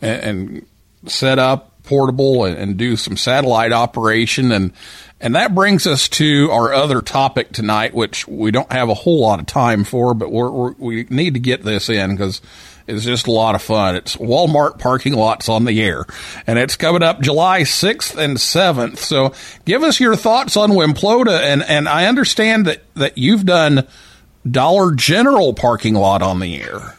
and 0.00 0.64
set 1.06 1.38
up 1.38 1.82
portable 1.82 2.44
and, 2.44 2.56
and 2.56 2.76
do 2.76 2.96
some 2.96 3.16
satellite 3.16 3.72
operation 3.72 4.52
and 4.52 4.72
and 5.20 5.34
that 5.34 5.54
brings 5.54 5.86
us 5.86 6.08
to 6.10 6.48
our 6.52 6.72
other 6.72 7.00
topic 7.00 7.50
tonight, 7.50 7.92
which 7.92 8.28
we 8.28 8.52
don't 8.52 8.70
have 8.70 8.88
a 8.88 8.94
whole 8.94 9.20
lot 9.20 9.40
of 9.40 9.46
time 9.46 9.82
for, 9.82 10.14
but 10.14 10.30
we're, 10.30 10.50
we're, 10.50 10.72
we 10.78 11.06
need 11.10 11.34
to 11.34 11.40
get 11.40 11.64
this 11.64 11.88
in 11.88 12.12
because 12.12 12.40
it's 12.86 13.04
just 13.04 13.26
a 13.26 13.32
lot 13.32 13.56
of 13.56 13.62
fun. 13.62 13.96
It's 13.96 14.14
Walmart 14.16 14.78
parking 14.78 15.14
lots 15.14 15.48
on 15.48 15.64
the 15.64 15.82
air, 15.82 16.06
and 16.46 16.56
it's 16.56 16.76
coming 16.76 17.02
up 17.02 17.20
July 17.20 17.62
6th 17.62 18.16
and 18.16 18.36
7th. 18.36 18.98
So 18.98 19.34
give 19.64 19.82
us 19.82 19.98
your 19.98 20.14
thoughts 20.14 20.56
on 20.56 20.70
Wimplota, 20.70 21.40
and, 21.40 21.64
and 21.64 21.88
I 21.88 22.06
understand 22.06 22.66
that, 22.66 22.82
that 22.94 23.18
you've 23.18 23.44
done 23.44 23.88
Dollar 24.48 24.94
General 24.94 25.54
parking 25.54 25.94
lot 25.94 26.22
on 26.22 26.40
the 26.40 26.60
air. 26.60 26.94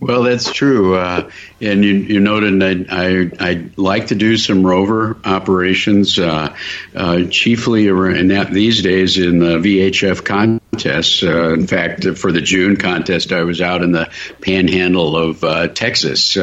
Well, 0.00 0.22
that's 0.22 0.52
true, 0.52 0.94
uh, 0.94 1.28
and 1.60 1.84
you, 1.84 1.94
you 1.94 2.20
noted 2.20 2.62
I, 2.62 2.86
I 2.88 3.30
I 3.40 3.70
like 3.76 4.08
to 4.08 4.14
do 4.14 4.36
some 4.36 4.64
rover 4.64 5.16
operations, 5.24 6.20
uh, 6.20 6.54
uh, 6.94 7.24
chiefly 7.28 7.88
that 8.30 8.52
these 8.52 8.80
days 8.80 9.18
in 9.18 9.40
the 9.40 9.56
VHF 9.56 10.24
contests. 10.24 11.24
Uh, 11.24 11.52
in 11.52 11.66
fact, 11.66 12.06
for 12.16 12.30
the 12.30 12.40
June 12.40 12.76
contest, 12.76 13.32
I 13.32 13.42
was 13.42 13.60
out 13.60 13.82
in 13.82 13.90
the 13.90 14.08
Panhandle 14.40 15.16
of 15.16 15.42
uh, 15.42 15.66
Texas, 15.66 16.36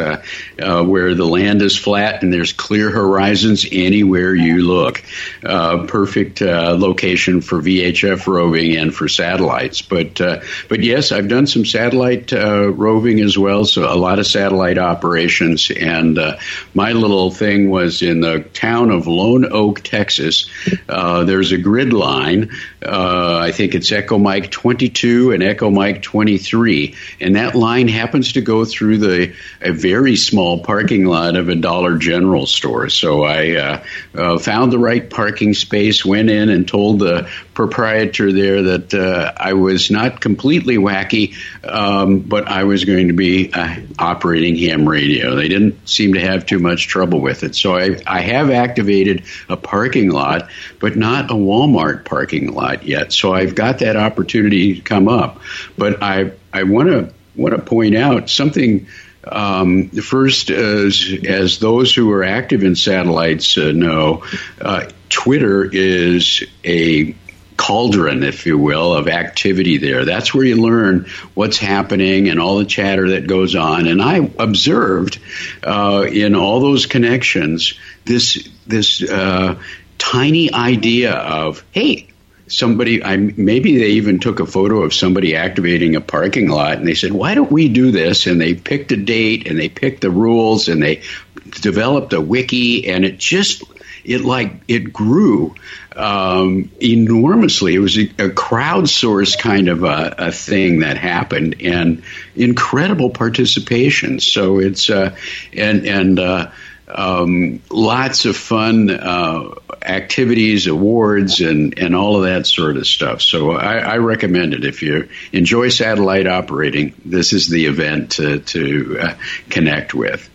uh, 0.61 0.83
where 0.83 1.15
the 1.15 1.25
land 1.25 1.61
is 1.61 1.77
flat 1.77 2.23
and 2.23 2.31
there's 2.31 2.53
clear 2.53 2.89
horizons 2.89 3.65
anywhere 3.71 4.33
you 4.33 4.63
look. 4.63 5.03
perfect 5.41 6.41
location 6.41 7.41
for 7.41 7.61
VHF 7.61 8.27
roving 8.27 8.75
and 8.75 8.93
for 8.93 9.07
satellites. 9.07 9.81
But 9.81 10.15
but 10.15 10.83
yes, 10.83 11.11
I've 11.11 11.27
done 11.27 11.47
some 11.47 11.65
satellite 11.65 12.31
roving 12.31 13.19
as 13.21 13.37
well 13.37 13.65
so 13.65 13.91
a 13.91 13.95
lot 13.95 14.19
of 14.19 14.27
satellite 14.27 14.77
operations. 14.77 15.69
And 15.71 16.17
uh, 16.17 16.37
my 16.73 16.91
little 16.91 17.31
thing 17.31 17.69
was 17.69 18.01
in 18.01 18.21
the 18.21 18.39
town 18.53 18.91
of 18.91 19.07
Lone 19.07 19.51
Oak, 19.51 19.81
Texas. 19.81 20.49
Uh, 20.87 21.23
there's 21.23 21.51
a 21.51 21.57
grid 21.57 21.93
line. 21.93 22.51
Uh, 22.85 23.39
I 23.41 23.51
think 23.51 23.73
it's 23.73 23.91
Echo 23.91 24.17
Mike 24.17 24.51
22 24.51 25.31
and 25.31 25.41
Echo 25.41 25.69
Mike 25.69 26.01
23, 26.01 26.95
and 27.19 27.35
that 27.35 27.55
line 27.55 27.87
happens 27.87 28.33
to 28.33 28.41
go 28.41 28.63
through 28.65 28.99
the 28.99 29.35
a 29.61 29.71
very 29.71 30.15
small 30.15 30.63
parking 30.63 31.05
lot 31.05 31.35
of 31.35 31.49
a 31.49 31.55
Dollar 31.55 31.97
General 31.97 32.45
store. 32.45 32.89
So 32.89 33.23
I 33.23 33.55
uh, 33.55 33.83
uh, 34.15 34.37
found 34.37 34.71
the 34.71 34.79
right 34.79 35.09
parking 35.09 35.53
space, 35.53 36.05
went 36.05 36.29
in, 36.29 36.49
and 36.49 36.67
told 36.67 36.99
the 36.99 37.29
proprietor 37.55 38.31
there 38.31 38.61
that 38.61 38.93
uh, 38.93 39.33
I 39.35 39.53
was 39.53 39.89
not 39.89 40.19
completely 40.19 40.77
wacky, 40.77 41.35
um, 41.65 42.19
but 42.19 42.47
I 42.47 42.65
was 42.65 42.83
going 42.83 43.07
to 43.07 43.13
be 43.13 43.51
uh, 43.51 43.77
operating 43.97 44.57
ham 44.57 44.87
radio. 44.87 45.35
They 45.35 45.47
didn't 45.47 45.87
seem 45.89 46.13
to 46.13 46.19
have 46.19 46.45
too 46.45 46.59
much 46.59 46.87
trouble 46.87 47.21
with 47.21 47.43
it. 47.43 47.55
So 47.55 47.75
I, 47.75 47.97
I 48.05 48.21
have 48.21 48.51
activated 48.51 49.23
a 49.49 49.57
parking 49.57 50.11
lot, 50.11 50.49
but 50.79 50.95
not 50.95 51.31
a 51.31 51.33
Walmart 51.33 52.05
parking 52.05 52.53
lot 52.53 52.83
yet. 52.83 53.13
So 53.13 53.33
I've 53.33 53.55
got 53.55 53.79
that 53.79 53.95
opportunity 53.95 54.75
to 54.75 54.81
come 54.81 55.07
up. 55.07 55.39
But 55.77 56.03
I, 56.03 56.33
I 56.53 56.63
want 56.63 56.89
to 56.89 57.13
want 57.35 57.55
to 57.55 57.61
point 57.61 57.95
out 57.95 58.29
something. 58.29 58.87
Um, 59.27 59.89
first, 59.89 60.51
as, 60.51 61.03
as 61.27 61.57
those 61.57 61.95
who 61.95 62.11
are 62.11 62.23
active 62.23 62.63
in 62.63 62.75
satellites 62.75 63.57
uh, 63.57 63.71
know, 63.71 64.23
uh, 64.61 64.87
Twitter 65.09 65.65
is 65.65 66.43
a 66.63 67.15
cauldron, 67.57 68.23
if 68.23 68.45
you 68.45 68.57
will, 68.57 68.93
of 68.93 69.07
activity 69.07 69.77
there. 69.77 70.05
That's 70.05 70.33
where 70.33 70.45
you 70.45 70.61
learn 70.61 71.07
what's 71.33 71.57
happening 71.57 72.29
and 72.29 72.39
all 72.39 72.57
the 72.57 72.65
chatter 72.65 73.11
that 73.11 73.27
goes 73.27 73.55
on. 73.55 73.87
And 73.87 74.01
I 74.01 74.17
observed 74.39 75.19
uh, 75.63 76.05
in 76.11 76.35
all 76.35 76.59
those 76.59 76.85
connections 76.85 77.79
this 78.05 78.47
this 78.67 79.01
uh, 79.01 79.61
tiny 79.97 80.53
idea 80.53 81.13
of 81.13 81.63
hey. 81.71 82.09
Somebody, 82.47 83.03
I 83.03 83.17
maybe 83.17 83.79
they 83.79 83.93
even 83.93 84.19
took 84.19 84.39
a 84.39 84.45
photo 84.45 84.83
of 84.83 84.93
somebody 84.93 85.35
activating 85.35 85.95
a 85.95 85.99
parking 85.99 86.47
lot, 86.47 86.77
and 86.77 86.87
they 86.87 86.93
said, 86.93 87.11
"Why 87.11 87.33
don't 87.33 87.51
we 87.51 87.69
do 87.69 87.89
this?" 87.89 88.27
And 88.27 88.39
they 88.39 88.53
picked 88.53 88.91
a 88.91 88.97
date, 88.97 89.47
and 89.47 89.57
they 89.57 89.67
picked 89.67 90.01
the 90.01 90.11
rules, 90.11 90.67
and 90.67 90.79
they 90.79 91.01
developed 91.49 92.13
a 92.13 92.21
wiki, 92.21 92.87
and 92.87 93.03
it 93.03 93.17
just 93.17 93.63
it 94.05 94.21
like 94.21 94.53
it 94.67 94.93
grew 94.93 95.55
um, 95.95 96.71
enormously. 96.81 97.75
It 97.75 97.79
was 97.79 97.97
a, 97.97 98.03
a 98.03 98.29
crowdsourced 98.29 99.39
kind 99.39 99.67
of 99.69 99.83
a, 99.83 100.15
a, 100.17 100.31
thing 100.31 100.79
that 100.79 100.97
happened, 100.97 101.61
and 101.61 102.03
incredible 102.35 103.09
participation. 103.09 104.19
So 104.19 104.59
it's 104.59 104.89
uh, 104.89 105.15
and 105.53 105.85
and 105.85 106.19
uh, 106.19 106.51
um, 106.87 107.61
lots 107.71 108.25
of 108.25 108.37
fun 108.37 108.89
uh, 108.89 109.55
activities, 109.81 110.67
awards, 110.67 111.41
and 111.41 111.79
and 111.79 111.95
all 111.95 112.17
of 112.17 112.23
that 112.23 112.45
sort 112.45 112.77
of 112.77 112.85
stuff. 112.85 113.21
So 113.21 113.51
I, 113.51 113.77
I, 113.77 113.97
recommend 113.97 114.53
it 114.53 114.65
if 114.65 114.83
you 114.83 115.09
enjoy 115.31 115.69
satellite 115.69 116.27
operating. 116.27 116.93
This 117.03 117.33
is 117.33 117.49
the 117.49 117.65
event 117.65 118.11
to 118.13 118.39
to 118.39 118.99
uh, 118.99 119.13
connect 119.49 119.93
with. 119.93 120.29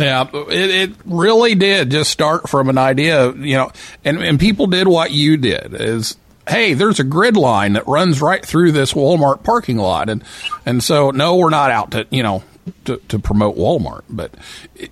Yeah, 0.00 0.28
it, 0.32 0.90
it 0.90 0.96
really 1.04 1.54
did 1.54 1.90
just 1.90 2.10
start 2.10 2.48
from 2.48 2.68
an 2.68 2.78
idea, 2.78 3.32
you 3.32 3.56
know, 3.56 3.70
and, 4.04 4.18
and 4.22 4.40
people 4.40 4.66
did 4.66 4.88
what 4.88 5.10
you 5.10 5.36
did 5.36 5.74
is 5.74 6.16
hey, 6.48 6.74
there's 6.74 6.98
a 6.98 7.04
grid 7.04 7.36
line 7.36 7.74
that 7.74 7.86
runs 7.86 8.20
right 8.20 8.44
through 8.44 8.72
this 8.72 8.92
Walmart 8.92 9.42
parking 9.44 9.78
lot, 9.78 10.10
and 10.10 10.24
and 10.66 10.82
so 10.82 11.10
no, 11.10 11.36
we're 11.36 11.50
not 11.50 11.70
out 11.70 11.92
to 11.92 12.06
you 12.10 12.22
know 12.22 12.42
to, 12.84 12.96
to 13.08 13.18
promote 13.18 13.56
Walmart, 13.56 14.02
but 14.10 14.34
it, 14.74 14.90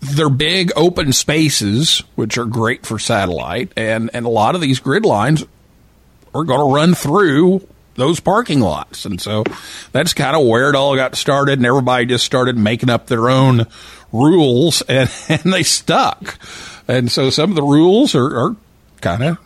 they're 0.00 0.28
big 0.28 0.72
open 0.74 1.12
spaces 1.12 2.02
which 2.14 2.38
are 2.38 2.44
great 2.44 2.86
for 2.86 2.98
satellite, 2.98 3.72
and 3.76 4.10
and 4.14 4.26
a 4.26 4.30
lot 4.30 4.54
of 4.54 4.60
these 4.60 4.80
grid 4.80 5.04
lines 5.04 5.44
are 6.34 6.44
going 6.44 6.60
to 6.60 6.74
run 6.74 6.94
through 6.94 7.66
those 7.94 8.20
parking 8.20 8.60
lots, 8.60 9.04
and 9.04 9.20
so 9.20 9.44
that's 9.92 10.14
kind 10.14 10.36
of 10.36 10.46
where 10.46 10.70
it 10.70 10.76
all 10.76 10.96
got 10.96 11.14
started, 11.14 11.58
and 11.58 11.66
everybody 11.66 12.06
just 12.06 12.24
started 12.24 12.56
making 12.56 12.88
up 12.90 13.06
their 13.06 13.28
own 13.28 13.66
rules 14.12 14.82
and, 14.82 15.10
and 15.28 15.52
they 15.52 15.62
stuck. 15.62 16.38
And 16.88 17.10
so 17.10 17.30
some 17.30 17.50
of 17.50 17.56
the 17.56 17.62
rules 17.62 18.14
are, 18.14 18.36
are 18.36 18.56
kind 19.00 19.22
of 19.22 19.38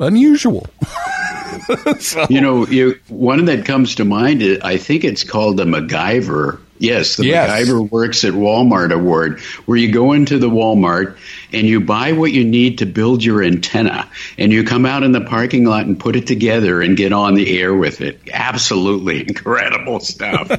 unusual. 0.00 0.66
so. 1.98 2.26
You 2.28 2.40
know, 2.40 2.66
you, 2.66 2.98
one 3.08 3.44
that 3.46 3.64
comes 3.64 3.96
to 3.96 4.04
mind, 4.04 4.42
I 4.62 4.76
think 4.76 5.04
it's 5.04 5.24
called 5.24 5.56
the 5.56 5.64
MacGyver. 5.64 6.60
Yes, 6.78 7.16
the 7.16 7.26
yes. 7.26 7.48
MacGyver 7.48 7.90
Works 7.90 8.24
at 8.24 8.32
Walmart 8.34 8.92
Award, 8.92 9.40
where 9.66 9.78
you 9.78 9.92
go 9.92 10.12
into 10.12 10.38
the 10.38 10.50
Walmart 10.50 11.16
and 11.52 11.66
you 11.66 11.80
buy 11.80 12.12
what 12.12 12.32
you 12.32 12.44
need 12.44 12.78
to 12.78 12.86
build 12.86 13.24
your 13.24 13.42
antenna, 13.42 14.10
and 14.36 14.52
you 14.52 14.64
come 14.64 14.84
out 14.84 15.04
in 15.04 15.12
the 15.12 15.20
parking 15.20 15.64
lot 15.64 15.86
and 15.86 15.98
put 15.98 16.16
it 16.16 16.26
together 16.26 16.82
and 16.82 16.96
get 16.96 17.12
on 17.12 17.34
the 17.34 17.60
air 17.60 17.72
with 17.74 18.00
it. 18.00 18.20
Absolutely 18.32 19.20
incredible 19.28 20.00
stuff. 20.00 20.50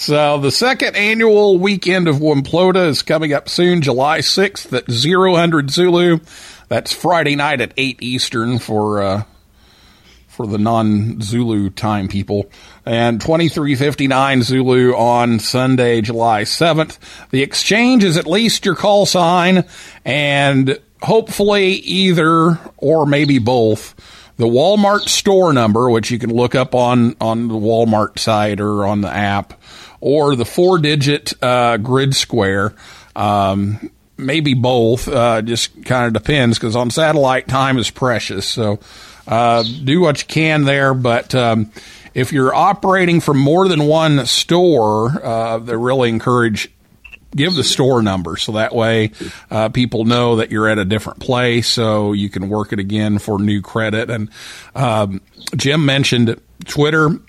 So 0.00 0.38
the 0.38 0.50
second 0.50 0.96
annual 0.96 1.58
weekend 1.58 2.08
of 2.08 2.16
Wimplota 2.16 2.88
is 2.88 3.02
coming 3.02 3.34
up 3.34 3.50
soon, 3.50 3.82
July 3.82 4.20
6th 4.20 4.72
at 4.72 4.90
0000 4.90 5.70
Zulu. 5.70 6.20
That's 6.68 6.90
Friday 6.90 7.36
night 7.36 7.60
at 7.60 7.74
8 7.76 8.02
Eastern 8.02 8.58
for 8.58 9.02
uh, 9.02 9.24
for 10.26 10.46
the 10.46 10.56
non 10.56 11.20
Zulu 11.20 11.68
time 11.68 12.08
people, 12.08 12.50
and 12.86 13.20
2359 13.20 14.42
Zulu 14.42 14.94
on 14.94 15.38
Sunday, 15.38 16.00
July 16.00 16.44
7th. 16.44 16.96
The 17.28 17.42
exchange 17.42 18.02
is 18.02 18.16
at 18.16 18.26
least 18.26 18.64
your 18.64 18.76
call 18.76 19.04
sign, 19.04 19.66
and 20.06 20.80
hopefully 21.02 21.72
either 21.72 22.58
or 22.78 23.04
maybe 23.04 23.38
both. 23.38 23.94
The 24.38 24.46
Walmart 24.46 25.06
store 25.10 25.52
number, 25.52 25.90
which 25.90 26.10
you 26.10 26.18
can 26.18 26.32
look 26.32 26.54
up 26.54 26.74
on, 26.74 27.14
on 27.20 27.48
the 27.48 27.54
Walmart 27.54 28.18
site 28.18 28.58
or 28.58 28.86
on 28.86 29.02
the 29.02 29.14
app, 29.14 29.52
or 30.00 30.36
the 30.36 30.44
four 30.44 30.78
digit 30.78 31.32
uh, 31.42 31.76
grid 31.76 32.14
square. 32.14 32.74
Um, 33.14 33.90
maybe 34.16 34.54
both. 34.54 35.08
Uh, 35.08 35.42
just 35.42 35.84
kind 35.84 36.06
of 36.06 36.12
depends 36.12 36.58
because 36.58 36.76
on 36.76 36.90
satellite 36.90 37.48
time 37.48 37.78
is 37.78 37.90
precious. 37.90 38.46
So 38.46 38.78
uh, 39.26 39.62
do 39.62 40.00
what 40.00 40.20
you 40.20 40.26
can 40.26 40.64
there. 40.64 40.94
But 40.94 41.34
um, 41.34 41.72
if 42.14 42.32
you're 42.32 42.54
operating 42.54 43.20
from 43.20 43.38
more 43.38 43.68
than 43.68 43.84
one 43.84 44.26
store, 44.26 45.24
uh, 45.24 45.58
they 45.58 45.76
really 45.76 46.08
encourage 46.08 46.70
give 47.34 47.54
the 47.54 47.62
store 47.62 48.02
number 48.02 48.36
so 48.36 48.52
that 48.52 48.74
way 48.74 49.12
uh, 49.52 49.68
people 49.68 50.04
know 50.04 50.36
that 50.36 50.50
you're 50.50 50.68
at 50.68 50.78
a 50.78 50.84
different 50.84 51.20
place 51.20 51.68
so 51.68 52.12
you 52.12 52.28
can 52.28 52.48
work 52.48 52.72
it 52.72 52.80
again 52.80 53.20
for 53.20 53.38
new 53.38 53.62
credit 53.62 54.10
and 54.10 54.28
um, 54.74 55.20
jim 55.54 55.86
mentioned 55.86 56.40
twitter 56.64 57.20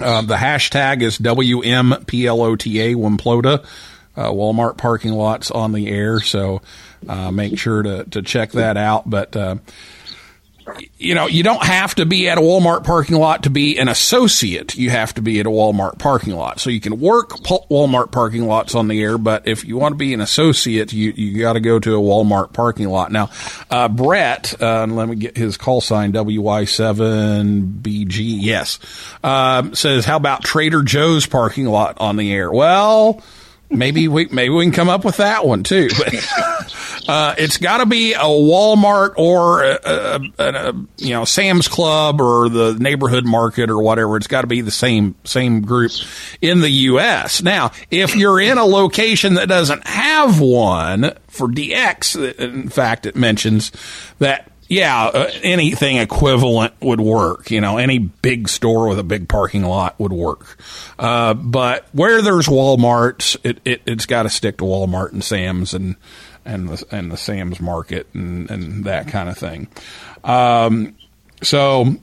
uh, 0.00 0.22
the 0.22 0.36
hashtag 0.36 1.02
is 1.02 1.18
WMPLOTA, 1.18 2.94
Wimplota. 2.94 3.64
Uh, 4.16 4.30
Walmart 4.30 4.76
parking 4.76 5.12
lots 5.12 5.52
on 5.52 5.70
the 5.70 5.88
air, 5.88 6.18
so 6.18 6.60
uh, 7.08 7.30
make 7.30 7.56
sure 7.56 7.84
to, 7.84 8.04
to 8.04 8.20
check 8.20 8.50
that 8.52 8.76
out. 8.76 9.08
But 9.08 9.36
uh, 9.36 9.56
you 10.98 11.14
know, 11.14 11.26
you 11.26 11.42
don't 11.42 11.62
have 11.62 11.94
to 11.96 12.06
be 12.06 12.28
at 12.28 12.38
a 12.38 12.40
Walmart 12.40 12.84
parking 12.84 13.16
lot 13.16 13.42
to 13.44 13.50
be 13.50 13.78
an 13.78 13.88
associate. 13.88 14.76
You 14.76 14.90
have 14.90 15.14
to 15.14 15.22
be 15.22 15.40
at 15.40 15.46
a 15.46 15.50
Walmart 15.50 15.98
parking 15.98 16.34
lot. 16.34 16.60
So 16.60 16.70
you 16.70 16.80
can 16.80 17.00
work 17.00 17.30
Walmart 17.30 18.10
parking 18.10 18.46
lots 18.46 18.74
on 18.74 18.88
the 18.88 19.02
air, 19.02 19.18
but 19.18 19.46
if 19.46 19.64
you 19.64 19.76
want 19.76 19.92
to 19.92 19.96
be 19.96 20.14
an 20.14 20.20
associate, 20.20 20.92
you, 20.92 21.12
you 21.16 21.40
got 21.40 21.54
to 21.54 21.60
go 21.60 21.78
to 21.78 21.96
a 21.96 22.00
Walmart 22.00 22.52
parking 22.52 22.88
lot. 22.88 23.12
Now, 23.12 23.30
uh, 23.70 23.88
Brett, 23.88 24.60
uh, 24.60 24.86
let 24.86 25.08
me 25.08 25.16
get 25.16 25.36
his 25.36 25.56
call 25.56 25.80
sign, 25.80 26.12
WY7BG, 26.12 28.38
yes, 28.40 28.78
um, 29.22 29.74
says, 29.74 30.04
how 30.04 30.16
about 30.16 30.44
Trader 30.44 30.82
Joe's 30.82 31.26
parking 31.26 31.66
lot 31.66 32.00
on 32.00 32.16
the 32.16 32.32
air? 32.32 32.50
Well, 32.50 33.22
maybe 33.70 34.08
we 34.08 34.26
maybe 34.26 34.50
we 34.50 34.64
can 34.64 34.72
come 34.72 34.88
up 34.88 35.04
with 35.04 35.18
that 35.18 35.46
one 35.46 35.62
too. 35.62 35.88
But 35.96 36.14
uh, 37.08 37.34
it's 37.38 37.56
got 37.56 37.78
to 37.78 37.86
be 37.86 38.12
a 38.12 38.18
Walmart 38.18 39.14
or 39.16 39.64
a, 39.64 39.78
a, 39.82 40.20
a, 40.38 40.72
you 40.98 41.10
know 41.10 41.24
Sam's 41.24 41.66
Club 41.66 42.20
or 42.20 42.50
the 42.50 42.74
neighborhood 42.74 43.24
market 43.24 43.70
or 43.70 43.82
whatever. 43.82 44.18
It's 44.18 44.26
got 44.26 44.42
to 44.42 44.46
be 44.46 44.60
the 44.60 44.70
same 44.70 45.14
same 45.24 45.62
group 45.62 45.92
in 46.42 46.60
the 46.60 46.68
U.S. 46.68 47.42
Now, 47.42 47.72
if 47.90 48.14
you're 48.14 48.38
in 48.38 48.58
a 48.58 48.64
location 48.66 49.34
that 49.34 49.48
doesn't 49.48 49.86
have 49.86 50.38
one 50.38 51.14
for 51.28 51.48
DX, 51.48 52.38
in 52.38 52.68
fact, 52.68 53.06
it 53.06 53.16
mentions 53.16 53.72
that 54.18 54.52
yeah, 54.68 55.06
uh, 55.06 55.30
anything 55.42 55.96
equivalent 55.96 56.74
would 56.80 57.00
work. 57.00 57.50
You 57.50 57.62
know, 57.62 57.78
any 57.78 57.98
big 57.98 58.48
store 58.48 58.86
with 58.86 58.98
a 58.98 59.02
big 59.02 59.28
parking 59.28 59.62
lot 59.62 59.98
would 59.98 60.12
work. 60.12 60.58
Uh, 60.98 61.32
but 61.32 61.88
where 61.92 62.20
there's 62.20 62.48
Walmarts, 62.48 63.36
it, 63.44 63.60
it 63.64 63.88
has 63.88 64.04
got 64.04 64.24
to 64.24 64.30
stick 64.30 64.58
to 64.58 64.64
Walmart 64.64 65.12
and 65.12 65.24
Sam's 65.24 65.72
and 65.72 65.96
and 66.44 66.68
the 66.68 66.84
and 66.90 67.10
the 67.10 67.16
Sam's 67.16 67.60
Market 67.60 68.06
and 68.14 68.50
and 68.50 68.84
that 68.84 69.08
kind 69.08 69.28
of 69.28 69.38
thing. 69.38 69.68
Um, 70.24 70.96
so. 71.42 71.96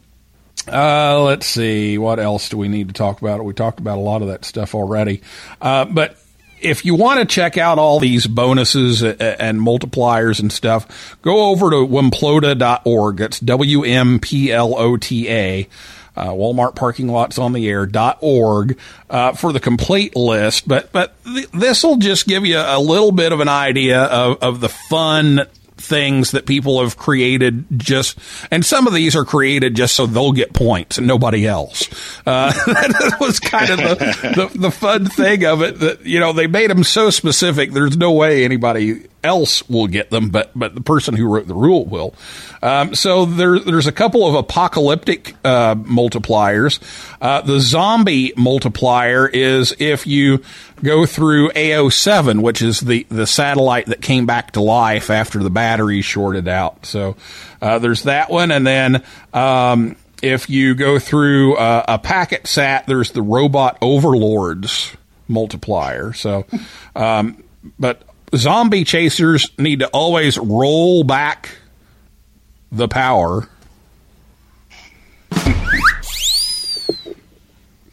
Uh, 0.67 1.21
let's 1.21 1.45
see. 1.45 1.99
What 1.99 2.17
else 2.17 2.49
do 2.49 2.57
we 2.57 2.67
need 2.67 2.87
to 2.87 2.93
talk 2.95 3.21
about? 3.21 3.45
We 3.45 3.53
talked 3.53 3.79
about 3.79 3.99
a 3.99 4.01
lot 4.01 4.23
of 4.23 4.29
that 4.29 4.45
stuff 4.45 4.73
already. 4.73 5.21
Uh, 5.61 5.85
but 5.85 6.17
if 6.59 6.85
you 6.85 6.95
want 6.95 7.19
to 7.19 7.25
check 7.25 7.57
out 7.57 7.77
all 7.77 7.99
these 7.99 8.25
bonuses 8.25 9.03
and 9.03 9.59
multipliers 9.59 10.39
and 10.39 10.51
stuff, 10.51 11.17
go 11.21 11.49
over 11.49 11.69
to 11.69 11.75
wimplota.org. 11.75 13.17
That's 13.17 13.39
W 13.39 13.83
M 13.83 14.19
P 14.19 14.51
L 14.51 14.77
O 14.77 14.97
T 14.97 15.29
A. 15.29 15.67
Uh, 16.15 16.29
Walmart 16.29 16.75
parking 16.75 17.07
lots 17.07 17.37
on 17.37 17.53
the 17.53 17.67
air.org 17.67 18.77
uh, 19.09 19.33
for 19.33 19.51
the 19.53 19.59
complete 19.59 20.15
list. 20.15 20.67
But 20.67 20.91
but 20.91 21.21
th- 21.23 21.51
this 21.51 21.83
will 21.83 21.97
just 21.97 22.27
give 22.27 22.45
you 22.45 22.57
a 22.57 22.79
little 22.79 23.11
bit 23.11 23.31
of 23.31 23.39
an 23.39 23.49
idea 23.49 24.03
of, 24.03 24.41
of 24.41 24.59
the 24.61 24.69
fun 24.69 25.47
things 25.77 26.31
that 26.31 26.45
people 26.45 26.81
have 26.81 26.97
created 26.97 27.65
just, 27.77 28.17
and 28.51 28.65
some 28.65 28.87
of 28.87 28.93
these 28.93 29.15
are 29.15 29.25
created 29.25 29.75
just 29.75 29.95
so 29.95 30.05
they'll 30.05 30.31
get 30.31 30.53
points 30.53 30.97
and 30.97 31.07
nobody 31.07 31.45
else. 31.45 31.89
Uh, 32.25 32.51
that 32.65 33.17
was 33.19 33.39
kind 33.39 33.69
of 33.71 33.77
the, 33.77 34.49
the, 34.53 34.59
the 34.59 34.71
fun 34.71 35.05
thing 35.05 35.45
of 35.45 35.61
it 35.61 35.79
that, 35.79 36.05
you 36.05 36.19
know, 36.19 36.33
they 36.33 36.47
made 36.47 36.69
them 36.69 36.83
so 36.83 37.09
specific. 37.09 37.71
There's 37.71 37.97
no 37.97 38.11
way 38.13 38.45
anybody 38.45 39.07
else 39.25 39.67
will 39.67 39.87
get 39.87 40.09
them, 40.09 40.29
but 40.29 40.51
but 40.55 40.75
the 40.75 40.81
person 40.81 41.15
who 41.15 41.27
wrote 41.27 41.47
the 41.47 41.55
rule 41.55 41.85
will. 41.85 42.15
Um, 42.61 42.95
so 42.95 43.25
there, 43.25 43.59
there's 43.59 43.87
a 43.87 43.91
couple 43.91 44.25
of 44.25 44.35
apocalyptic 44.35 45.35
uh, 45.43 45.75
multipliers. 45.75 46.79
Uh, 47.21 47.41
the 47.41 47.59
zombie 47.59 48.33
multiplier 48.37 49.27
is 49.27 49.75
if 49.77 50.07
you 50.07 50.43
go 50.81 51.05
through 51.05 51.49
AO7, 51.49 52.41
which 52.41 52.61
is 52.61 52.79
the 52.79 53.05
the 53.09 53.27
satellite 53.27 53.87
that 53.87 54.01
came 54.01 54.25
back 54.25 54.51
to 54.51 54.61
life 54.61 55.09
after 55.09 55.43
the 55.43 55.49
battery 55.49 56.01
shorted 56.01 56.47
out. 56.47 56.85
So 56.85 57.17
uh, 57.61 57.79
there's 57.79 58.03
that 58.03 58.29
one, 58.29 58.51
and 58.51 58.65
then. 58.65 59.03
Um, 59.33 59.97
if 60.21 60.49
you 60.49 60.73
go 60.73 60.97
through 60.97 61.55
uh, 61.57 61.85
a 61.87 61.99
packet 61.99 62.47
sat, 62.47 62.87
there's 62.87 63.11
the 63.11 63.21
robot 63.21 63.77
overlords 63.81 64.95
multiplier. 65.27 66.13
So, 66.13 66.45
um, 66.95 67.43
but 67.77 68.01
zombie 68.37 68.83
chasers 68.83 69.51
need 69.57 69.79
to 69.79 69.87
always 69.87 70.37
roll 70.37 71.03
back 71.03 71.57
the 72.71 72.87
power 72.87 73.47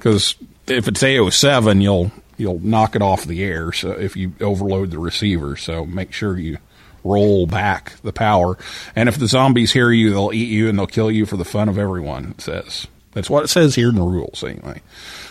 because 0.03 0.35
if 0.67 0.89
it's 0.89 1.03
AO7, 1.03 1.81
you'll 1.81 2.11
you'll 2.37 2.59
knock 2.59 2.97
it 2.97 3.03
off 3.03 3.25
the 3.25 3.45
air. 3.45 3.73
So 3.73 3.93
if 3.93 4.17
you 4.17 4.33
overload 4.41 4.91
the 4.91 4.99
receiver, 4.99 5.57
so 5.57 5.87
make 5.87 6.13
sure 6.13 6.37
you 6.37 6.59
roll 7.05 7.47
back 7.47 7.95
the 8.03 8.13
power. 8.13 8.59
And 8.97 9.09
if 9.09 9.19
the 9.19 9.29
zombies 9.29 9.73
hear 9.73 9.93
you, 9.93 10.11
they'll 10.11 10.33
eat 10.33 10.49
you 10.49 10.69
and 10.69 10.77
they'll 10.79 10.87
kill 10.87 11.11
you 11.11 11.25
for 11.25 11.37
the 11.37 11.45
fun 11.45 11.69
of 11.69 11.79
everyone. 11.79 12.33
It 12.33 12.41
says 12.41 12.89
that's 13.13 13.31
what 13.31 13.45
it 13.45 13.49
says 13.49 13.75
here 13.75 13.91
in 13.91 13.95
the 13.95 14.03
rules, 14.03 14.43
anyway. 14.43 14.83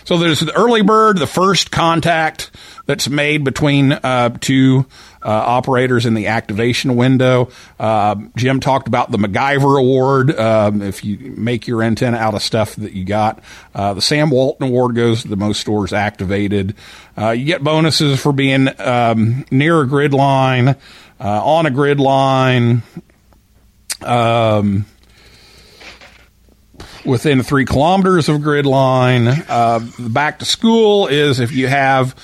So 0.06 0.18
there's 0.18 0.40
the 0.40 0.56
early 0.56 0.84
bird, 0.84 1.18
the 1.18 1.28
first 1.28 1.72
contact 1.72 2.52
that's 2.86 3.08
made 3.08 3.44
between 3.44 3.92
uh, 3.92 4.30
two 4.40 4.86
uh, 5.24 5.30
operators 5.30 6.06
in 6.06 6.14
the 6.14 6.28
activation 6.28 6.96
window. 6.96 7.50
Uh, 7.80 8.16
Jim 8.36 8.60
talked 8.60 8.88
about 8.88 9.12
the 9.12 9.18
MacGyver 9.18 9.80
Award. 9.80 10.38
Um, 10.38 10.82
if 10.82 11.04
you 11.04 11.18
make 11.38 11.68
your 11.68 11.84
antenna 11.84 12.18
out 12.18 12.34
of 12.34 12.42
stuff 12.42 12.76
that 12.78 12.94
you 12.94 13.06
got, 13.06 13.42
uh, 13.76 13.94
the 13.94 14.02
Sam 14.02 14.30
Walton 14.30 14.68
Award 14.68 14.96
goes 14.96 15.22
to 15.22 15.28
the 15.28 15.36
most 15.36 15.62
stores 15.62 15.94
activated. 15.94 16.76
Uh, 17.18 17.30
you 17.32 17.46
get 17.46 17.64
bonuses 17.64 18.20
for 18.20 18.34
being 18.34 18.68
um, 18.80 19.46
near 19.52 19.82
a 19.82 19.88
grid 19.88 20.14
line, 20.14 20.70
uh, 20.70 20.76
on 21.20 21.66
a 21.66 21.72
grid 21.72 22.00
line. 22.00 22.82
Um, 24.02 24.86
within 27.06 27.44
three 27.44 27.66
kilometers 27.66 28.30
of 28.30 28.42
grid 28.42 28.66
line. 28.66 29.28
Uh, 29.28 29.80
back 30.00 30.40
to 30.40 30.46
school 30.46 31.08
is 31.08 31.40
if 31.40 31.52
you 31.52 31.68
have 31.68 32.16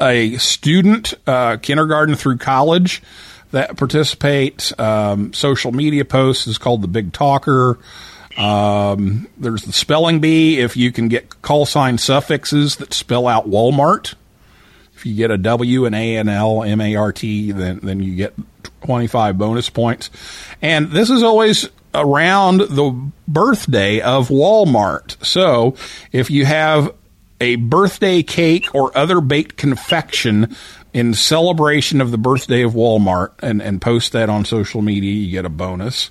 a 0.00 0.36
student, 0.36 1.14
uh, 1.26 1.56
kindergarten 1.56 2.14
through 2.14 2.38
college, 2.38 3.02
that 3.50 3.76
participate. 3.76 4.78
Um, 4.78 5.32
social 5.32 5.72
media 5.72 6.04
posts 6.04 6.46
is 6.46 6.58
called 6.58 6.82
the 6.82 6.88
Big 6.88 7.12
Talker. 7.12 7.78
Um, 8.36 9.26
there's 9.36 9.62
the 9.62 9.72
spelling 9.72 10.20
bee 10.20 10.60
if 10.60 10.76
you 10.76 10.92
can 10.92 11.08
get 11.08 11.42
call 11.42 11.66
sign 11.66 11.98
suffixes 11.98 12.76
that 12.76 12.92
spell 12.92 13.26
out 13.26 13.48
Walmart. 13.48 14.14
If 14.94 15.06
you 15.06 15.14
get 15.14 15.30
a 15.30 15.38
W, 15.38 15.86
and 15.86 15.94
A, 15.94 16.16
an 16.16 16.28
L, 16.28 16.62
M 16.62 16.80
A 16.80 16.96
R 16.96 17.12
T, 17.12 17.52
then 17.52 17.80
then 17.82 18.00
you 18.00 18.16
get 18.16 18.34
25 18.84 19.38
bonus 19.38 19.70
points. 19.70 20.10
And 20.60 20.90
this 20.90 21.10
is 21.10 21.22
always 21.22 21.68
around 21.98 22.60
the 22.60 23.10
birthday 23.26 24.00
of 24.00 24.28
Walmart. 24.28 25.22
So 25.24 25.74
if 26.12 26.30
you 26.30 26.44
have 26.44 26.94
a 27.40 27.56
birthday 27.56 28.22
cake 28.22 28.74
or 28.74 28.96
other 28.96 29.20
baked 29.20 29.56
confection 29.56 30.56
in 30.92 31.14
celebration 31.14 32.00
of 32.00 32.10
the 32.10 32.18
birthday 32.18 32.62
of 32.62 32.72
Walmart 32.72 33.32
and, 33.40 33.62
and 33.62 33.80
post 33.80 34.12
that 34.12 34.28
on 34.28 34.44
social 34.44 34.82
media, 34.82 35.12
you 35.12 35.30
get 35.30 35.44
a 35.44 35.50
bonus. 35.50 36.10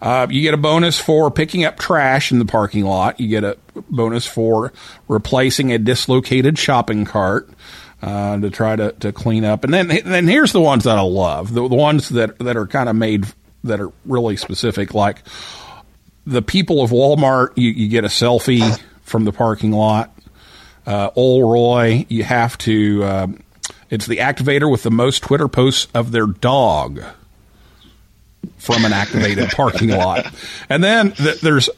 Uh, 0.00 0.26
you 0.30 0.40
get 0.40 0.54
a 0.54 0.58
bonus 0.58 0.98
for 0.98 1.30
picking 1.30 1.64
up 1.64 1.78
trash 1.78 2.32
in 2.32 2.38
the 2.38 2.44
parking 2.44 2.84
lot. 2.84 3.20
You 3.20 3.28
get 3.28 3.44
a 3.44 3.58
bonus 3.90 4.26
for 4.26 4.72
replacing 5.08 5.72
a 5.72 5.78
dislocated 5.78 6.58
shopping 6.58 7.04
cart. 7.04 7.50
Uh, 8.02 8.40
to 8.40 8.48
try 8.48 8.74
to, 8.74 8.92
to 8.92 9.12
clean 9.12 9.44
up. 9.44 9.62
And 9.62 9.74
then 9.74 9.88
then 9.88 10.26
here's 10.26 10.52
the 10.52 10.60
ones 10.60 10.84
that 10.84 10.96
I 10.96 11.02
love. 11.02 11.52
The, 11.52 11.68
the 11.68 11.74
ones 11.74 12.08
that, 12.08 12.38
that 12.38 12.56
are 12.56 12.66
kind 12.66 12.88
of 12.88 12.96
made 12.96 13.26
that 13.64 13.80
are 13.80 13.92
really 14.04 14.36
specific, 14.36 14.94
like 14.94 15.22
the 16.26 16.42
people 16.42 16.82
of 16.82 16.90
Walmart, 16.90 17.52
you, 17.56 17.70
you 17.70 17.88
get 17.88 18.04
a 18.04 18.08
selfie 18.08 18.80
from 19.02 19.24
the 19.24 19.32
parking 19.32 19.72
lot. 19.72 20.16
Uh, 20.86 21.10
Old 21.14 21.50
Roy, 21.52 22.06
you 22.08 22.24
have 22.24 22.56
to. 22.58 23.04
Um, 23.04 23.42
it's 23.90 24.06
the 24.06 24.18
activator 24.18 24.70
with 24.70 24.82
the 24.82 24.90
most 24.90 25.22
Twitter 25.22 25.48
posts 25.48 25.88
of 25.94 26.12
their 26.12 26.26
dog 26.26 27.02
from 28.58 28.84
an 28.84 28.92
activated 28.92 29.50
parking 29.56 29.90
lot. 29.90 30.26
And 30.68 30.82
then 30.82 31.12
th- 31.12 31.40
there's 31.40 31.68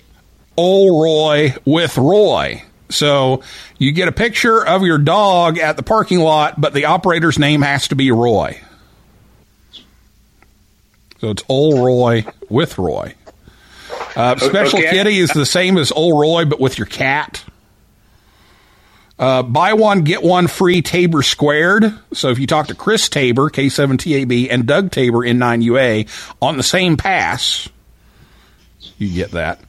Old 0.56 1.02
Roy 1.02 1.54
with 1.64 1.96
Roy. 1.96 2.62
So 2.90 3.42
you 3.78 3.92
get 3.92 4.08
a 4.08 4.12
picture 4.12 4.64
of 4.64 4.82
your 4.82 4.98
dog 4.98 5.58
at 5.58 5.76
the 5.76 5.82
parking 5.82 6.20
lot, 6.20 6.60
but 6.60 6.74
the 6.74 6.84
operator's 6.84 7.38
name 7.38 7.62
has 7.62 7.88
to 7.88 7.96
be 7.96 8.10
Roy. 8.10 8.60
So 11.22 11.30
it's 11.30 11.44
Old 11.48 11.84
Roy 11.84 12.24
with 12.48 12.78
Roy. 12.78 13.14
Uh, 14.16 14.36
Special 14.38 14.80
Okay. 14.80 14.90
Kitty 14.90 15.18
is 15.18 15.30
the 15.30 15.46
same 15.46 15.78
as 15.78 15.92
Old 15.92 16.20
Roy, 16.20 16.44
but 16.46 16.58
with 16.58 16.78
your 16.78 16.88
cat. 16.88 17.44
Uh, 19.20 19.44
buy 19.44 19.74
one, 19.74 20.02
get 20.02 20.24
one 20.24 20.48
free 20.48 20.82
Tabor 20.82 21.22
squared. 21.22 21.96
So 22.12 22.30
if 22.30 22.40
you 22.40 22.48
talk 22.48 22.66
to 22.66 22.74
Chris 22.74 23.08
Tabor, 23.08 23.50
K7TAB, 23.50 24.48
and 24.50 24.66
Doug 24.66 24.90
Tabor, 24.90 25.18
N9UA, 25.18 26.08
on 26.42 26.56
the 26.56 26.64
same 26.64 26.96
pass, 26.96 27.68
you 28.98 29.14
get 29.14 29.30
that. 29.30 29.60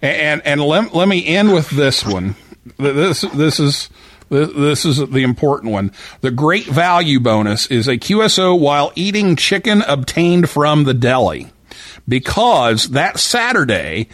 And 0.00 0.40
and 0.46 0.62
let, 0.62 0.94
let 0.94 1.06
me 1.06 1.26
end 1.26 1.52
with 1.52 1.68
this 1.68 2.02
one. 2.02 2.34
This 2.78 3.20
this 3.20 3.60
is 3.60 3.90
this 4.28 4.84
is 4.84 4.98
the 4.98 5.22
important 5.22 5.72
one. 5.72 5.92
The 6.20 6.30
great 6.30 6.66
value 6.66 7.20
bonus 7.20 7.66
is 7.66 7.88
a 7.88 7.98
QSO 7.98 8.58
while 8.58 8.92
eating 8.94 9.36
chicken 9.36 9.82
obtained 9.82 10.48
from 10.48 10.84
the 10.84 10.94
deli. 10.94 11.50
Because 12.06 12.90
that 12.90 13.18
Saturday 13.18 14.08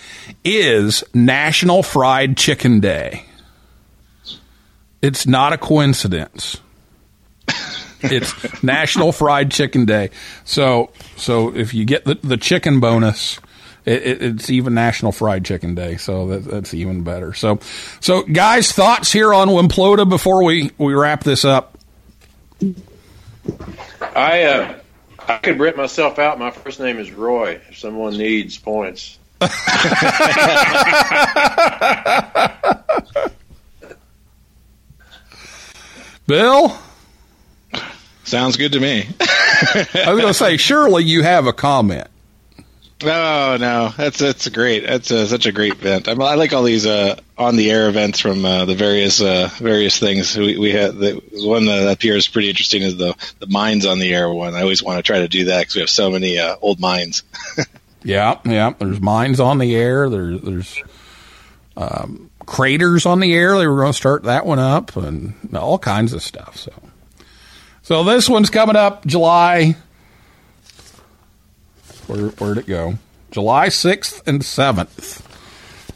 is 0.44 1.02
National 1.12 1.82
Fried 1.82 2.36
Chicken 2.36 2.80
Day. 2.80 3.24
It's 5.02 5.26
not 5.26 5.52
a 5.52 5.58
coincidence. 5.58 6.58
It's 8.02 8.62
National 8.62 9.12
Fried 9.12 9.50
Chicken 9.50 9.84
Day. 9.84 10.08
So 10.44 10.90
so 11.16 11.54
if 11.54 11.74
you 11.74 11.84
get 11.84 12.06
the, 12.06 12.14
the 12.14 12.38
chicken 12.38 12.80
bonus, 12.80 13.38
it, 13.90 14.02
it, 14.02 14.22
it's 14.22 14.50
even 14.50 14.74
National 14.74 15.12
Fried 15.12 15.44
Chicken 15.44 15.74
Day. 15.74 15.96
So 15.96 16.28
that, 16.28 16.44
that's 16.44 16.74
even 16.74 17.02
better. 17.02 17.34
So 17.34 17.58
so 18.00 18.22
guys, 18.22 18.72
thoughts 18.72 19.12
here 19.12 19.34
on 19.34 19.48
Wimplota 19.48 20.08
before 20.08 20.44
we 20.44 20.70
we 20.78 20.94
wrap 20.94 21.24
this 21.24 21.44
up. 21.44 21.76
I 24.14 24.44
uh, 24.44 24.78
I 25.18 25.38
could 25.38 25.58
rip 25.58 25.76
myself 25.76 26.18
out. 26.18 26.38
My 26.38 26.50
first 26.50 26.80
name 26.80 26.98
is 26.98 27.10
Roy. 27.10 27.60
If 27.68 27.78
someone 27.78 28.16
needs 28.16 28.58
points, 28.58 29.18
Bill, 36.26 36.78
Sounds 38.30 38.56
good 38.56 38.74
to 38.74 38.80
me. 38.80 39.08
I 39.20 40.12
was 40.12 40.20
going 40.20 40.26
to 40.26 40.34
say, 40.34 40.56
surely 40.56 41.02
you 41.02 41.24
have 41.24 41.48
a 41.48 41.52
comment. 41.52 42.06
No, 43.02 43.56
no, 43.56 43.94
that's 43.96 44.18
that's 44.18 44.48
great. 44.48 44.80
That's 44.86 45.08
such 45.08 45.46
a 45.46 45.52
great 45.52 45.72
event. 45.72 46.06
I, 46.06 46.12
I 46.12 46.34
like 46.34 46.52
all 46.52 46.62
these 46.62 46.84
uh, 46.86 47.18
on 47.38 47.56
the 47.56 47.70
air 47.70 47.88
events 47.88 48.20
from 48.20 48.44
uh, 48.44 48.66
the 48.66 48.74
various 48.74 49.22
uh, 49.22 49.48
various 49.54 49.98
things 49.98 50.36
we, 50.36 50.58
we 50.58 50.72
had. 50.72 50.96
The 50.96 51.22
one 51.32 51.66
that 51.66 51.90
appears 51.90 52.28
pretty 52.28 52.50
interesting 52.50 52.82
is 52.82 52.96
the 52.96 53.16
the 53.38 53.46
mines 53.46 53.86
on 53.86 53.98
the 53.98 54.14
air 54.14 54.30
one. 54.30 54.54
I 54.54 54.62
always 54.62 54.82
want 54.82 54.98
to 54.98 55.02
try 55.02 55.20
to 55.20 55.28
do 55.28 55.46
that 55.46 55.60
because 55.60 55.74
we 55.76 55.80
have 55.80 55.90
so 55.90 56.10
many 56.10 56.38
uh, 56.38 56.56
old 56.60 56.80
mines. 56.80 57.22
Yeah, 58.02 58.38
yeah. 58.44 58.72
There's 58.78 59.00
mines 59.00 59.40
on 59.40 59.58
the 59.58 59.74
air. 59.76 60.08
There's 60.08 60.40
there's 60.40 60.82
um, 61.76 62.30
craters 62.46 63.06
on 63.06 63.20
the 63.20 63.34
air. 63.34 63.58
They 63.58 63.66
were 63.66 63.76
going 63.76 63.92
to 63.92 63.96
start 63.96 64.24
that 64.24 64.46
one 64.46 64.58
up, 64.58 64.96
and 64.96 65.34
all 65.54 65.78
kinds 65.78 66.12
of 66.12 66.22
stuff. 66.22 66.56
So, 66.56 66.72
so 67.82 68.04
this 68.04 68.28
one's 68.28 68.50
coming 68.50 68.76
up 68.76 69.04
July. 69.04 69.76
Where 72.10 72.30
where'd 72.30 72.58
it 72.58 72.66
go? 72.66 72.94
July 73.30 73.68
sixth 73.68 74.26
and 74.26 74.44
seventh, 74.44 75.24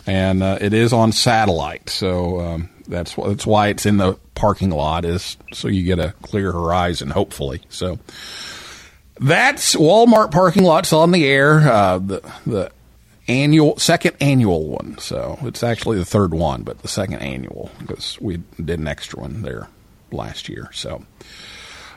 and 0.06 0.42
uh, 0.42 0.58
it 0.60 0.72
is 0.72 0.92
on 0.92 1.10
satellite. 1.10 1.90
So 1.90 2.40
um, 2.40 2.70
that's 2.86 3.14
that's 3.14 3.44
why 3.44 3.68
it's 3.68 3.84
in 3.84 3.96
the 3.96 4.14
parking 4.36 4.70
lot 4.70 5.04
is 5.04 5.36
so 5.52 5.66
you 5.66 5.82
get 5.82 5.98
a 5.98 6.14
clear 6.22 6.52
horizon. 6.52 7.10
Hopefully, 7.10 7.62
so. 7.68 7.98
That's 9.20 9.76
Walmart 9.76 10.32
parking 10.32 10.64
lots 10.64 10.92
on 10.92 11.12
the 11.12 11.24
air. 11.24 11.60
Uh, 11.60 11.98
the 11.98 12.32
the 12.44 12.72
annual 13.28 13.78
second 13.78 14.16
annual 14.20 14.68
one. 14.68 14.98
So 14.98 15.38
it's 15.42 15.62
actually 15.62 15.98
the 15.98 16.04
third 16.04 16.34
one, 16.34 16.64
but 16.64 16.80
the 16.80 16.88
second 16.88 17.20
annual 17.20 17.70
because 17.78 18.20
we 18.20 18.38
did 18.62 18.80
an 18.80 18.88
extra 18.88 19.20
one 19.20 19.42
there 19.42 19.68
last 20.10 20.48
year. 20.48 20.68
So. 20.72 21.04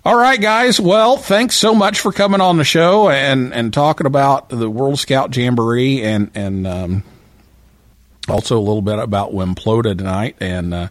All 0.08 0.16
right, 0.16 0.40
guys. 0.40 0.80
Well, 0.80 1.18
thanks 1.18 1.58
so 1.58 1.76
much 1.76 2.00
for 2.00 2.14
coming 2.14 2.40
on 2.40 2.56
the 2.56 2.64
show 2.64 3.10
and, 3.10 3.54
and 3.54 3.74
talking 3.74 4.08
about 4.08 4.48
the 4.48 4.70
World 4.70 5.00
Scout 5.00 5.36
Jamboree 5.36 6.02
and 6.02 6.32
and 6.34 6.66
um, 6.66 7.04
also 8.30 8.58
a 8.58 8.64
little 8.64 8.82
bit 8.82 9.00
about 9.00 9.34
Wimplota 9.34 9.98
tonight. 9.98 10.38
And 10.40 10.74
uh, 10.74 10.88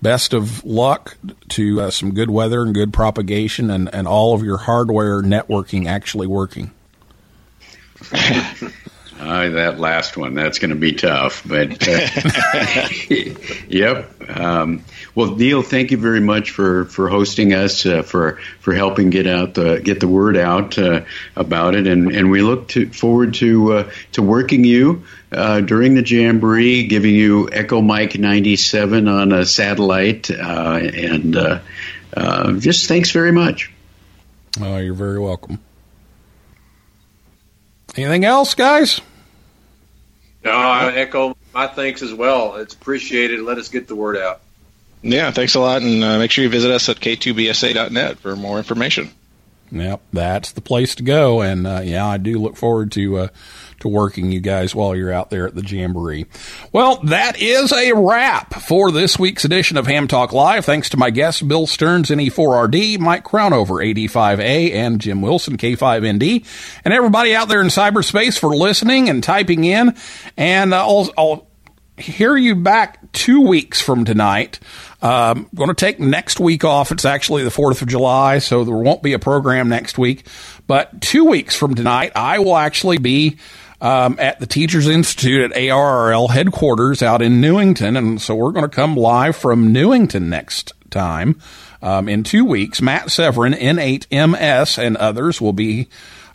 best 0.00 0.34
of 0.34 0.64
luck 0.64 1.16
to 1.48 1.80
uh, 1.80 1.90
some 1.90 2.14
good 2.14 2.30
weather 2.30 2.62
and 2.62 2.72
good 2.72 2.92
propagation 2.92 3.70
and, 3.70 3.92
and 3.92 4.06
all 4.06 4.36
of 4.36 4.44
your 4.44 4.58
hardware 4.58 5.20
networking 5.20 5.88
actually 5.88 6.28
working. 6.28 6.70
Uh, 9.20 9.50
that 9.50 9.78
last 9.78 10.16
one, 10.16 10.32
that's 10.32 10.58
going 10.58 10.70
to 10.70 10.76
be 10.76 10.94
tough. 10.94 11.42
But 11.46 11.86
uh, 11.86 12.88
yep. 13.68 14.10
Um, 14.30 14.82
well, 15.14 15.36
Neil, 15.36 15.60
thank 15.60 15.90
you 15.90 15.98
very 15.98 16.20
much 16.20 16.52
for, 16.52 16.86
for 16.86 17.10
hosting 17.10 17.52
us, 17.52 17.84
uh, 17.84 18.00
for 18.02 18.38
for 18.60 18.72
helping 18.72 19.10
get 19.10 19.26
out 19.26 19.52
the 19.52 19.78
get 19.80 20.00
the 20.00 20.08
word 20.08 20.38
out 20.38 20.78
uh, 20.78 21.04
about 21.36 21.74
it, 21.74 21.86
and, 21.86 22.10
and 22.10 22.30
we 22.30 22.40
look 22.40 22.68
to, 22.68 22.88
forward 22.90 23.34
to 23.34 23.72
uh, 23.74 23.90
to 24.12 24.22
working 24.22 24.64
you 24.64 25.04
uh, 25.32 25.60
during 25.60 25.94
the 25.94 26.02
jamboree, 26.02 26.86
giving 26.86 27.14
you 27.14 27.50
Echo 27.52 27.82
Mike 27.82 28.18
ninety 28.18 28.56
seven 28.56 29.06
on 29.06 29.32
a 29.32 29.44
satellite, 29.44 30.30
and 30.30 31.34
just 32.62 32.88
thanks 32.88 33.10
very 33.10 33.32
much. 33.32 33.70
Oh, 34.58 34.78
you're 34.78 34.94
very 34.94 35.18
welcome. 35.18 35.60
Anything 37.96 38.24
else, 38.24 38.54
guys? 38.54 39.02
No, 40.44 40.50
I 40.50 40.92
echo 40.92 41.36
my 41.54 41.66
thanks 41.66 42.02
as 42.02 42.14
well. 42.14 42.56
It's 42.56 42.74
appreciated. 42.74 43.40
Let 43.40 43.58
us 43.58 43.68
get 43.68 43.88
the 43.88 43.96
word 43.96 44.16
out. 44.16 44.40
yeah, 45.02 45.30
thanks 45.30 45.54
a 45.54 45.60
lot, 45.60 45.82
and 45.82 46.02
uh, 46.02 46.18
make 46.18 46.30
sure 46.30 46.44
you 46.44 46.50
visit 46.50 46.70
us 46.70 46.88
at 46.88 47.00
k2bsa.net 47.00 48.18
for 48.18 48.36
more 48.36 48.58
information. 48.58 49.10
Yep, 49.72 50.00
that's 50.12 50.52
the 50.52 50.60
place 50.60 50.94
to 50.96 51.02
go. 51.02 51.42
And 51.42 51.66
uh, 51.66 51.80
yeah, 51.84 52.06
I 52.06 52.16
do 52.16 52.38
look 52.38 52.56
forward 52.56 52.90
to 52.92 53.18
uh, 53.18 53.28
to 53.80 53.88
working 53.88 54.30
you 54.32 54.40
guys 54.40 54.74
while 54.74 54.94
you're 54.94 55.12
out 55.12 55.30
there 55.30 55.46
at 55.46 55.54
the 55.54 55.62
jamboree. 55.62 56.26
Well, 56.72 56.96
that 57.04 57.40
is 57.40 57.72
a 57.72 57.92
wrap 57.92 58.54
for 58.54 58.90
this 58.90 59.18
week's 59.18 59.44
edition 59.44 59.76
of 59.76 59.86
Ham 59.86 60.08
Talk 60.08 60.32
Live. 60.32 60.64
Thanks 60.64 60.88
to 60.90 60.96
my 60.96 61.10
guests 61.10 61.42
Bill 61.42 61.66
Stearns, 61.66 62.10
NE4RD, 62.10 62.98
Mike 62.98 63.24
Crownover, 63.24 63.84
AD5A, 63.84 64.72
and 64.72 65.00
Jim 65.00 65.22
Wilson, 65.22 65.56
K5ND, 65.56 66.46
and 66.84 66.94
everybody 66.94 67.34
out 67.34 67.48
there 67.48 67.60
in 67.60 67.68
cyberspace 67.68 68.38
for 68.38 68.54
listening 68.54 69.08
and 69.08 69.22
typing 69.22 69.64
in. 69.64 69.94
And 70.36 70.72
uh, 70.72 70.86
I'll, 70.86 71.10
I'll 71.16 71.50
hear 72.00 72.36
you 72.36 72.54
back 72.54 73.12
two 73.12 73.40
weeks 73.40 73.80
from 73.80 74.04
tonight. 74.04 74.58
Um, 75.02 75.48
going 75.54 75.68
to 75.68 75.74
take 75.74 76.00
next 76.00 76.40
week 76.40 76.64
off. 76.64 76.92
It's 76.92 77.04
actually 77.04 77.44
the 77.44 77.50
4th 77.50 77.82
of 77.82 77.88
July, 77.88 78.38
so 78.38 78.64
there 78.64 78.76
won't 78.76 79.02
be 79.02 79.12
a 79.12 79.18
program 79.18 79.68
next 79.68 79.98
week. 79.98 80.26
But 80.66 81.00
two 81.00 81.24
weeks 81.24 81.54
from 81.54 81.74
tonight, 81.74 82.12
I 82.14 82.38
will 82.38 82.56
actually 82.56 82.98
be 82.98 83.38
um, 83.80 84.16
at 84.18 84.40
the 84.40 84.46
Teachers 84.46 84.86
Institute 84.86 85.50
at 85.50 85.56
ARRL 85.56 86.30
headquarters 86.30 87.02
out 87.02 87.22
in 87.22 87.40
Newington. 87.40 87.96
And 87.96 88.20
so 88.20 88.34
we're 88.34 88.52
going 88.52 88.68
to 88.68 88.74
come 88.74 88.96
live 88.96 89.36
from 89.36 89.72
Newington 89.72 90.28
next 90.28 90.72
time 90.90 91.40
um, 91.82 92.08
in 92.08 92.22
two 92.22 92.44
weeks. 92.44 92.82
Matt 92.82 93.10
Severin, 93.10 93.52
N8MS, 93.52 94.78
and 94.78 94.96
others 94.96 95.40
will 95.40 95.52
be 95.52 95.88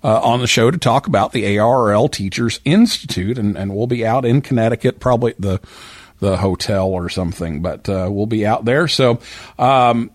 uh, 0.04 0.22
on 0.22 0.40
the 0.40 0.48
show 0.48 0.72
to 0.72 0.78
talk 0.78 1.08
about 1.08 1.32
the 1.32 1.44
ARRL 1.44 2.12
Teachers 2.12 2.60
Institute, 2.64 3.38
and, 3.38 3.58
and 3.58 3.76
we'll 3.76 3.88
be 3.88 4.06
out 4.06 4.26
in 4.26 4.42
Connecticut, 4.42 5.00
probably 5.00 5.34
the 5.40 5.60
the 6.22 6.38
hotel 6.38 6.88
or 6.88 7.10
something, 7.10 7.62
but 7.62 7.90
uh, 7.90 8.08
we'll 8.10 8.26
be 8.26 8.46
out 8.46 8.66
there. 8.66 8.88
So. 8.88 9.20
Um, 9.60 10.12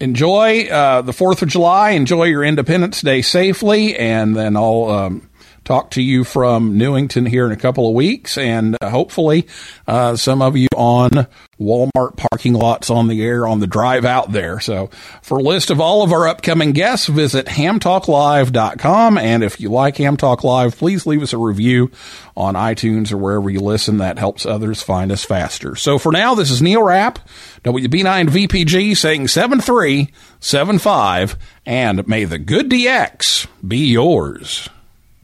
Enjoy 0.00 0.66
uh, 0.66 1.02
the 1.02 1.12
4th 1.12 1.40
of 1.42 1.48
July. 1.48 1.90
Enjoy 1.90 2.24
your 2.24 2.42
Independence 2.42 3.00
Day 3.00 3.22
safely. 3.22 3.96
And 3.96 4.36
then 4.36 4.56
I'll 4.56 4.90
um, 4.90 5.30
talk 5.64 5.90
to 5.92 6.02
you 6.02 6.24
from 6.24 6.78
Newington 6.78 7.26
here 7.26 7.46
in 7.46 7.52
a 7.52 7.56
couple 7.56 7.88
of 7.88 7.94
weeks, 7.94 8.36
and 8.38 8.76
uh, 8.80 8.90
hopefully 8.90 9.46
uh, 9.86 10.16
some 10.16 10.42
of 10.42 10.56
you 10.56 10.68
on 10.76 11.28
Walmart 11.58 12.16
parking 12.16 12.54
lots 12.54 12.90
on 12.90 13.08
the 13.08 13.22
air 13.22 13.46
on 13.46 13.60
the 13.60 13.66
drive 13.66 14.04
out 14.04 14.32
there. 14.32 14.60
So 14.60 14.90
for 15.22 15.38
a 15.38 15.42
list 15.42 15.70
of 15.70 15.80
all 15.80 16.02
of 16.02 16.12
our 16.12 16.28
upcoming 16.28 16.72
guests, 16.72 17.06
visit 17.06 17.46
hamtalklive.com. 17.46 19.16
And 19.18 19.44
if 19.44 19.60
you 19.60 19.68
like 19.70 19.96
Ham 19.98 20.16
Talk 20.16 20.42
Live, 20.44 20.76
please 20.76 21.06
leave 21.06 21.22
us 21.22 21.32
a 21.32 21.38
review 21.38 21.90
on 22.36 22.54
iTunes 22.54 23.12
or 23.12 23.16
wherever 23.16 23.48
you 23.48 23.60
listen. 23.60 23.98
That 23.98 24.18
helps 24.18 24.44
others 24.44 24.82
find 24.82 25.12
us 25.12 25.24
faster. 25.24 25.76
So 25.76 25.98
for 25.98 26.10
now, 26.12 26.34
this 26.34 26.50
is 26.50 26.60
Neil 26.60 26.82
Rapp, 26.82 27.20
WB9 27.62 28.28
VPG 28.28 28.96
saying 28.96 29.28
7375 29.28 31.36
and 31.66 32.06
may 32.06 32.24
the 32.24 32.38
good 32.38 32.68
DX 32.68 33.46
be 33.66 33.86
yours. 33.86 34.68